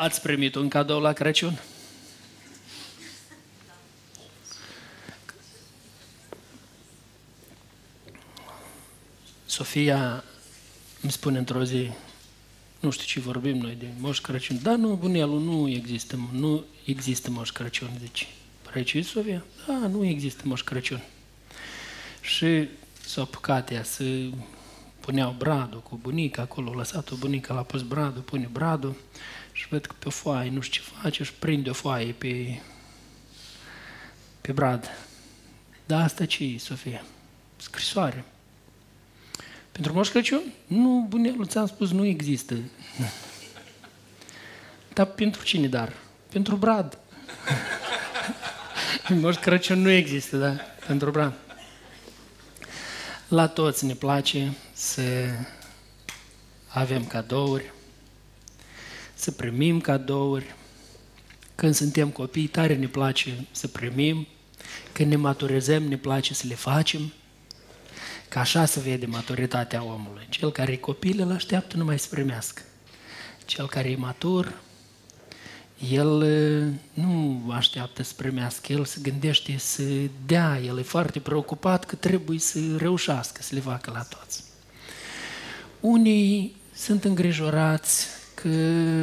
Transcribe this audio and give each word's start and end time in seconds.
Ați 0.00 0.20
primit 0.20 0.54
un 0.54 0.68
cadou 0.68 1.00
la 1.00 1.12
Crăciun? 1.12 1.60
Sofia 9.46 10.24
îmi 11.00 11.12
spune 11.12 11.38
într-o 11.38 11.64
zi, 11.64 11.90
nu 12.80 12.90
știu 12.90 13.06
ce 13.06 13.20
vorbim 13.20 13.56
noi 13.56 13.74
de 13.78 13.86
Moș 13.98 14.20
Crăciun, 14.20 14.58
dar 14.62 14.74
nu, 14.74 14.94
bunelul, 14.94 15.40
nu 15.40 15.68
există, 15.68 16.18
nu 16.32 16.64
există 16.84 17.30
Moș 17.30 17.50
Crăciun, 17.50 17.90
zice. 18.00 18.26
Păi 18.72 19.02
Sofia? 19.02 19.44
Da, 19.66 19.74
nu 19.74 20.04
există 20.04 20.42
Moș 20.44 20.62
Crăciun. 20.62 21.02
Și 22.20 22.68
s-au 23.06 23.22
apucat 23.22 23.70
ea 23.72 23.82
să 23.82 24.04
puneau 25.00 25.34
bradul 25.38 25.82
cu 25.82 25.98
bunica, 26.02 26.42
acolo 26.42 26.72
lăsat-o 26.72 27.16
bunica, 27.16 27.54
l-a 27.54 27.62
pus 27.62 27.82
bradul, 27.82 28.22
pune 28.22 28.48
bradul 28.52 28.96
și 29.52 29.68
văd 29.68 29.86
că 29.86 29.94
pe 29.98 30.06
o 30.06 30.10
foaie, 30.10 30.50
nu 30.50 30.60
știu 30.60 30.82
ce 30.82 30.90
face, 31.02 31.24
și 31.24 31.32
prinde 31.32 31.70
o 31.70 31.72
foaie 31.72 32.12
pe, 32.12 32.60
pe 34.40 34.52
brad. 34.52 34.90
Da, 35.86 36.02
asta 36.02 36.26
ce 36.26 36.44
e, 36.44 36.58
Sofia? 36.58 37.02
Scrisoare. 37.56 38.24
Pentru 39.72 39.92
Moș 39.92 40.08
Crăciun? 40.08 40.42
Nu, 40.66 41.06
bunelul, 41.08 41.46
ți-am 41.46 41.66
spus, 41.66 41.90
nu 41.90 42.04
există. 42.04 42.54
Dar 44.94 45.06
pentru 45.06 45.42
cine 45.42 45.68
dar? 45.68 45.92
Pentru 46.32 46.56
Brad. 46.56 46.98
Moș 49.20 49.36
Crăciun 49.36 49.82
nu 49.82 49.90
există, 49.90 50.36
da? 50.36 50.50
Pentru 50.86 51.10
Brad. 51.10 51.32
La 53.28 53.46
toți 53.46 53.84
ne 53.84 53.94
place 53.94 54.52
să 54.80 55.02
avem 56.66 57.04
cadouri, 57.04 57.72
să 59.14 59.30
primim 59.30 59.80
cadouri. 59.80 60.54
Când 61.54 61.74
suntem 61.74 62.08
copii, 62.08 62.46
tare 62.46 62.76
ne 62.76 62.86
place 62.86 63.46
să 63.50 63.68
primim. 63.68 64.26
Când 64.92 65.10
ne 65.10 65.16
maturizăm, 65.16 65.82
ne 65.82 65.96
place 65.96 66.34
să 66.34 66.46
le 66.46 66.54
facem. 66.54 67.12
Că 68.28 68.38
așa 68.38 68.64
se 68.64 68.80
vede 68.80 69.06
maturitatea 69.06 69.82
omului. 69.84 70.26
Cel 70.28 70.52
care 70.52 70.72
e 70.72 70.76
copil 70.76 71.20
îl 71.20 71.32
așteaptă 71.32 71.76
numai 71.76 71.98
să 71.98 72.08
primească. 72.10 72.62
Cel 73.44 73.68
care 73.68 73.90
e 73.90 73.96
matur, 73.96 74.60
el 75.90 76.24
nu 76.92 77.44
așteaptă 77.52 78.02
să 78.02 78.12
primească, 78.16 78.72
el 78.72 78.84
se 78.84 79.00
gândește 79.02 79.56
să 79.58 79.82
dea, 80.26 80.60
el 80.64 80.78
e 80.78 80.82
foarte 80.82 81.20
preocupat 81.20 81.84
că 81.84 81.94
trebuie 81.94 82.38
să 82.38 82.76
reușească 82.76 83.42
să 83.42 83.54
le 83.54 83.60
facă 83.60 83.90
la 83.90 84.02
toți. 84.02 84.49
Unii 85.80 86.56
sunt 86.74 87.04
îngrijorați 87.04 88.06
că 88.34 88.48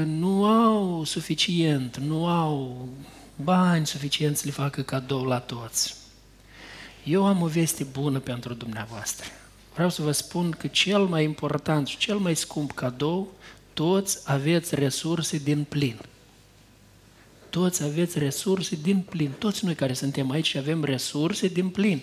nu 0.05 0.45
au 0.45 1.03
suficient, 1.03 1.97
nu 1.97 2.27
au 2.27 2.87
bani 3.35 3.87
suficient 3.87 4.37
să 4.37 4.43
le 4.45 4.51
facă 4.51 4.81
cadou 4.81 5.23
la 5.23 5.39
toți. 5.39 5.95
Eu 7.03 7.25
am 7.25 7.41
o 7.41 7.45
veste 7.45 7.83
bună 7.83 8.19
pentru 8.19 8.53
dumneavoastră. 8.53 9.27
Vreau 9.73 9.89
să 9.89 10.01
vă 10.01 10.11
spun 10.11 10.51
că 10.51 10.67
cel 10.67 11.05
mai 11.05 11.23
important 11.23 11.87
și 11.87 11.97
cel 11.97 12.17
mai 12.17 12.35
scump 12.35 12.71
cadou, 12.71 13.31
toți 13.73 14.19
aveți 14.23 14.75
resurse 14.75 15.37
din 15.37 15.63
plin. 15.63 15.99
Toți 17.49 17.83
aveți 17.83 18.19
resurse 18.19 18.77
din 18.81 18.99
plin. 18.99 19.31
Toți 19.37 19.65
noi 19.65 19.75
care 19.75 19.93
suntem 19.93 20.31
aici 20.31 20.55
avem 20.55 20.83
resurse 20.83 21.47
din 21.47 21.69
plin. 21.69 22.01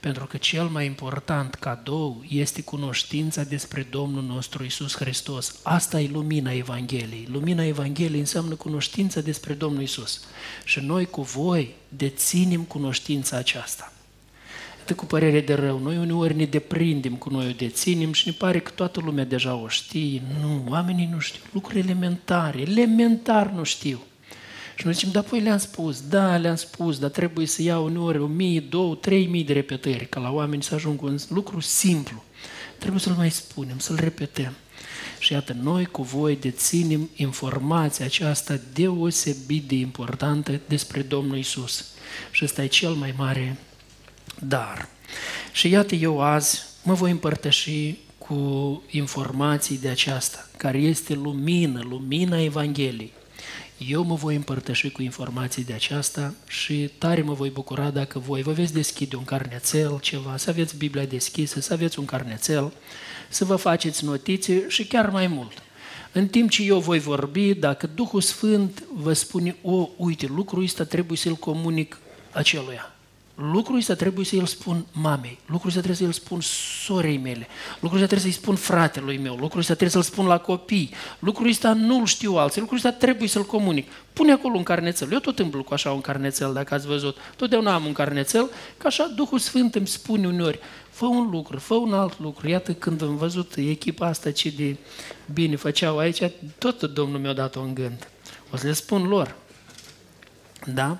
Pentru 0.00 0.26
că 0.26 0.36
cel 0.36 0.64
mai 0.64 0.86
important 0.86 1.54
cadou 1.54 2.24
este 2.28 2.62
cunoștința 2.62 3.42
despre 3.42 3.86
Domnul 3.90 4.22
nostru 4.22 4.64
Isus 4.64 4.96
Hristos. 4.96 5.60
Asta 5.62 6.00
e 6.00 6.08
lumina 6.12 6.52
Evangheliei. 6.52 7.28
Lumina 7.30 7.64
Evangheliei 7.64 8.20
înseamnă 8.20 8.54
cunoștința 8.54 9.20
despre 9.20 9.52
Domnul 9.52 9.82
Isus. 9.82 10.20
Și 10.64 10.80
noi 10.80 11.06
cu 11.06 11.22
voi 11.22 11.74
deținem 11.88 12.62
cunoștința 12.62 13.36
aceasta. 13.36 13.92
Atât 14.82 14.96
cu 14.96 15.04
părere 15.04 15.40
de 15.40 15.54
rău, 15.54 15.78
noi 15.78 15.96
uneori 15.96 16.36
ne 16.36 16.44
deprindem 16.44 17.14
cu 17.14 17.30
noi 17.30 17.46
o 17.48 17.52
deținem 17.52 18.12
și 18.12 18.28
ne 18.28 18.32
pare 18.32 18.58
că 18.60 18.70
toată 18.70 19.00
lumea 19.00 19.24
deja 19.24 19.54
o 19.54 19.68
știe. 19.68 20.22
Nu, 20.40 20.64
oamenii 20.68 21.08
nu 21.12 21.18
știu. 21.18 21.42
Lucruri 21.52 21.78
elementare, 21.78 22.60
elementar 22.60 23.50
nu 23.50 23.62
știu. 23.62 24.00
Și 24.80 24.86
noi 24.86 24.94
zicem, 24.94 25.10
da, 25.10 25.22
păi 25.22 25.40
le-am 25.40 25.58
spus, 25.58 26.00
da, 26.00 26.36
le-am 26.36 26.54
spus, 26.54 26.98
dar 26.98 27.10
trebuie 27.10 27.46
să 27.46 27.62
iau 27.62 27.84
uneori 27.84 28.18
o 28.18 28.26
mie, 28.26 28.60
două, 28.60 28.94
trei 28.94 29.26
mii 29.26 29.44
de 29.44 29.52
repetări, 29.52 30.06
ca 30.06 30.20
la 30.20 30.30
oameni 30.30 30.62
să 30.62 30.74
ajungă 30.74 31.06
un 31.06 31.18
lucru 31.28 31.60
simplu. 31.60 32.24
Trebuie 32.78 33.00
să-l 33.00 33.12
mai 33.12 33.30
spunem, 33.30 33.78
să-l 33.78 33.96
repetăm. 33.96 34.52
Și 35.18 35.32
iată, 35.32 35.56
noi 35.62 35.86
cu 35.86 36.02
voi 36.02 36.36
deținem 36.36 37.10
informația 37.16 38.04
aceasta 38.04 38.60
deosebit 38.72 39.68
de 39.68 39.74
importantă 39.74 40.60
despre 40.68 41.02
Domnul 41.02 41.38
Isus. 41.38 41.84
Și 42.30 42.44
ăsta 42.44 42.62
e 42.62 42.66
cel 42.66 42.92
mai 42.92 43.14
mare 43.16 43.56
dar. 44.38 44.88
Și 45.52 45.68
iată, 45.68 45.94
eu 45.94 46.20
azi 46.20 46.62
mă 46.82 46.94
voi 46.94 47.10
împărtăși 47.10 47.98
cu 48.18 48.82
informații 48.90 49.78
de 49.78 49.88
aceasta, 49.88 50.48
care 50.56 50.78
este 50.78 51.14
lumină, 51.14 51.80
lumina 51.88 52.42
Evangheliei. 52.42 53.18
Eu 53.78 54.02
mă 54.02 54.14
voi 54.14 54.34
împărtăși 54.34 54.90
cu 54.90 55.02
informații 55.02 55.64
de 55.64 55.72
aceasta 55.72 56.34
și 56.48 56.90
tare 56.98 57.22
mă 57.22 57.32
voi 57.32 57.50
bucura 57.50 57.90
dacă 57.90 58.18
voi 58.18 58.42
vă 58.42 58.52
veți 58.52 58.72
deschide 58.72 59.16
un 59.16 59.24
carnețel, 59.24 59.98
ceva, 60.00 60.36
să 60.36 60.50
aveți 60.50 60.76
Biblia 60.76 61.04
deschisă, 61.04 61.60
să 61.60 61.72
aveți 61.72 61.98
un 61.98 62.04
carnețel, 62.04 62.72
să 63.28 63.44
vă 63.44 63.56
faceți 63.56 64.04
notițe 64.04 64.64
și 64.68 64.86
chiar 64.86 65.10
mai 65.10 65.26
mult. 65.26 65.62
În 66.12 66.28
timp 66.28 66.50
ce 66.50 66.62
eu 66.62 66.78
voi 66.78 66.98
vorbi, 66.98 67.54
dacă 67.54 67.90
Duhul 67.94 68.20
Sfânt 68.20 68.84
vă 68.94 69.12
spune, 69.12 69.56
o, 69.62 69.88
uite, 69.96 70.26
lucrul 70.26 70.62
ăsta 70.62 70.84
trebuie 70.84 71.18
să-l 71.18 71.34
comunic 71.34 71.98
aceluia 72.32 72.94
lucrul 73.40 73.76
ăsta 73.76 73.94
trebuie 73.94 74.24
să-i 74.24 74.46
spun 74.46 74.86
mamei, 74.92 75.38
lucrul 75.46 75.68
ăsta 75.68 75.80
trebuie 75.80 76.08
să-i 76.08 76.22
spun 76.22 76.40
sorei 76.40 77.18
mele, 77.18 77.46
lucrul 77.80 78.00
ăsta 78.00 78.06
trebuie 78.06 78.32
să-i 78.32 78.42
spun 78.42 78.54
fratelui 78.54 79.18
meu, 79.18 79.34
lucrul 79.34 79.60
ăsta 79.60 79.74
trebuie 79.74 80.02
să-l 80.02 80.12
spun 80.12 80.26
la 80.26 80.38
copii, 80.38 80.90
lucrul 81.18 81.48
ăsta 81.48 81.72
nu-l 81.72 82.06
știu 82.06 82.36
alții, 82.36 82.60
lucrul 82.60 82.76
ăsta 82.76 82.92
trebuie 82.92 83.28
să-l 83.28 83.44
comunic. 83.44 83.90
Pune 84.12 84.32
acolo 84.32 84.56
un 84.56 84.62
carnețel. 84.62 85.12
Eu 85.12 85.18
tot 85.18 85.38
îmblu 85.38 85.62
cu 85.62 85.74
așa 85.74 85.92
un 85.92 86.00
carnețel, 86.00 86.52
dacă 86.52 86.74
ați 86.74 86.86
văzut. 86.86 87.16
Totdeauna 87.36 87.74
am 87.74 87.84
un 87.84 87.92
carnețel, 87.92 88.50
că 88.76 88.86
așa 88.86 89.12
Duhul 89.16 89.38
Sfânt 89.38 89.74
îmi 89.74 89.86
spune 89.86 90.26
uneori, 90.26 90.58
fă 90.90 91.06
un 91.06 91.30
lucru, 91.30 91.58
fă 91.58 91.74
un 91.74 91.92
alt 91.92 92.20
lucru. 92.20 92.48
Iată 92.48 92.72
când 92.72 93.02
am 93.02 93.16
văzut 93.16 93.54
echipa 93.56 94.06
asta 94.06 94.30
ce 94.30 94.50
de 94.50 94.76
bine 95.32 95.56
făceau 95.56 95.98
aici, 95.98 96.22
tot 96.58 96.82
Domnul 96.82 97.20
mi-a 97.20 97.32
dat-o 97.32 97.60
în 97.60 97.74
gând. 97.74 98.08
O 98.50 98.56
să 98.56 98.66
le 98.66 98.72
spun 98.72 99.08
lor. 99.08 99.36
Da? 100.66 100.98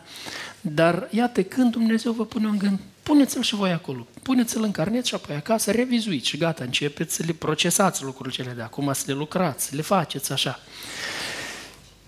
Dar 0.60 1.08
iată, 1.10 1.42
când 1.42 1.70
Dumnezeu 1.70 2.12
vă 2.12 2.26
pune 2.26 2.46
un 2.46 2.58
gând, 2.58 2.78
puneți-l 3.02 3.42
și 3.42 3.54
voi 3.54 3.72
acolo, 3.72 4.06
puneți-l 4.22 4.62
în 4.62 4.70
carnet 4.70 5.04
și 5.04 5.14
apoi 5.14 5.36
acasă 5.36 5.70
revizuiți 5.70 6.28
și 6.28 6.36
gata, 6.36 6.64
începeți 6.64 7.14
să 7.14 7.22
le 7.26 7.32
procesați 7.32 8.02
lucrurile 8.02 8.34
cele 8.34 8.54
de 8.54 8.62
acum, 8.62 8.92
să 8.92 9.02
le 9.06 9.12
lucrați, 9.12 9.64
să 9.64 9.76
le 9.76 9.82
faceți 9.82 10.32
așa. 10.32 10.60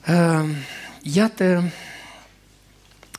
Ehm, 0.07 0.55
iată, 1.03 1.73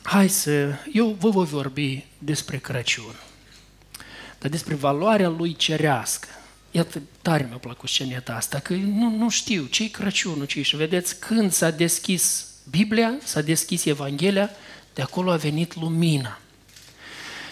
hai 0.02 0.28
să, 0.28 0.74
eu 0.92 1.16
vă 1.18 1.30
voi 1.30 1.46
vorbi 1.46 2.04
despre 2.18 2.56
Crăciun, 2.56 3.14
dar 4.38 4.50
despre 4.50 4.74
valoarea 4.74 5.28
lui 5.28 5.56
cerească. 5.56 6.28
Iată, 6.70 7.02
tare 7.22 7.46
mi-a 7.48 7.56
plăcut 7.56 7.88
sceneta 7.88 8.34
asta, 8.34 8.58
că 8.58 8.74
nu, 8.74 9.16
nu 9.16 9.28
știu 9.28 9.64
ce-i 9.64 9.88
Crăciunul, 9.88 10.46
ce 10.46 10.62
și 10.62 10.76
vedeți, 10.76 11.18
când 11.18 11.52
s-a 11.52 11.70
deschis 11.70 12.46
Biblia, 12.70 13.14
s-a 13.24 13.40
deschis 13.40 13.84
Evanghelia, 13.84 14.50
de 14.94 15.02
acolo 15.02 15.30
a 15.30 15.36
venit 15.36 15.80
lumina. 15.80 16.38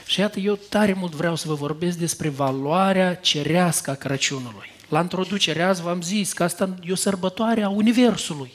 Și 0.07 0.21
iată, 0.21 0.41
eu 0.41 0.59
tare 0.69 0.93
mult 0.93 1.13
vreau 1.13 1.37
să 1.37 1.49
vă 1.49 1.55
vorbesc 1.55 1.99
despre 1.99 2.29
valoarea 2.29 3.15
cerească 3.15 3.91
a 3.91 3.95
Crăciunului. 3.95 4.71
La 4.89 5.01
introducere 5.01 5.63
azi 5.63 5.83
v-am 5.83 6.03
zis 6.03 6.33
că 6.33 6.43
asta 6.43 6.79
e 6.85 6.93
o 6.93 6.95
sărbătoare 6.95 7.63
a 7.63 7.69
Universului, 7.69 8.53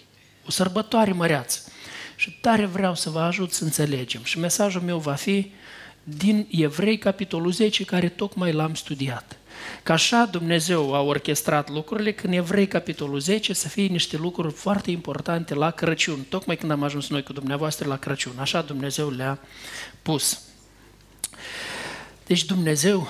o 0.47 0.51
sărbătoare 0.51 1.11
măreață. 1.11 1.59
Și 2.15 2.31
tare 2.41 2.65
vreau 2.65 2.95
să 2.95 3.09
vă 3.09 3.19
ajut 3.19 3.53
să 3.53 3.63
înțelegem. 3.63 4.23
Și 4.23 4.39
mesajul 4.39 4.81
meu 4.81 4.97
va 4.97 5.13
fi 5.13 5.51
din 6.03 6.47
Evrei, 6.51 6.97
capitolul 6.97 7.51
10, 7.51 7.83
care 7.83 8.09
tocmai 8.09 8.51
l-am 8.51 8.73
studiat. 8.73 9.37
Că 9.83 9.91
așa 9.91 10.25
Dumnezeu 10.31 10.93
a 10.93 11.01
orchestrat 11.01 11.69
lucrurile 11.69 12.11
când 12.11 12.33
Evrei, 12.33 12.67
capitolul 12.67 13.19
10, 13.19 13.53
să 13.53 13.67
fie 13.67 13.85
niște 13.85 14.17
lucruri 14.17 14.53
foarte 14.53 14.91
importante 14.91 15.53
la 15.53 15.71
Crăciun. 15.71 16.25
Tocmai 16.29 16.57
când 16.57 16.71
am 16.71 16.83
ajuns 16.83 17.09
noi 17.09 17.23
cu 17.23 17.33
dumneavoastră 17.33 17.87
la 17.87 17.97
Crăciun. 17.97 18.33
Așa 18.37 18.61
Dumnezeu 18.61 19.09
le-a 19.09 19.39
pus. 20.01 20.41
Deci 22.25 22.45
Dumnezeu 22.45 23.07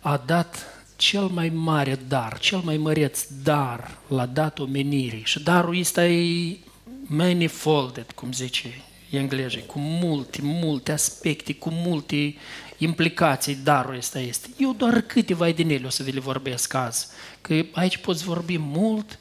a 0.00 0.22
dat 0.26 0.66
cel 0.96 1.26
mai 1.26 1.48
mare 1.48 1.98
dar, 2.08 2.38
cel 2.38 2.58
mai 2.58 2.76
măreț 2.76 3.24
dar 3.42 3.98
l-a 4.08 4.26
dat 4.26 4.58
omenirii. 4.58 5.22
Și 5.24 5.42
darul 5.42 5.78
ăsta 5.78 6.06
e 6.06 6.56
manifolded, 7.06 8.10
cum 8.14 8.32
zice 8.32 8.82
englezii, 9.16 9.66
cu 9.66 9.78
multe, 9.78 10.38
multe 10.42 10.92
aspecte, 10.92 11.54
cu 11.54 11.70
multe 11.72 12.34
implicații 12.82 13.58
darul 13.62 13.96
ăsta 13.96 14.18
este. 14.18 14.48
Eu 14.58 14.72
doar 14.72 15.00
câteva 15.00 15.50
din 15.50 15.70
ele 15.70 15.86
o 15.86 15.90
să 15.90 16.02
vi 16.02 16.10
le 16.10 16.20
vorbesc 16.20 16.74
azi, 16.74 17.06
că 17.40 17.54
aici 17.72 17.96
poți 17.96 18.24
vorbi 18.24 18.58
mult, 18.58 19.18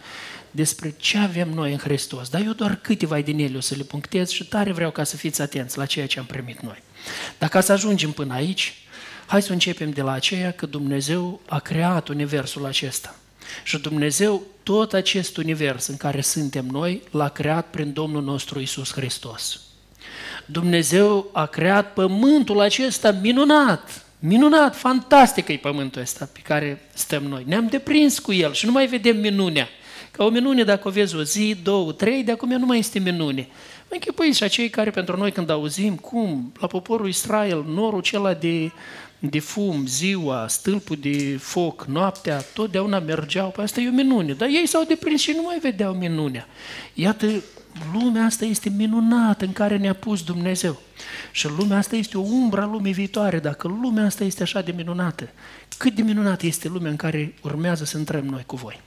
despre 0.52 0.94
ce 0.98 1.18
avem 1.18 1.50
noi 1.50 1.72
în 1.72 1.78
Hristos. 1.78 2.30
Dar 2.30 2.42
eu 2.42 2.52
doar 2.52 2.76
câteva 2.76 3.22
din 3.22 3.40
ele 3.40 3.58
o 3.58 3.60
să 3.60 3.76
le 3.76 3.84
punctez 3.84 4.30
și 4.30 4.48
tare 4.48 4.72
vreau 4.72 4.92
ca 4.92 5.04
să 5.04 5.16
fiți 5.16 5.42
atenți 5.42 5.78
la 5.78 5.86
ceea 5.86 6.08
ce 6.08 6.20
am 6.20 6.26
primit 6.26 6.60
noi. 6.62 6.84
Dacă 7.38 7.60
să 7.60 7.72
ajungem 7.72 8.12
până 8.12 8.34
aici, 8.34 8.74
hai 9.26 9.42
să 9.42 9.52
începem 9.52 9.90
de 9.90 10.02
la 10.02 10.12
aceea 10.12 10.52
că 10.52 10.66
Dumnezeu 10.66 11.42
a 11.48 11.60
creat 11.60 12.08
universul 12.08 12.66
acesta. 12.66 13.16
Și 13.64 13.78
Dumnezeu, 13.78 14.44
tot 14.64 14.94
acest 14.94 15.38
univers 15.38 15.88
în 15.88 15.98
care 15.98 16.22
suntem 16.22 16.66
noi, 16.66 17.02
l-a 17.12 17.30
creat 17.30 17.70
prin 17.70 17.94
Domnul 17.94 18.24
nostru 18.24 18.60
Isus 18.60 18.92
Hristos. 18.92 19.62
Dumnezeu 20.52 21.30
a 21.32 21.46
creat 21.46 21.94
pământul 21.94 22.60
acesta 22.60 23.12
minunat, 23.22 24.06
minunat, 24.20 24.76
fantastic 24.76 25.48
e 25.48 25.54
pământul 25.54 26.02
ăsta 26.02 26.30
pe 26.34 26.40
care 26.44 26.90
stăm 26.94 27.24
noi. 27.24 27.44
Ne-am 27.48 27.68
deprins 27.68 28.20
cu 28.20 28.34
el 28.34 28.54
și 28.54 28.66
nu 28.66 28.72
mai 28.72 28.88
vedem 28.88 29.18
minunea. 29.18 29.68
Ca 30.12 30.24
o 30.24 30.30
minune, 30.30 30.64
dacă 30.64 30.88
o 30.88 30.92
vezi 30.92 31.16
o 31.16 31.24
zi, 31.24 31.56
două, 31.64 31.92
trei, 31.92 32.24
de 32.24 32.32
acum 32.32 32.50
nu 32.50 32.66
mai 32.66 32.78
este 32.78 33.00
minune. 33.00 33.48
Mă 33.82 33.90
închipui 33.90 34.34
și 34.34 34.44
acei 34.44 34.70
care 34.70 34.90
pentru 34.90 35.18
noi 35.18 35.32
când 35.32 35.50
auzim 35.50 35.96
cum 35.96 36.52
la 36.60 36.68
poporul 36.68 37.08
Israel 37.08 37.66
norul 37.68 38.00
acela 38.00 38.34
de, 38.34 38.72
de 39.20 39.40
fum, 39.40 39.86
ziua, 39.86 40.46
stâlpul 40.48 40.98
de 41.00 41.38
foc, 41.40 41.86
noaptea, 41.86 42.44
totdeauna 42.54 43.00
mergeau, 43.00 43.50
pe 43.50 43.62
asta 43.62 43.82
e 43.82 43.88
o 43.88 43.92
minune. 43.92 44.34
Dar 44.34 44.48
ei 44.48 44.68
s-au 44.68 44.84
deprins 44.84 45.22
și 45.22 45.34
nu 45.36 45.42
mai 45.42 45.60
vedeau 45.62 45.94
minunea. 45.94 46.48
Iată, 46.94 47.44
lumea 47.94 48.26
asta 48.26 48.46
este 48.46 48.70
minunată 48.70 49.46
în 49.46 49.54
care 49.54 49.78
ne-a 49.78 49.94
pus 49.94 50.24
Dumnezeu. 50.24 50.80
Și 51.32 51.48
lumea 51.58 51.78
asta 51.78 51.96
este 51.96 52.18
o 52.18 52.22
umbră 52.22 52.62
a 52.62 52.66
lumii 52.66 52.94
viitoare. 52.94 53.40
Dacă 53.40 53.68
lumea 53.68 54.06
asta 54.06 54.24
este 54.24 54.44
așa 54.44 54.62
de 54.62 54.72
minunată, 54.72 55.30
cât 55.78 55.96
de 55.96 56.02
minunată 56.02 56.46
este 56.46 56.68
lumea 56.68 56.90
în 56.90 56.96
care 56.96 57.34
urmează 57.42 57.86
să 57.86 57.98
intrăm 57.98 58.26
noi 58.26 58.44
cu 58.46 58.56
voi. 58.56 58.82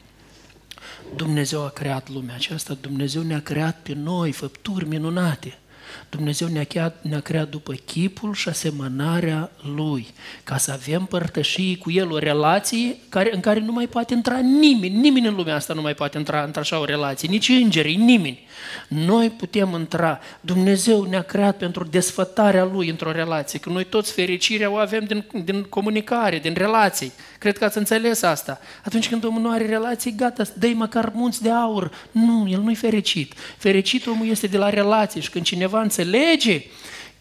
Dumnezeu 1.16 1.64
a 1.64 1.68
creat 1.68 2.08
lumea 2.08 2.34
aceasta, 2.34 2.76
Dumnezeu 2.80 3.22
ne-a 3.22 3.40
creat 3.40 3.80
pe 3.82 3.92
noi 3.94 4.32
făpturi 4.32 4.88
minunate. 4.88 5.58
Dumnezeu 6.08 6.48
ne-a 6.48 6.64
creat, 6.64 6.96
ne 7.02 7.20
creat 7.20 7.48
după 7.48 7.72
chipul 7.72 8.34
și 8.34 8.48
asemănarea 8.48 9.50
Lui, 9.76 10.06
ca 10.44 10.56
să 10.56 10.72
avem 10.72 11.04
părtășii 11.04 11.76
cu 11.76 11.90
El 11.90 12.12
o 12.12 12.18
relație 12.18 12.96
care, 13.08 13.34
în 13.34 13.40
care 13.40 13.60
nu 13.60 13.72
mai 13.72 13.86
poate 13.86 14.14
intra 14.14 14.38
nimeni, 14.38 14.94
nimeni 14.94 15.26
în 15.26 15.34
lumea 15.34 15.54
asta 15.54 15.74
nu 15.74 15.80
mai 15.80 15.94
poate 15.94 16.18
intra 16.18 16.42
într-așa 16.42 16.78
o 16.80 16.84
relație, 16.84 17.28
nici 17.28 17.48
îngerii, 17.48 17.96
nimeni. 17.96 18.46
Noi 18.88 19.30
putem 19.30 19.74
intra, 19.78 20.20
Dumnezeu 20.40 21.02
ne-a 21.02 21.22
creat 21.22 21.56
pentru 21.56 21.84
desfătarea 21.84 22.64
Lui 22.64 22.88
într-o 22.88 23.12
relație, 23.12 23.58
că 23.58 23.68
noi 23.68 23.84
toți 23.84 24.12
fericirea 24.12 24.70
o 24.70 24.76
avem 24.76 25.04
din, 25.04 25.24
din 25.44 25.62
comunicare, 25.62 26.38
din 26.38 26.54
relații. 26.56 27.12
Cred 27.44 27.58
că 27.58 27.64
ați 27.64 27.78
înțeles 27.78 28.22
asta. 28.22 28.60
Atunci 28.84 29.08
când 29.08 29.24
omul 29.24 29.40
nu 29.40 29.50
are 29.50 29.66
relații, 29.66 30.14
gata, 30.16 30.42
dă 30.58 30.72
măcar 30.74 31.12
munți 31.14 31.42
de 31.42 31.50
aur. 31.50 31.92
Nu, 32.10 32.48
el 32.48 32.60
nu-i 32.60 32.74
fericit. 32.74 33.32
Fericit 33.56 34.06
omul 34.06 34.26
este 34.26 34.46
de 34.46 34.56
la 34.56 34.70
relații 34.70 35.20
și 35.20 35.30
când 35.30 35.44
cineva 35.44 35.80
înțelege 35.80 36.60
că 36.60 36.66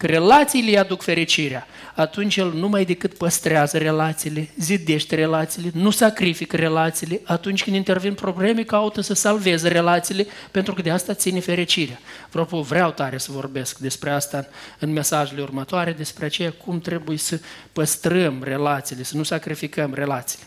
relațiile 0.06 0.70
îi 0.70 0.78
aduc 0.78 1.02
fericirea, 1.02 1.68
atunci 1.96 2.36
el 2.38 2.52
numai 2.54 2.86
decât 2.86 3.18
păstrează 3.18 3.78
relațiile, 3.78 4.50
zidește 4.58 5.16
relațiile, 5.16 5.72
nu 5.74 5.90
sacrifică 5.90 6.56
relațiile, 6.56 7.22
atunci 7.24 7.64
când 7.64 7.76
intervin 7.76 8.14
probleme, 8.14 8.64
caută 8.64 9.02
să 9.02 9.14
salveze 9.14 9.68
relațiile, 9.68 10.26
pentru 10.52 10.74
că 10.74 10.82
de 10.82 10.90
asta 10.90 11.14
ține 11.14 11.40
fericirea. 11.40 12.00
Apropo, 12.26 12.62
vreau 12.62 12.92
tare 12.92 13.18
să 13.18 13.32
vorbesc 13.32 13.78
despre 13.78 14.10
asta 14.10 14.48
în 14.80 14.92
mesajele 14.92 15.42
următoare, 15.42 15.92
despre 15.92 16.26
aceea 16.26 16.52
cum 16.52 16.80
trebuie 16.80 17.18
să 17.18 17.40
păstrăm 17.74 18.42
relațiile, 18.44 19.04
să 19.04 19.18
nu 19.18 19.24
sacrificăm 19.24 19.94
relațiile. 19.94 20.46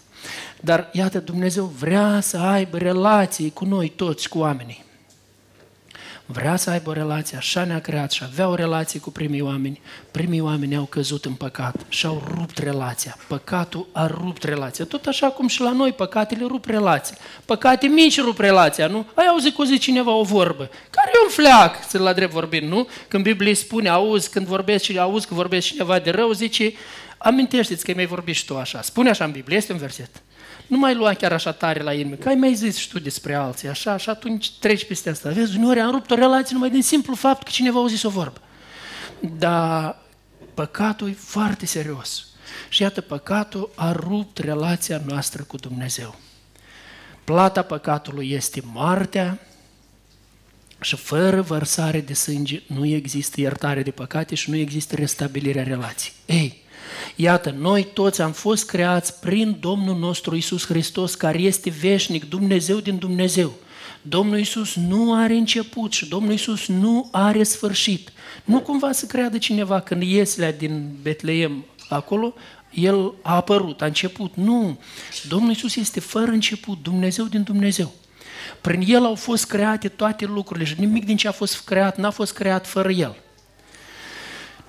Dar 0.60 0.88
iată, 0.92 1.18
Dumnezeu 1.18 1.64
vrea 1.64 2.20
să 2.20 2.38
aibă 2.38 2.78
relații 2.78 3.50
cu 3.50 3.64
noi 3.64 3.92
toți, 3.96 4.28
cu 4.28 4.38
oamenii 4.38 4.85
vrea 6.26 6.56
să 6.56 6.70
aibă 6.70 6.90
o 6.90 6.92
relație, 6.92 7.36
așa 7.36 7.64
ne-a 7.64 7.80
creat 7.80 8.10
și 8.10 8.22
avea 8.24 8.48
o 8.48 8.54
relație 8.54 9.00
cu 9.00 9.10
primii 9.10 9.40
oameni, 9.40 9.80
primii 10.10 10.40
oameni 10.40 10.76
au 10.76 10.84
căzut 10.84 11.24
în 11.24 11.32
păcat 11.32 11.76
și 11.88 12.06
au 12.06 12.22
rupt 12.34 12.58
relația. 12.58 13.16
Păcatul 13.28 13.86
a 13.92 14.06
rupt 14.06 14.42
relația. 14.42 14.84
Tot 14.84 15.06
așa 15.06 15.26
cum 15.26 15.48
și 15.48 15.60
la 15.60 15.72
noi 15.72 15.92
păcatele 15.92 16.44
rup 16.46 16.64
relația. 16.64 17.16
Păcate 17.44 17.86
mici 17.86 18.20
rup 18.20 18.38
relația, 18.38 18.86
nu? 18.86 19.06
Ai 19.14 19.26
auzit 19.26 19.54
cu 19.54 19.62
zi 19.62 19.78
cineva 19.78 20.12
o 20.12 20.22
vorbă. 20.22 20.70
Care 20.90 21.10
e 21.14 21.24
un 21.24 21.30
fleac, 21.30 21.88
să 21.88 21.98
la 21.98 22.12
drept 22.12 22.32
vorbind, 22.32 22.70
nu? 22.70 22.88
Când 23.08 23.22
Biblia 23.22 23.54
spune, 23.54 23.88
auzi, 23.88 24.30
când 24.30 24.46
vorbesc 24.46 24.84
și 24.84 24.98
auzi 24.98 25.26
că 25.26 25.34
vorbesc 25.34 25.66
cineva 25.66 25.98
de 25.98 26.10
rău, 26.10 26.32
zice, 26.32 26.72
amintește-ți 27.18 27.84
că 27.84 27.92
mi-ai 27.94 28.06
vorbit 28.06 28.34
și 28.34 28.44
tu 28.44 28.56
așa. 28.56 28.82
Spune 28.82 29.10
așa 29.10 29.24
în 29.24 29.30
Biblie, 29.30 29.56
este 29.56 29.72
un 29.72 29.78
verset. 29.78 30.10
Nu 30.66 30.78
mai 30.78 30.94
lua 30.94 31.14
chiar 31.14 31.32
așa 31.32 31.52
tare 31.52 31.82
la 31.82 31.92
inimă, 31.92 32.14
că 32.14 32.28
ai 32.28 32.34
mai 32.34 32.54
zis 32.54 32.76
și 32.76 32.88
tu 32.88 32.98
despre 32.98 33.34
alții, 33.34 33.68
așa, 33.68 33.96
și 33.96 34.08
atunci 34.08 34.50
treci 34.50 34.86
peste 34.86 35.10
asta. 35.10 35.30
Vezi, 35.30 35.56
uneori 35.56 35.80
am 35.80 35.90
rupt 35.90 36.10
o 36.10 36.14
relație 36.14 36.54
numai 36.54 36.70
din 36.70 36.82
simplu 36.82 37.14
fapt 37.14 37.42
că 37.42 37.50
cineva 37.50 37.82
a 37.82 37.86
zis 37.86 38.02
o 38.02 38.08
vorbă. 38.08 38.40
Dar 39.20 39.98
păcatul 40.54 41.08
e 41.08 41.16
foarte 41.18 41.66
serios. 41.66 42.26
Și 42.68 42.82
iată, 42.82 43.00
păcatul 43.00 43.70
a 43.74 43.92
rupt 43.92 44.38
relația 44.38 45.02
noastră 45.06 45.42
cu 45.42 45.56
Dumnezeu. 45.56 46.14
Plata 47.24 47.62
păcatului 47.62 48.30
este 48.30 48.62
moartea 48.72 49.38
și 50.80 50.96
fără 50.96 51.40
vărsare 51.40 52.00
de 52.00 52.14
sânge 52.14 52.62
nu 52.66 52.86
există 52.86 53.40
iertare 53.40 53.82
de 53.82 53.90
păcate 53.90 54.34
și 54.34 54.50
nu 54.50 54.56
există 54.56 54.94
restabilirea 54.94 55.62
relației. 55.62 56.14
Ei, 56.26 56.62
Iată, 57.16 57.54
noi 57.58 57.86
toți 57.92 58.22
am 58.22 58.32
fost 58.32 58.66
creați 58.66 59.20
prin 59.20 59.56
Domnul 59.60 59.96
nostru 59.96 60.36
Isus 60.36 60.66
Hristos, 60.66 61.14
care 61.14 61.38
este 61.38 61.70
veșnic, 61.70 62.28
Dumnezeu 62.28 62.78
din 62.78 62.98
Dumnezeu. 62.98 63.52
Domnul 64.02 64.38
Isus 64.38 64.74
nu 64.74 65.14
are 65.14 65.34
început 65.34 65.92
și 65.92 66.08
Domnul 66.08 66.32
Isus 66.32 66.66
nu 66.66 67.08
are 67.12 67.42
sfârșit. 67.42 68.12
Nu 68.44 68.60
cumva 68.60 68.92
să 68.92 69.06
creadă 69.06 69.38
cineva 69.38 69.80
când 69.80 70.02
Ieslea 70.02 70.52
din 70.52 70.96
Betleem 71.02 71.64
acolo, 71.88 72.34
el 72.70 73.12
a 73.22 73.34
apărut, 73.34 73.82
a 73.82 73.86
început. 73.86 74.34
Nu, 74.34 74.78
Domnul 75.28 75.50
Isus 75.50 75.76
este 75.76 76.00
fără 76.00 76.30
început, 76.30 76.82
Dumnezeu 76.82 77.24
din 77.24 77.42
Dumnezeu. 77.42 77.92
Prin 78.60 78.82
El 78.86 79.04
au 79.04 79.14
fost 79.14 79.46
create 79.46 79.88
toate 79.88 80.24
lucrurile 80.24 80.64
și 80.64 80.74
nimic 80.78 81.04
din 81.04 81.16
ce 81.16 81.28
a 81.28 81.32
fost 81.32 81.64
creat 81.64 81.96
n-a 81.96 82.10
fost 82.10 82.32
creat 82.32 82.66
fără 82.66 82.90
El. 82.90 83.16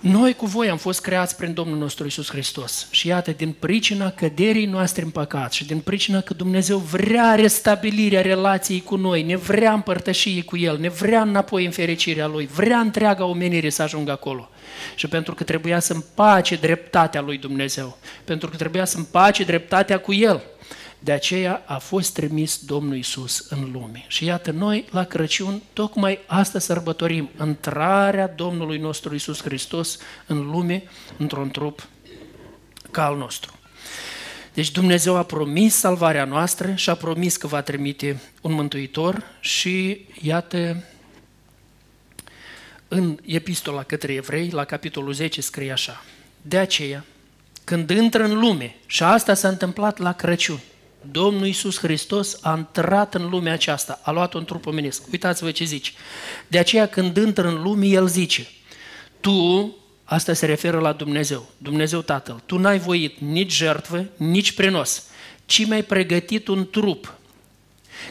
Noi 0.08 0.34
cu 0.34 0.46
voi 0.46 0.70
am 0.70 0.78
fost 0.78 1.02
creați 1.02 1.36
prin 1.36 1.54
Domnul 1.54 1.78
nostru 1.78 2.06
Isus 2.06 2.30
Hristos. 2.30 2.88
Și 2.92 3.08
iată, 3.08 3.32
din 3.32 3.52
pricina 3.60 4.12
căderii 4.12 4.66
noastre 4.66 5.04
în 5.04 5.10
păcat 5.10 5.54
și 5.54 5.66
din 5.66 5.80
pricina 5.80 6.22
că 6.22 6.34
Dumnezeu 6.34 6.78
vrea 6.78 7.36
restabilirea 7.36 8.22
relației 8.22 8.82
cu 8.82 8.96
noi, 8.96 9.24
ne 9.24 9.36
vrea 9.36 9.74
împărtășie 9.74 10.44
cu 10.44 10.58
El, 10.58 10.78
ne 10.80 10.90
vrea 10.90 11.22
înapoi 11.22 11.66
în 11.66 11.72
fericirea 11.72 12.28
Lui, 12.28 12.50
vrea 12.56 12.80
întreaga 12.80 13.26
omenire 13.26 13.70
să 13.70 13.82
ajungă 13.82 14.12
acolo. 14.12 14.50
Și 14.96 15.08
pentru 15.08 15.34
că 15.34 15.44
trebuia 15.44 15.80
să 15.80 15.94
împace 15.94 16.56
dreptatea 16.56 17.22
lui 17.22 17.38
Dumnezeu, 17.38 17.98
pentru 18.24 18.50
că 18.50 18.56
trebuia 18.56 18.86
să 18.86 18.98
împace 18.98 19.44
dreptatea 19.44 19.98
cu 19.98 20.14
El, 20.14 20.42
de 21.00 21.12
aceea 21.12 21.64
a 21.66 21.78
fost 21.78 22.14
trimis 22.14 22.60
Domnul 22.66 22.98
Isus 22.98 23.46
în 23.50 23.70
lume. 23.72 24.06
Și 24.08 24.26
iată, 24.26 24.52
noi 24.52 24.86
la 24.92 25.04
Crăciun 25.04 25.62
tocmai 25.74 26.20
asta 26.26 26.60
sărbătorim, 26.60 27.30
intrarea 27.46 28.28
Domnului 28.28 28.78
nostru 28.78 29.16
Isus 29.16 29.42
Hristos 29.42 29.98
în 30.26 30.50
lume, 30.50 30.84
într-un 31.18 31.50
trup 31.50 31.88
ca 32.92 33.06
al 33.06 33.18
nostru. 33.18 33.60
Deci 34.54 34.72
Dumnezeu 34.72 35.16
a 35.16 35.24
promis 35.24 35.76
salvarea 35.76 36.26
noastră 36.26 36.74
și 36.76 36.90
a 36.90 36.96
promis 36.96 37.38
că 37.38 37.48
va 37.48 37.62
trimite 37.62 38.22
un 38.42 38.54
mântuitor 38.54 39.24
și 39.40 40.06
iată, 40.22 40.84
în 42.88 43.18
epistola 43.26 43.84
către 43.84 44.14
evrei, 44.14 44.50
la 44.50 44.64
capitolul 44.64 45.14
10, 45.14 45.42
scrie 45.42 45.72
așa. 45.72 46.04
De 46.42 46.58
aceea, 46.58 47.06
când 47.64 47.90
intră 47.90 48.24
în 48.24 48.40
lume, 48.40 48.76
și 48.86 49.04
asta 49.04 49.34
s-a 49.34 49.48
întâmplat 49.48 49.98
la 49.98 50.14
Crăciun, 50.14 50.60
Domnul 51.12 51.46
Iisus 51.46 51.78
Hristos 51.80 52.38
a 52.42 52.56
intrat 52.58 53.16
în 53.16 53.30
lumea 53.30 53.54
aceasta, 53.54 54.00
a 54.04 54.12
luat 54.12 54.34
un 54.34 54.46
trup 54.46 54.66
omenesc. 54.66 55.04
Uitați-vă 55.12 55.52
ce 55.52 55.64
zice. 55.64 55.92
De 56.48 56.58
aceea 56.58 56.88
când 56.88 57.18
intră 57.18 57.48
în 57.48 57.62
lume, 57.62 57.86
El 57.86 58.08
zice, 58.08 58.48
tu, 59.20 59.76
asta 60.04 60.34
se 60.34 60.46
referă 60.46 60.80
la 60.80 60.92
Dumnezeu, 60.92 61.50
Dumnezeu 61.58 62.02
Tatăl, 62.02 62.42
tu 62.46 62.58
n-ai 62.58 62.80
voit 62.80 63.20
nici 63.20 63.54
jertvă, 63.54 64.06
nici 64.18 64.52
prenos, 64.52 65.04
ci 65.46 65.66
mi-ai 65.66 65.84
pregătit 65.84 66.48
un 66.48 66.70
trup 66.70 67.17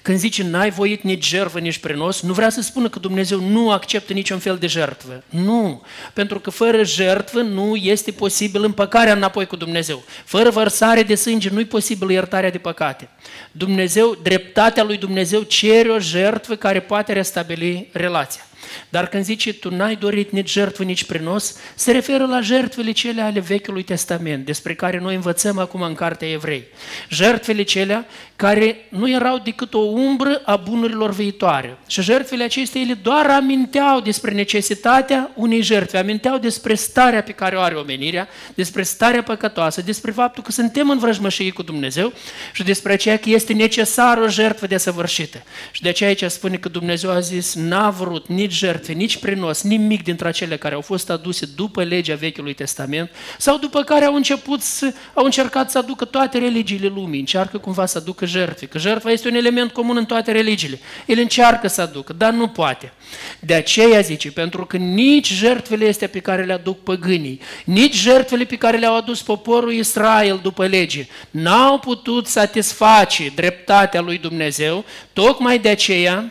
când 0.02 0.18
zice 0.18 0.42
n-ai 0.42 0.70
voit 0.70 1.02
nici 1.02 1.26
jertfă, 1.26 1.58
nici 1.58 1.78
prenos, 1.78 2.20
nu 2.20 2.32
vrea 2.32 2.50
să 2.50 2.60
spună 2.60 2.88
că 2.88 2.98
Dumnezeu 2.98 3.40
nu 3.40 3.70
acceptă 3.70 4.12
niciun 4.12 4.38
fel 4.38 4.56
de 4.56 4.66
jertfă. 4.66 5.22
Nu, 5.28 5.82
pentru 6.12 6.40
că 6.40 6.50
fără 6.50 6.84
jertfă 6.84 7.40
nu 7.40 7.76
este 7.76 8.10
posibil 8.10 8.64
împăcarea 8.64 9.12
înapoi 9.12 9.46
cu 9.46 9.56
Dumnezeu. 9.56 10.02
Fără 10.24 10.50
vărsare 10.50 11.02
de 11.02 11.14
sânge 11.14 11.50
nu 11.50 11.60
e 11.60 11.64
posibil 11.64 12.10
iertarea 12.10 12.50
de 12.50 12.58
păcate. 12.58 13.08
Dumnezeu, 13.52 14.18
dreptatea 14.22 14.82
lui 14.82 14.96
Dumnezeu 14.96 15.42
cere 15.42 15.88
o 15.88 15.98
jertfă 15.98 16.54
care 16.54 16.80
poate 16.80 17.12
restabili 17.12 17.88
relația. 17.92 18.45
Dar 18.88 19.06
când 19.08 19.24
zice, 19.24 19.52
tu 19.52 19.74
n-ai 19.74 19.96
dorit 19.96 20.30
nici 20.30 20.50
jertfă, 20.50 20.82
nici 20.82 21.04
prinos, 21.04 21.56
se 21.74 21.92
referă 21.92 22.26
la 22.26 22.40
jertfele 22.40 22.90
cele 22.90 23.20
ale 23.22 23.40
Vechiului 23.40 23.82
Testament, 23.82 24.44
despre 24.44 24.74
care 24.74 24.98
noi 24.98 25.14
învățăm 25.14 25.58
acum 25.58 25.82
în 25.82 25.94
Cartea 25.94 26.28
Evrei. 26.28 26.64
Jertfele 27.08 27.62
celea 27.62 28.06
care 28.36 28.86
nu 28.88 29.10
erau 29.10 29.38
decât 29.38 29.74
o 29.74 29.78
umbră 29.78 30.42
a 30.44 30.56
bunurilor 30.56 31.10
viitoare. 31.10 31.78
Și 31.86 32.02
jertfele 32.02 32.44
acestea, 32.44 32.80
ele 32.80 32.94
doar 32.94 33.30
aminteau 33.30 34.00
despre 34.00 34.30
necesitatea 34.30 35.30
unei 35.34 35.62
jertfe, 35.62 35.98
aminteau 35.98 36.38
despre 36.38 36.74
starea 36.74 37.22
pe 37.22 37.32
care 37.32 37.56
o 37.56 37.60
are 37.60 37.74
omenirea, 37.74 38.28
despre 38.54 38.82
starea 38.82 39.22
păcătoasă, 39.22 39.82
despre 39.82 40.10
faptul 40.10 40.42
că 40.42 40.50
suntem 40.50 40.90
în 40.90 40.98
vrăjmășie 40.98 41.50
cu 41.50 41.62
Dumnezeu 41.62 42.12
și 42.52 42.62
despre 42.62 42.92
aceea 42.92 43.16
că 43.16 43.30
este 43.30 43.52
necesară 43.52 44.20
o 44.20 44.28
jertfă 44.28 44.66
desăvârșită. 44.66 45.42
Și 45.70 45.82
de 45.82 45.88
aceea 45.88 46.08
aici 46.08 46.24
spune 46.24 46.56
că 46.56 46.68
Dumnezeu 46.68 47.10
a 47.10 47.20
zis, 47.20 47.54
n-a 47.54 47.90
vrut 47.90 48.28
nici 48.28 48.64
jertfe, 48.66 48.92
nici 48.92 49.16
prinos, 49.16 49.62
nimic 49.62 50.02
dintre 50.02 50.28
acele 50.28 50.56
care 50.56 50.74
au 50.74 50.80
fost 50.80 51.10
aduse 51.10 51.46
după 51.54 51.82
legea 51.82 52.14
Vechiului 52.14 52.54
Testament 52.54 53.10
sau 53.38 53.58
după 53.58 53.82
care 53.82 54.04
au 54.04 54.14
început 54.14 54.60
să, 54.60 54.94
au 55.14 55.24
încercat 55.24 55.70
să 55.70 55.78
aducă 55.78 56.04
toate 56.04 56.38
religiile 56.38 56.86
lumii, 56.86 57.18
încearcă 57.18 57.58
cumva 57.58 57.86
să 57.86 57.98
aducă 57.98 58.26
jertfe, 58.26 58.66
că 58.66 58.78
jertfa 58.78 59.10
este 59.10 59.28
un 59.28 59.34
element 59.34 59.72
comun 59.72 59.96
în 59.96 60.04
toate 60.04 60.32
religiile. 60.32 60.78
El 61.06 61.18
încearcă 61.18 61.68
să 61.68 61.80
aducă, 61.80 62.12
dar 62.12 62.32
nu 62.32 62.48
poate. 62.48 62.92
De 63.40 63.54
aceea 63.54 64.00
zice, 64.00 64.30
pentru 64.30 64.66
că 64.66 64.76
nici 64.76 65.32
jertfele 65.32 65.88
astea 65.88 66.08
pe 66.08 66.18
care 66.18 66.44
le 66.44 66.52
aduc 66.52 66.82
păgânii, 66.82 67.40
nici 67.64 67.94
jertfele 67.94 68.44
pe 68.44 68.56
care 68.56 68.76
le-au 68.76 68.96
adus 68.96 69.22
poporul 69.22 69.72
Israel 69.72 70.40
după 70.42 70.66
lege, 70.66 71.06
n-au 71.30 71.78
putut 71.78 72.26
satisface 72.26 73.32
dreptatea 73.34 74.00
lui 74.00 74.18
Dumnezeu, 74.18 74.84
tocmai 75.12 75.58
de 75.58 75.68
aceea 75.68 76.30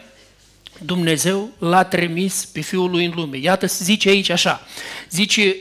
Dumnezeu 0.79 1.50
l-a 1.60 1.84
trimis 1.84 2.46
pe 2.46 2.62
Fiul 2.62 2.89
lui 2.89 3.05
în 3.05 3.12
lume. 3.15 3.38
Iată, 3.38 3.65
zice 3.65 4.10
aici 4.10 4.29
așa, 4.29 4.67
zice, 5.10 5.55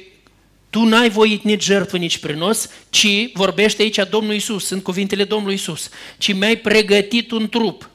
tu 0.70 0.84
n-ai 0.84 1.10
voit 1.10 1.42
nici 1.42 1.64
jertfă, 1.64 1.96
nici 1.96 2.18
prinos, 2.18 2.68
ci, 2.90 3.30
vorbește 3.32 3.82
aici 3.82 4.00
Domnul 4.10 4.34
Isus, 4.34 4.66
sunt 4.66 4.82
cuvintele 4.82 5.24
Domnului 5.24 5.54
Isus, 5.54 5.88
ci 6.18 6.32
mi-ai 6.32 6.56
pregătit 6.56 7.30
un 7.30 7.48
trup. 7.48 7.90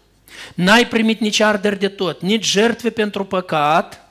N-ai 0.56 0.88
primit 0.88 1.20
nici 1.20 1.40
arderi 1.40 1.80
de 1.80 1.88
tot, 1.88 2.22
nici 2.22 2.46
jertfe 2.46 2.90
pentru 2.90 3.24
păcat, 3.24 4.10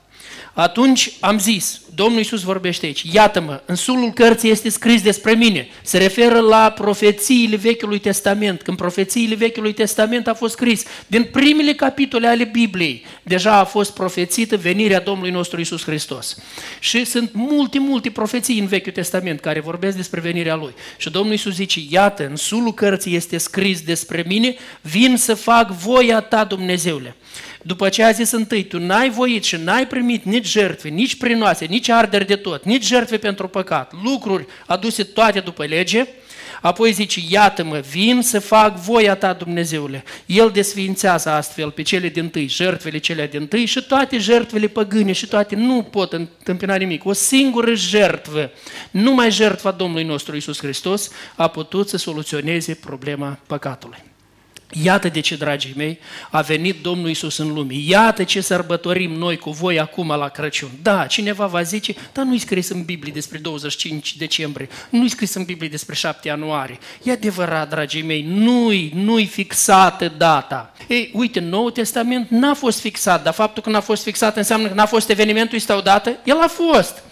atunci 0.52 1.12
am 1.20 1.38
zis, 1.38 1.80
Domnul 1.98 2.18
Iisus 2.18 2.42
vorbește 2.42 2.86
aici, 2.86 3.02
iată-mă, 3.12 3.62
în 3.66 3.74
sulul 3.74 4.12
cărții 4.12 4.50
este 4.50 4.68
scris 4.68 5.02
despre 5.02 5.32
mine, 5.32 5.68
se 5.82 5.98
referă 5.98 6.40
la 6.40 6.70
profețiile 6.70 7.56
Vechiului 7.56 7.98
Testament, 7.98 8.62
când 8.62 8.76
profețiile 8.76 9.34
Vechiului 9.34 9.72
Testament 9.72 10.26
a 10.26 10.34
fost 10.34 10.52
scris, 10.52 10.84
din 11.06 11.24
primele 11.24 11.74
capitole 11.74 12.26
ale 12.26 12.44
Bibliei, 12.44 13.04
deja 13.22 13.58
a 13.58 13.64
fost 13.64 13.94
profețită 13.94 14.56
venirea 14.56 15.00
Domnului 15.00 15.30
nostru 15.30 15.58
Iisus 15.58 15.84
Hristos. 15.84 16.36
Și 16.80 17.04
sunt 17.04 17.30
multe, 17.32 17.78
multe 17.78 18.10
profeții 18.10 18.58
în 18.58 18.66
Vechiul 18.66 18.92
Testament 18.92 19.40
care 19.40 19.60
vorbesc 19.60 19.96
despre 19.96 20.20
venirea 20.20 20.54
Lui. 20.54 20.72
Și 20.96 21.10
Domnul 21.10 21.32
Iisus 21.32 21.54
zice, 21.54 21.80
iată, 21.90 22.26
în 22.26 22.36
sulul 22.36 22.74
cărții 22.74 23.16
este 23.16 23.38
scris 23.38 23.80
despre 23.80 24.24
mine, 24.26 24.54
vin 24.80 25.16
să 25.16 25.34
fac 25.34 25.70
voia 25.70 26.20
ta, 26.20 26.44
Dumnezeule. 26.44 27.16
După 27.62 27.88
ce 27.88 28.02
a 28.02 28.10
zis 28.10 28.30
întâi, 28.30 28.64
tu 28.64 28.78
n-ai 28.78 29.10
voit 29.10 29.44
și 29.44 29.56
n-ai 29.56 29.86
primit 29.86 30.24
nici 30.24 30.46
jertfe, 30.46 30.88
nici 30.88 31.16
prinoase, 31.16 31.64
nici 31.64 31.88
arderi 31.88 32.26
de 32.26 32.36
tot, 32.36 32.64
nici 32.64 32.86
jertfe 32.86 33.16
pentru 33.16 33.48
păcat, 33.48 33.92
lucruri 34.04 34.46
aduse 34.66 35.04
toate 35.04 35.40
după 35.40 35.64
lege, 35.64 36.06
Apoi 36.60 36.92
zice, 36.92 37.20
iată-mă, 37.28 37.78
vin 37.78 38.22
să 38.22 38.38
fac 38.38 38.76
voia 38.76 39.14
ta, 39.14 39.32
Dumnezeule. 39.32 40.04
El 40.26 40.50
desființează 40.50 41.30
astfel 41.30 41.70
pe 41.70 41.82
cele 41.82 42.08
din 42.08 42.28
tâi, 42.28 42.46
jertfele 42.46 42.98
cele 42.98 43.26
din 43.26 43.46
tâi 43.46 43.64
și 43.64 43.82
toate 43.82 44.18
jertfele 44.18 44.66
păgâne 44.66 45.12
și 45.12 45.26
toate 45.26 45.54
nu 45.54 45.82
pot 45.82 46.12
întâmpina 46.12 46.76
nimic. 46.76 47.04
O 47.04 47.12
singură 47.12 47.74
jertfă, 47.74 48.50
numai 48.90 49.30
jertfa 49.30 49.70
Domnului 49.70 50.04
nostru 50.04 50.36
Isus 50.36 50.58
Hristos 50.58 51.10
a 51.36 51.48
putut 51.48 51.88
să 51.88 51.96
soluționeze 51.96 52.74
problema 52.74 53.38
păcatului. 53.46 53.98
Iată 54.72 55.08
de 55.08 55.20
ce, 55.20 55.36
dragii 55.36 55.72
mei, 55.76 55.98
a 56.30 56.40
venit 56.40 56.82
Domnul 56.82 57.08
Isus 57.08 57.38
în 57.38 57.52
lume. 57.52 57.74
Iată 57.74 58.24
ce 58.24 58.40
sărbătorim 58.40 59.12
noi 59.12 59.36
cu 59.36 59.50
voi 59.50 59.80
acum 59.80 60.08
la 60.08 60.28
Crăciun. 60.28 60.70
Da, 60.82 61.06
cineva 61.06 61.46
va 61.46 61.62
zice, 61.62 61.94
dar 62.12 62.24
nu-i 62.24 62.38
scris 62.38 62.68
în 62.68 62.82
Biblie 62.82 63.12
despre 63.12 63.38
25 63.38 64.16
decembrie, 64.16 64.68
nu-i 64.90 65.08
scris 65.08 65.34
în 65.34 65.44
Biblie 65.44 65.68
despre 65.68 65.94
7 65.94 66.28
ianuarie. 66.28 66.78
E 67.02 67.10
adevărat, 67.10 67.68
dragii 67.68 68.02
mei, 68.02 68.22
nu-i, 68.22 68.92
nu-i 68.94 69.26
fixată 69.26 70.12
data. 70.16 70.72
Ei, 70.88 71.10
uite, 71.14 71.40
Noul 71.40 71.70
Testament 71.70 72.30
n-a 72.30 72.54
fost 72.54 72.80
fixat, 72.80 73.22
dar 73.22 73.32
faptul 73.32 73.62
că 73.62 73.70
n-a 73.70 73.80
fost 73.80 74.02
fixat 74.02 74.36
înseamnă 74.36 74.68
că 74.68 74.74
n-a 74.74 74.86
fost 74.86 75.08
evenimentul 75.08 75.56
este 75.56 75.72
odată? 75.72 76.16
El 76.24 76.40
a 76.40 76.48
fost. 76.48 77.02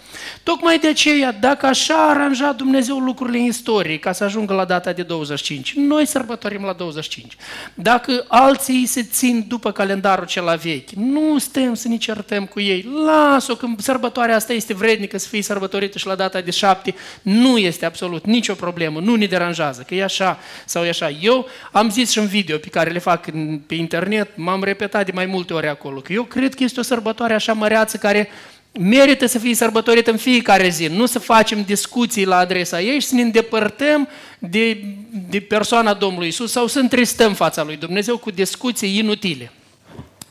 Tocmai 0.47 0.79
de 0.79 0.89
aceea, 0.89 1.33
dacă 1.33 1.67
așa 1.67 1.95
a 1.95 2.11
aranjat 2.11 2.57
Dumnezeu 2.57 2.99
lucrurile 2.99 3.39
în 3.39 3.45
istorie 3.45 3.99
ca 3.99 4.13
să 4.13 4.25
ajungă 4.25 4.55
la 4.55 4.65
data 4.65 4.93
de 4.93 5.03
25, 5.03 5.75
noi 5.75 6.07
sărbătorim 6.07 6.63
la 6.63 6.73
25. 6.73 7.37
Dacă 7.75 8.25
alții 8.29 8.87
se 8.87 9.03
țin 9.03 9.45
după 9.49 9.73
calendarul 9.73 10.27
cel 10.27 10.59
vechi, 10.63 10.91
nu 10.91 11.39
stăm 11.39 11.75
să 11.75 11.89
ne 11.89 11.97
certăm 11.97 12.45
cu 12.45 12.61
ei. 12.61 12.89
Lasă-o, 13.05 13.55
că 13.55 13.67
sărbătoarea 13.79 14.37
asta 14.37 14.53
este 14.53 14.75
vrednică 14.75 15.19
să 15.19 15.29
fie 15.29 15.43
sărbătorită 15.43 15.99
și 15.99 16.07
la 16.07 16.15
data 16.15 16.41
de 16.41 16.51
7, 16.51 16.95
nu 17.23 17.59
este 17.59 17.87
absolut 17.87 18.27
nicio 18.27 18.55
problemă, 18.55 19.01
nu 19.01 19.15
ne 19.15 19.27
deranjează, 19.27 19.85
că 19.87 19.95
e 19.95 20.03
așa 20.03 20.39
sau 20.65 20.85
e 20.85 20.89
așa. 20.89 21.11
Eu 21.11 21.47
am 21.73 21.91
zis 21.91 22.11
și 22.11 22.19
în 22.19 22.27
video 22.27 22.59
pe 22.59 22.69
care 22.69 22.91
le 22.91 22.99
fac 22.99 23.31
pe 23.67 23.75
internet, 23.75 24.37
m-am 24.37 24.65
repetat 24.65 25.05
de 25.05 25.13
mai 25.15 25.27
multe 25.27 25.55
ori 25.55 25.69
acolo, 25.69 26.01
că 26.01 26.13
eu 26.13 26.23
cred 26.23 26.55
că 26.55 26.65
este 26.65 26.81
o 26.81 26.83
sărbătoare 26.83 27.35
așa 27.35 27.53
măreață 27.53 27.97
care 27.97 28.29
merită 28.79 29.27
să 29.27 29.39
fie 29.39 29.55
sărbătorit 29.55 30.07
în 30.07 30.17
fiecare 30.17 30.69
zi, 30.69 30.87
nu 30.87 31.07
să 31.07 31.19
facem 31.19 31.63
discuții 31.63 32.25
la 32.25 32.37
adresa 32.37 32.81
ei 32.81 33.01
și 33.01 33.07
să 33.07 33.15
ne 33.15 33.23
îndepărtăm 33.23 34.09
de, 34.39 34.85
de 35.29 35.41
persoana 35.41 35.95
Domnului 35.95 36.29
Isus 36.29 36.51
sau 36.51 36.67
să 36.67 36.79
întristăm 36.79 37.35
fața 37.35 37.63
lui 37.63 37.77
Dumnezeu 37.77 38.19
cu 38.19 38.31
discuții 38.31 38.99
inutile. 38.99 39.53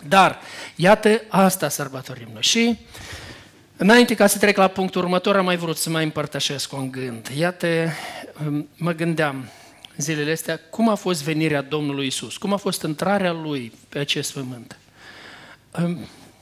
Dar, 0.07 0.39
iată, 0.75 1.21
asta 1.27 1.69
sărbătorim 1.69 2.27
noi. 2.33 2.41
Și, 2.41 2.77
înainte 3.77 4.15
ca 4.15 4.27
să 4.27 4.37
trec 4.37 4.57
la 4.57 4.67
punctul 4.67 5.01
următor, 5.01 5.35
am 5.35 5.45
mai 5.45 5.57
vrut 5.57 5.77
să 5.77 5.89
mai 5.89 6.03
împărtășesc 6.03 6.73
un 6.73 6.91
gând. 6.91 7.31
Iată, 7.37 7.67
mă 8.77 8.91
gândeam 8.91 9.49
zilele 9.97 10.31
astea, 10.31 10.59
cum 10.69 10.89
a 10.89 10.95
fost 10.95 11.23
venirea 11.23 11.61
Domnului 11.61 12.05
Isus, 12.05 12.37
cum 12.37 12.53
a 12.53 12.57
fost 12.57 12.83
intrarea 12.83 13.31
Lui 13.31 13.71
pe 13.89 13.99
acest 13.99 14.33
pământ. 14.33 14.77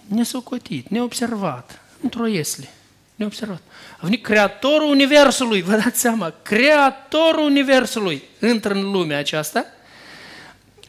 Nesocotit, 0.07 0.88
neobservat, 0.88 1.83
într-o 2.03 2.27
iesle. 2.27 2.69
Neobservat. 3.15 3.62
A 3.98 4.00
venit 4.01 4.24
Creatorul 4.24 4.89
Universului, 4.89 5.62
vă 5.62 5.75
dați 5.75 6.00
seama, 6.00 6.33
Creatorul 6.41 7.45
Universului 7.45 8.24
intră 8.41 8.74
în 8.74 8.91
lumea 8.91 9.17
aceasta 9.17 9.65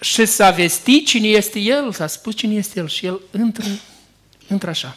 și 0.01 0.25
s-a 0.25 0.51
vestit 0.51 1.07
cine 1.07 1.29
este 1.29 1.59
El, 1.59 1.93
s-a 1.93 2.07
spus 2.07 2.35
cine 2.35 2.55
este 2.55 2.79
El 2.79 2.89
și 2.89 3.07
El 3.07 3.21
intră, 3.39 3.65
intră 4.51 4.71
așa. 4.71 4.97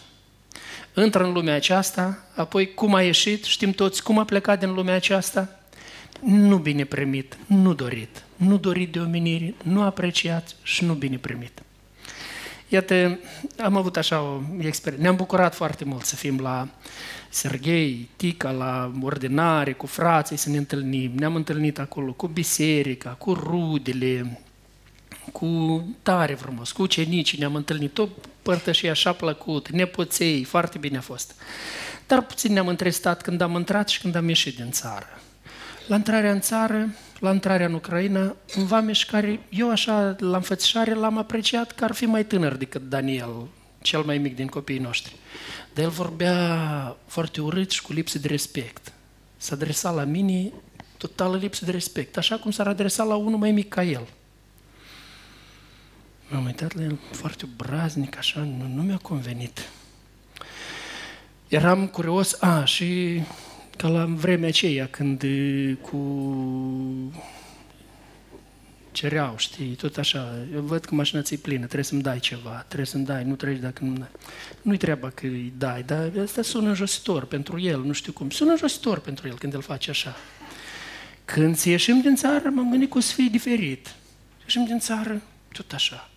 Intră 0.95 1.23
în 1.23 1.31
lumea 1.31 1.55
aceasta, 1.55 2.23
apoi 2.35 2.73
cum 2.73 2.93
a 2.93 3.01
ieșit, 3.01 3.43
știm 3.43 3.71
toți 3.71 4.03
cum 4.03 4.17
a 4.19 4.25
plecat 4.25 4.59
din 4.59 4.73
lumea 4.73 4.95
aceasta, 4.95 5.59
nu 6.21 6.57
bine 6.57 6.83
primit, 6.83 7.37
nu 7.45 7.73
dorit, 7.73 8.23
nu 8.35 8.57
dorit 8.57 8.91
de 8.91 8.99
omenire, 8.99 9.55
nu 9.63 9.81
apreciat 9.81 10.55
și 10.63 10.83
nu 10.85 10.93
bine 10.93 11.17
primit. 11.17 11.61
Iată, 12.67 13.19
am 13.57 13.75
avut 13.75 13.97
așa 13.97 14.21
o 14.21 14.41
experiență. 14.59 15.03
Ne-am 15.03 15.15
bucurat 15.15 15.55
foarte 15.55 15.85
mult 15.85 16.05
să 16.05 16.15
fim 16.15 16.39
la 16.39 16.67
Serghei, 17.29 18.09
Tica, 18.15 18.51
la 18.51 18.91
ordinare, 19.01 19.73
cu 19.73 19.85
frații, 19.85 20.37
să 20.37 20.49
ne 20.49 20.57
întâlnim. 20.57 21.11
Ne-am 21.15 21.35
întâlnit 21.35 21.79
acolo 21.79 22.11
cu 22.11 22.27
biserica, 22.27 23.09
cu 23.09 23.33
rudele, 23.33 24.41
cu 25.31 25.83
tare 26.03 26.33
frumos, 26.33 26.71
cu 26.71 26.81
ucenicii 26.81 27.39
ne-am 27.39 27.55
întâlnit, 27.55 27.93
tot 27.93 28.09
părtășii 28.41 28.89
așa 28.89 29.13
plăcut, 29.13 29.69
nepoței, 29.69 30.43
foarte 30.43 30.77
bine 30.77 30.97
a 30.97 31.01
fost. 31.01 31.35
Dar 32.07 32.21
puțin 32.21 32.53
ne-am 32.53 32.67
întrestat 32.67 33.21
când 33.21 33.41
am 33.41 33.55
intrat 33.55 33.89
și 33.89 34.01
când 34.01 34.15
am 34.15 34.27
ieșit 34.27 34.55
din 34.55 34.71
țară. 34.71 35.19
La 35.87 35.95
intrarea 35.95 36.31
în 36.31 36.39
țară, 36.39 36.89
la 37.19 37.33
intrarea 37.33 37.65
în 37.65 37.73
Ucraina, 37.73 38.35
un 38.57 38.65
vameș 38.65 39.05
care 39.05 39.39
eu 39.49 39.69
așa 39.69 40.15
la 40.19 40.37
înfățișare 40.37 40.93
l-am 40.93 41.17
apreciat 41.17 41.71
că 41.71 41.83
ar 41.83 41.91
fi 41.91 42.05
mai 42.05 42.25
tânăr 42.25 42.55
decât 42.55 42.89
Daniel, 42.89 43.47
cel 43.81 44.01
mai 44.01 44.17
mic 44.17 44.35
din 44.35 44.47
copiii 44.47 44.79
noștri. 44.79 45.15
Dar 45.73 45.83
el 45.83 45.89
vorbea 45.89 46.95
foarte 47.05 47.41
urât 47.41 47.71
și 47.71 47.81
cu 47.81 47.93
lipsă 47.93 48.19
de 48.19 48.27
respect. 48.27 48.91
S-a 49.37 49.55
adresat 49.55 49.95
la 49.95 50.03
mine 50.03 50.51
totală 50.97 51.37
lipsă 51.37 51.65
de 51.65 51.71
respect, 51.71 52.17
așa 52.17 52.37
cum 52.37 52.51
s-ar 52.51 52.67
adresa 52.67 53.03
la 53.03 53.15
unul 53.15 53.39
mai 53.39 53.51
mic 53.51 53.69
ca 53.69 53.83
el. 53.83 54.07
M-am 56.27 56.45
uitat 56.45 56.75
la 56.75 56.83
el 56.83 56.97
foarte 57.11 57.47
braznic, 57.55 58.17
așa, 58.17 58.39
nu, 58.39 58.67
nu 58.73 58.81
mi-a 58.81 58.99
convenit. 59.01 59.69
Eram 61.47 61.87
curios, 61.87 62.41
a, 62.41 62.63
și 62.63 63.21
ca 63.77 63.87
la 63.87 64.05
vremea 64.05 64.47
aceea 64.47 64.87
când 64.87 65.23
cu 65.81 65.97
cereau, 68.91 69.37
știi, 69.37 69.75
tot 69.75 69.97
așa. 69.97 70.35
Eu 70.53 70.61
văd 70.61 70.85
că 70.85 70.95
mașina 70.95 71.21
ți 71.21 71.37
plină, 71.37 71.63
trebuie 71.63 71.83
să-mi 71.83 72.01
dai 72.01 72.19
ceva, 72.19 72.65
trebuie 72.67 72.87
să-mi 72.87 73.05
dai, 73.05 73.23
nu 73.23 73.35
treci 73.35 73.59
dacă 73.59 73.83
nu 73.83 73.97
dai. 73.97 74.07
Nu-i 74.61 74.77
treaba 74.77 75.09
că 75.09 75.25
îi 75.25 75.53
dai, 75.57 75.83
dar 75.83 76.11
asta 76.23 76.41
sună 76.41 76.67
înjositor 76.67 77.25
pentru 77.25 77.59
el, 77.59 77.83
nu 77.83 77.91
știu 77.91 78.11
cum. 78.11 78.29
Sună 78.29 78.51
înjositor 78.51 78.99
pentru 78.99 79.27
el 79.27 79.37
când 79.37 79.53
îl 79.53 79.61
face 79.61 79.89
așa. 79.89 80.15
Când 81.25 81.55
să 81.55 81.69
ieșim 81.69 82.01
din 82.01 82.15
țară, 82.15 82.49
m-am 82.49 82.69
gândit 82.69 82.91
că 82.91 82.97
o 82.97 83.01
să 83.01 83.13
fie 83.13 83.27
diferit. 83.31 83.95
Ieșim 84.41 84.65
din 84.65 84.79
țară, 84.79 85.21
tot 85.51 85.71
așa. 85.71 86.09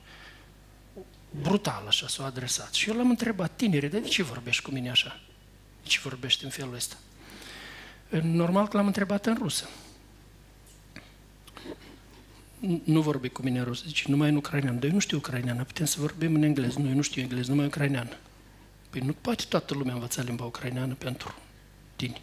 Brutal 1.42 1.84
așa 1.86 2.06
s-a 2.06 2.24
adresat. 2.24 2.72
Și 2.72 2.88
eu 2.88 2.96
l-am 2.96 3.10
întrebat, 3.10 3.56
tinere, 3.56 3.88
de 3.88 4.00
ce 4.00 4.22
vorbești 4.22 4.62
cu 4.62 4.70
mine 4.70 4.90
așa? 4.90 5.20
De 5.82 5.88
ce 5.88 5.98
vorbești 6.02 6.44
în 6.44 6.50
felul 6.50 6.74
ăsta? 6.74 6.96
Normal 8.22 8.68
că 8.68 8.76
l-am 8.76 8.86
întrebat 8.86 9.26
în 9.26 9.36
rusă. 9.38 9.68
Nu 12.84 13.00
vorbi 13.00 13.28
cu 13.28 13.42
mine 13.42 13.58
în 13.58 13.64
rusă, 13.64 13.84
zice, 13.86 14.04
numai 14.08 14.28
în 14.28 14.36
ucrainean. 14.36 14.74
Dar 14.78 14.84
eu 14.84 14.92
nu 14.92 14.98
știu 14.98 15.16
ucraineană, 15.16 15.64
putem 15.64 15.86
să 15.86 16.00
vorbim 16.00 16.34
în 16.34 16.42
engleză. 16.42 16.78
Nu, 16.78 16.88
eu 16.88 16.94
nu 16.94 17.02
știu 17.02 17.22
engleză, 17.22 17.50
numai 17.50 17.66
ucraineană. 17.66 18.16
Păi 18.90 19.00
nu 19.00 19.12
poate 19.12 19.44
toată 19.48 19.74
lumea 19.74 19.94
învăța 19.94 20.22
limba 20.22 20.44
ucraineană 20.44 20.94
pentru 20.94 21.34
tine. 21.96 22.20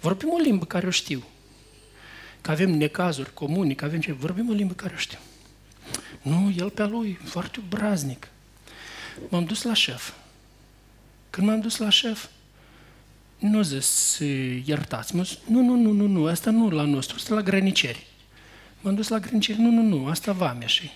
Vorbim 0.00 0.28
o 0.32 0.38
limbă 0.38 0.64
care 0.64 0.86
o 0.86 0.90
știu. 0.90 1.22
Că 2.40 2.50
avem 2.50 2.70
necazuri 2.70 3.34
comuni, 3.34 3.74
că 3.74 3.84
avem 3.84 4.00
ce... 4.00 4.12
Vorbim 4.12 4.48
o 4.48 4.52
limbă 4.52 4.74
care 4.74 4.94
o 4.94 4.98
știu. 4.98 5.18
Nu, 6.22 6.52
el 6.56 6.70
pe-a 6.70 6.86
lui, 6.86 7.18
foarte 7.24 7.60
braznic. 7.68 8.28
M-am 9.28 9.44
dus 9.44 9.62
la 9.62 9.74
șef. 9.74 10.12
Când 11.30 11.46
m-am 11.46 11.60
dus 11.60 11.76
la 11.76 11.88
șef, 11.88 12.26
nu 13.42 13.62
zis, 13.62 14.18
iertați 14.64 15.12
-mă. 15.14 15.38
Nu, 15.46 15.60
nu, 15.60 15.74
nu, 15.74 15.92
nu, 15.92 16.06
nu, 16.06 16.26
asta 16.26 16.50
nu 16.50 16.70
la 16.70 16.82
nostru, 16.82 17.16
asta 17.18 17.34
la 17.34 17.42
grăniceri. 17.42 18.06
M-am 18.80 18.94
dus 18.94 19.08
la 19.08 19.18
grăniceri, 19.18 19.60
nu, 19.60 19.70
nu, 19.70 19.82
nu, 19.82 20.06
asta 20.06 20.32
vamea 20.32 20.66
și. 20.66 20.90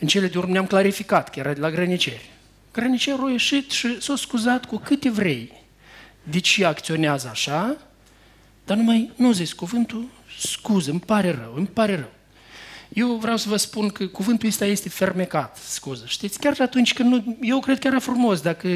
În 0.00 0.08
cele 0.08 0.28
de 0.28 0.38
urmă 0.38 0.52
ne-am 0.52 0.66
clarificat 0.66 1.30
că 1.30 1.38
era 1.38 1.52
de 1.52 1.60
la 1.60 1.70
grăniceri. 1.70 2.30
Grănicerul 2.72 3.28
a 3.28 3.30
ieșit 3.30 3.70
și 3.70 4.00
s-a 4.00 4.16
scuzat 4.16 4.64
cu 4.64 4.76
câte 4.76 5.10
vrei. 5.10 5.52
De 6.22 6.40
ce 6.40 6.64
acționează 6.64 7.28
așa? 7.28 7.76
Dar 8.64 8.76
numai 8.76 9.10
nu 9.16 9.32
zis 9.32 9.52
cuvântul 9.52 10.08
scuză, 10.38 10.90
îmi 10.90 11.00
pare 11.00 11.30
rău, 11.30 11.54
îmi 11.54 11.66
pare 11.66 11.94
rău. 11.94 12.12
Eu 12.94 13.14
vreau 13.14 13.36
să 13.36 13.48
vă 13.48 13.56
spun 13.56 13.88
că 13.88 14.06
cuvântul 14.06 14.48
ăsta 14.48 14.64
este 14.64 14.88
fermecat, 14.88 15.56
scuză. 15.56 16.04
Știți, 16.06 16.38
chiar 16.38 16.54
și 16.54 16.62
atunci 16.62 16.92
când 16.92 17.12
nu... 17.12 17.36
Eu 17.40 17.60
cred 17.60 17.78
că 17.78 17.86
era 17.86 17.98
frumos 17.98 18.40
dacă 18.40 18.68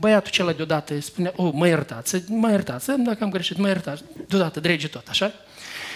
băiatul 0.00 0.26
acela 0.26 0.52
deodată 0.52 1.00
spunea, 1.00 1.32
oh, 1.36 1.50
mă 1.52 1.66
iertați, 1.66 2.22
mă 2.28 2.50
iertați, 2.50 2.90
dacă 2.98 3.24
am 3.24 3.30
greșit, 3.30 3.56
mă 3.56 3.68
iertați, 3.68 4.02
deodată, 4.28 4.60
drege 4.60 4.88
tot, 4.88 5.08
așa? 5.08 5.32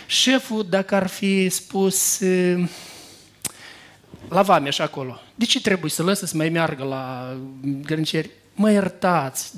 Șeful, 0.06 0.66
dacă 0.70 0.94
ar 0.94 1.06
fi 1.06 1.48
spus 1.48 2.20
la 4.28 4.42
vame 4.42 4.68
așa 4.68 4.84
acolo, 4.84 5.20
de 5.34 5.44
ce 5.44 5.60
trebuie 5.60 5.90
să 5.90 6.02
lăsă 6.02 6.26
să 6.26 6.36
mai 6.36 6.48
meargă 6.48 6.84
la 6.84 7.36
grânceri? 7.82 8.30
Mă 8.54 8.70
iertați, 8.70 9.52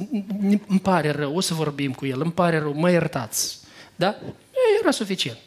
îmi 0.67 0.81
pare 0.83 1.11
rău, 1.11 1.37
o 1.37 1.41
să 1.41 1.55
vorbim 1.55 1.93
cu 1.93 2.07
el, 2.07 2.21
îmi 2.21 2.33
pare 2.33 2.59
rău, 2.59 2.75
mă 2.77 2.91
iertați. 2.91 3.59
Da? 3.97 4.17
Era 4.81 4.91
suficient. 4.91 5.39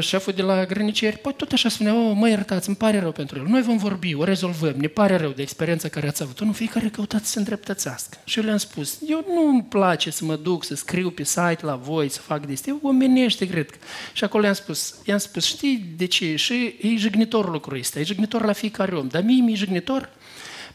Șeful 0.00 0.32
de 0.32 0.42
la 0.42 0.64
grăniceri, 0.64 1.18
păi 1.18 1.34
tot 1.36 1.52
așa 1.52 1.68
spunea, 1.68 1.94
oh, 1.94 2.12
mă 2.14 2.28
iertați, 2.28 2.68
îmi 2.68 2.76
pare 2.76 2.98
rău 2.98 3.12
pentru 3.12 3.38
el. 3.38 3.46
Noi 3.46 3.62
vom 3.62 3.76
vorbi, 3.76 4.14
o 4.14 4.24
rezolvăm, 4.24 4.74
ne 4.76 4.86
pare 4.86 5.16
rău 5.16 5.30
de 5.30 5.42
experiența 5.42 5.88
care 5.88 6.08
ați 6.08 6.22
avut-o. 6.22 6.44
Nu, 6.44 6.52
fiecare 6.52 6.88
căutați 6.88 7.24
să 7.24 7.30
se 7.30 7.38
îndreptățească. 7.38 8.18
Și 8.24 8.38
eu 8.38 8.44
le-am 8.44 8.56
spus, 8.56 8.98
eu 9.06 9.24
nu 9.28 9.48
îmi 9.48 9.62
place 9.62 10.10
să 10.10 10.24
mă 10.24 10.36
duc, 10.36 10.64
să 10.64 10.74
scriu 10.74 11.10
pe 11.10 11.24
site 11.24 11.58
la 11.60 11.76
voi, 11.76 12.08
să 12.08 12.20
fac 12.20 12.46
de 12.46 12.52
astea, 12.52 12.72
eu 12.72 12.88
omenește, 12.88 13.48
cred 13.48 13.70
că. 13.70 13.76
Și 14.12 14.24
acolo 14.24 14.44
i-am 14.44 14.54
spus, 14.54 14.94
i-am 15.04 15.18
spus, 15.18 15.44
știi 15.44 15.94
de 15.96 16.04
ce? 16.04 16.36
Și 16.36 16.74
e 16.80 16.96
jignitor 16.96 17.50
lucrul 17.50 17.78
ăsta, 17.78 18.00
e 18.00 18.02
jignitor 18.02 18.44
la 18.44 18.52
fiecare 18.52 18.96
om, 18.96 19.08
dar 19.08 19.22
mie 19.22 19.42
mi-e 19.42 19.54
jignitor 19.54 20.10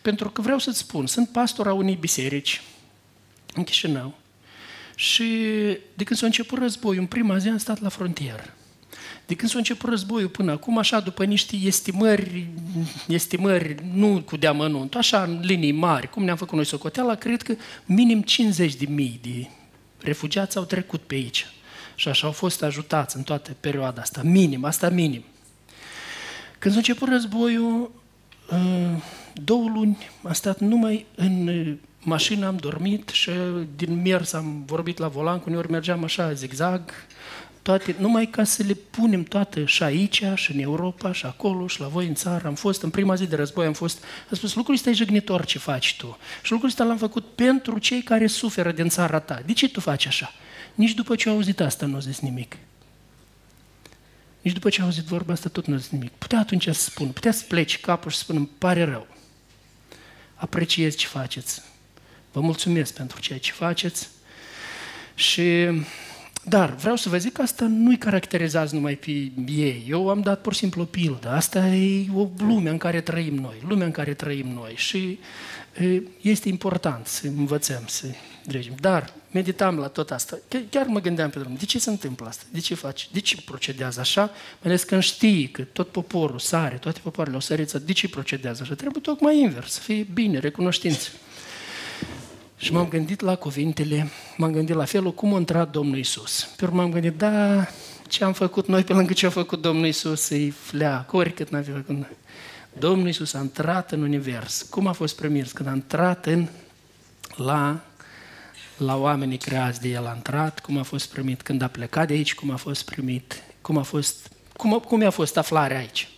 pentru 0.01 0.29
că 0.29 0.41
vreau 0.41 0.59
să-ți 0.59 0.77
spun, 0.77 1.07
sunt 1.07 1.29
pastor 1.29 1.67
a 1.67 1.73
unei 1.73 1.97
biserici 1.99 2.61
în 3.53 3.63
Chișinău 3.63 4.13
și 4.95 5.23
de 5.93 6.03
când 6.03 6.19
s-a 6.19 6.25
început 6.25 6.57
războiul, 6.57 7.01
în 7.01 7.07
prima 7.07 7.37
zi 7.37 7.47
am 7.47 7.57
stat 7.57 7.81
la 7.81 7.89
frontieră. 7.89 8.55
De 9.31 9.37
când 9.37 9.51
s-a 9.51 9.57
început 9.57 9.89
războiul 9.89 10.29
până 10.29 10.51
acum, 10.51 10.77
așa, 10.77 10.99
după 10.99 11.25
niște 11.25 11.55
estimări, 11.55 12.47
estimări 13.07 13.75
nu 13.93 14.21
cu 14.25 14.37
deamănunt, 14.37 14.95
așa, 14.95 15.23
în 15.23 15.39
linii 15.43 15.71
mari, 15.71 16.09
cum 16.09 16.23
ne-am 16.23 16.37
făcut 16.37 16.53
noi 16.55 16.65
socoteala, 16.65 17.15
cred 17.15 17.41
că 17.41 17.55
minim 17.85 18.21
50 18.21 18.75
de 18.75 18.85
mii 18.89 19.19
de 19.21 19.47
refugiați 19.97 20.57
au 20.57 20.63
trecut 20.63 21.01
pe 21.01 21.15
aici. 21.15 21.45
Și 21.95 22.07
așa 22.07 22.27
au 22.27 22.33
fost 22.33 22.63
ajutați 22.63 23.15
în 23.15 23.23
toată 23.23 23.55
perioada 23.59 24.01
asta, 24.01 24.21
minim, 24.23 24.65
asta 24.65 24.89
minim. 24.89 25.23
Când 26.59 26.73
s-a 26.73 26.79
început 26.79 27.07
războiul, 27.07 27.91
ă, 28.51 28.57
două 29.33 29.69
luni 29.73 29.97
am 30.23 30.33
stat 30.33 30.59
numai 30.59 31.05
în 31.15 31.77
mașină, 32.03 32.47
am 32.47 32.55
dormit 32.57 33.09
și 33.09 33.31
din 33.75 34.01
mers 34.01 34.33
am 34.33 34.63
vorbit 34.65 34.97
la 34.97 35.07
volan, 35.07 35.39
cu 35.39 35.49
uneori 35.49 35.71
mergeam 35.71 36.03
așa 36.03 36.33
zigzag, 36.33 36.81
toate, 37.61 37.95
numai 37.99 38.25
ca 38.25 38.43
să 38.43 38.63
le 38.63 38.73
punem 38.73 39.23
toate 39.23 39.65
și 39.65 39.83
aici, 39.83 40.23
și 40.35 40.51
în 40.51 40.59
Europa, 40.59 41.11
și 41.11 41.25
acolo, 41.25 41.67
și 41.67 41.79
la 41.79 41.87
voi 41.87 42.07
în 42.07 42.13
țară. 42.13 42.47
Am 42.47 42.55
fost, 42.55 42.81
în 42.81 42.89
prima 42.89 43.15
zi 43.15 43.25
de 43.25 43.35
război, 43.35 43.65
am 43.65 43.73
fost, 43.73 44.03
am 44.29 44.35
spus, 44.35 44.55
lucrul 44.55 44.75
ăsta 44.75 44.89
e 44.89 44.93
jignitor 44.93 45.45
ce 45.45 45.59
faci 45.59 45.95
tu. 45.97 46.17
Și 46.43 46.51
lucrul 46.51 46.69
ăsta 46.69 46.83
l-am 46.83 46.97
făcut 46.97 47.25
pentru 47.35 47.77
cei 47.77 48.01
care 48.01 48.27
suferă 48.27 48.71
din 48.71 48.89
țara 48.89 49.19
ta. 49.19 49.41
De 49.45 49.53
ce 49.53 49.69
tu 49.69 49.79
faci 49.79 50.05
așa? 50.05 50.33
Nici 50.75 50.93
după 50.93 51.15
ce 51.15 51.29
au 51.29 51.35
auzit 51.35 51.59
asta 51.59 51.85
nu 51.85 51.93
au 51.93 51.99
zis 51.99 52.19
nimic. 52.19 52.57
Nici 54.41 54.53
după 54.53 54.69
ce 54.69 54.79
au 54.79 54.85
auzit 54.85 55.03
vorba 55.03 55.33
asta 55.33 55.49
tot 55.49 55.65
nu 55.65 55.73
au 55.73 55.79
zis 55.79 55.89
nimic. 55.89 56.11
Putea 56.11 56.39
atunci 56.39 56.63
să 56.63 56.71
spun, 56.73 57.07
putea 57.07 57.31
să 57.31 57.43
pleci 57.47 57.79
capul 57.79 58.11
și 58.11 58.17
să 58.17 58.23
spun, 58.23 58.35
îmi 58.35 58.49
pare 58.57 58.83
rău. 58.83 59.07
Apreciez 60.35 60.95
ce 60.95 61.07
faceți. 61.07 61.61
Vă 62.31 62.41
mulțumesc 62.41 62.93
pentru 62.93 63.19
ceea 63.19 63.39
ce 63.39 63.51
faceți. 63.51 64.09
Și 65.15 65.69
dar 66.43 66.75
vreau 66.75 66.95
să 66.95 67.09
vă 67.09 67.17
zic 67.17 67.31
că 67.31 67.41
asta 67.41 67.65
nu-i 67.65 67.97
caracterizează 67.97 68.75
numai 68.75 68.95
pe 68.95 69.11
ei. 69.45 69.85
Eu 69.87 70.09
am 70.09 70.21
dat 70.21 70.41
pur 70.41 70.53
și 70.53 70.59
simplu 70.59 70.81
o 70.81 70.85
pildă. 70.85 71.29
Asta 71.29 71.67
e 71.67 72.07
o 72.15 72.27
lume 72.37 72.69
în 72.69 72.77
care 72.77 73.01
trăim 73.01 73.35
noi, 73.35 73.55
lumea 73.67 73.85
în 73.85 73.91
care 73.91 74.13
trăim 74.13 74.47
noi 74.47 74.73
și 74.75 75.19
este 76.21 76.49
important 76.49 77.07
să 77.07 77.27
învățăm, 77.27 77.83
să 77.87 78.05
dregem. 78.45 78.73
Dar 78.79 79.13
meditam 79.31 79.77
la 79.77 79.87
tot 79.87 80.11
asta. 80.11 80.37
Chiar 80.69 80.85
mă 80.85 80.99
gândeam 80.99 81.29
pe 81.29 81.39
drum, 81.39 81.55
de 81.59 81.65
ce 81.65 81.79
se 81.79 81.89
întâmplă 81.89 82.27
asta? 82.27 82.43
De 82.51 82.59
ce 82.59 82.75
faci? 82.75 83.09
De 83.11 83.19
ce 83.19 83.41
procedează 83.45 83.99
așa? 83.99 84.21
Mai 84.21 84.31
ales 84.63 84.83
când 84.83 85.01
știi 85.01 85.47
că 85.47 85.61
tot 85.61 85.87
poporul 85.87 86.39
sare, 86.39 86.75
toate 86.75 86.99
popoarele 87.03 87.35
au 87.35 87.41
sărit, 87.41 87.71
de 87.71 87.93
ce 87.93 88.09
procedează 88.09 88.61
așa? 88.63 88.73
Trebuie 88.73 89.01
tocmai 89.01 89.39
invers, 89.39 89.71
să 89.71 89.79
fie 89.79 90.07
bine, 90.13 90.39
recunoștință. 90.39 91.09
Și 92.61 92.73
m-am 92.73 92.87
gândit 92.87 93.21
la 93.21 93.35
cuvintele, 93.35 94.09
m-am 94.37 94.51
gândit 94.51 94.75
la 94.75 94.85
felul 94.85 95.13
cum 95.13 95.33
a 95.33 95.37
intrat 95.37 95.71
Domnul 95.71 95.97
Isus. 95.97 96.49
Pe 96.55 96.65
urmă 96.65 96.81
m-am 96.81 96.91
gândit, 96.91 97.17
da, 97.17 97.67
ce 98.07 98.23
am 98.23 98.33
făcut 98.33 98.67
noi 98.67 98.83
pe 98.83 98.93
lângă 98.93 99.13
ce 99.13 99.25
a 99.25 99.29
făcut 99.29 99.61
Domnul 99.61 99.85
Isus, 99.85 100.21
să-i 100.21 100.49
fleac, 100.49 101.13
oricât 101.13 101.49
n-a 101.49 101.61
fi 101.61 101.71
făcut 101.71 101.95
noi. 101.95 102.17
Domnul 102.79 103.07
Isus 103.07 103.33
a 103.33 103.39
intrat 103.39 103.91
în 103.91 104.01
univers. 104.01 104.61
Cum 104.61 104.87
a 104.87 104.91
fost 104.91 105.15
primit? 105.15 105.51
Când 105.51 105.69
a 105.69 105.73
intrat 105.73 106.25
în, 106.25 106.47
la, 107.35 107.79
la 108.77 108.97
oamenii 108.97 109.37
creați 109.37 109.81
de 109.81 109.87
El 109.87 110.07
a 110.07 110.13
intrat, 110.15 110.59
cum 110.59 110.77
a 110.77 110.83
fost 110.83 111.09
primit 111.09 111.41
când 111.41 111.61
a 111.61 111.67
plecat 111.67 112.07
de 112.07 112.13
aici, 112.13 112.35
cum 112.35 112.51
a 112.51 112.55
fost 112.55 112.85
primit, 112.85 113.43
cum 113.61 113.77
a 113.77 113.83
fost, 113.83 114.31
cum, 114.57 114.79
cum 114.79 115.05
a 115.05 115.09
fost 115.09 115.37
aflarea 115.37 115.77
aici. 115.77 116.09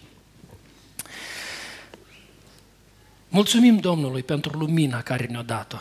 Mulțumim 3.29 3.77
Domnului 3.77 4.23
pentru 4.23 4.58
lumina 4.58 5.01
care 5.01 5.25
ne-a 5.25 5.41
dat-o 5.41 5.77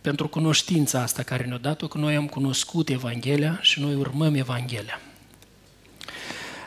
pentru 0.00 0.28
cunoștința 0.28 1.02
asta 1.02 1.22
care 1.22 1.44
ne-a 1.44 1.58
dat-o, 1.58 1.88
că 1.88 1.98
noi 1.98 2.16
am 2.16 2.26
cunoscut 2.26 2.88
Evanghelia 2.88 3.58
și 3.60 3.80
noi 3.80 3.94
urmăm 3.94 4.34
Evanghelia. 4.34 5.00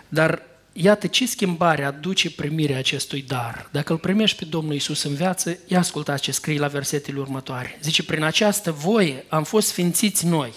Dar 0.07 0.41
iată 0.73 1.07
ce 1.07 1.27
schimbare 1.27 1.83
aduce 1.83 2.31
primirea 2.31 2.77
acestui 2.77 3.21
dar. 3.21 3.69
Dacă 3.71 3.91
îl 3.91 3.99
primești 3.99 4.37
pe 4.37 4.45
Domnul 4.45 4.73
Isus 4.73 5.03
în 5.03 5.13
viață, 5.13 5.57
ia 5.67 5.79
ascultați 5.79 6.21
ce 6.21 6.31
scrie 6.31 6.59
la 6.59 6.67
versetele 6.67 7.19
următoare. 7.19 7.79
Zice, 7.81 8.03
prin 8.03 8.23
această 8.23 8.71
voie 8.71 9.25
am 9.29 9.43
fost 9.43 9.67
sfințiți 9.67 10.25
noi. 10.25 10.53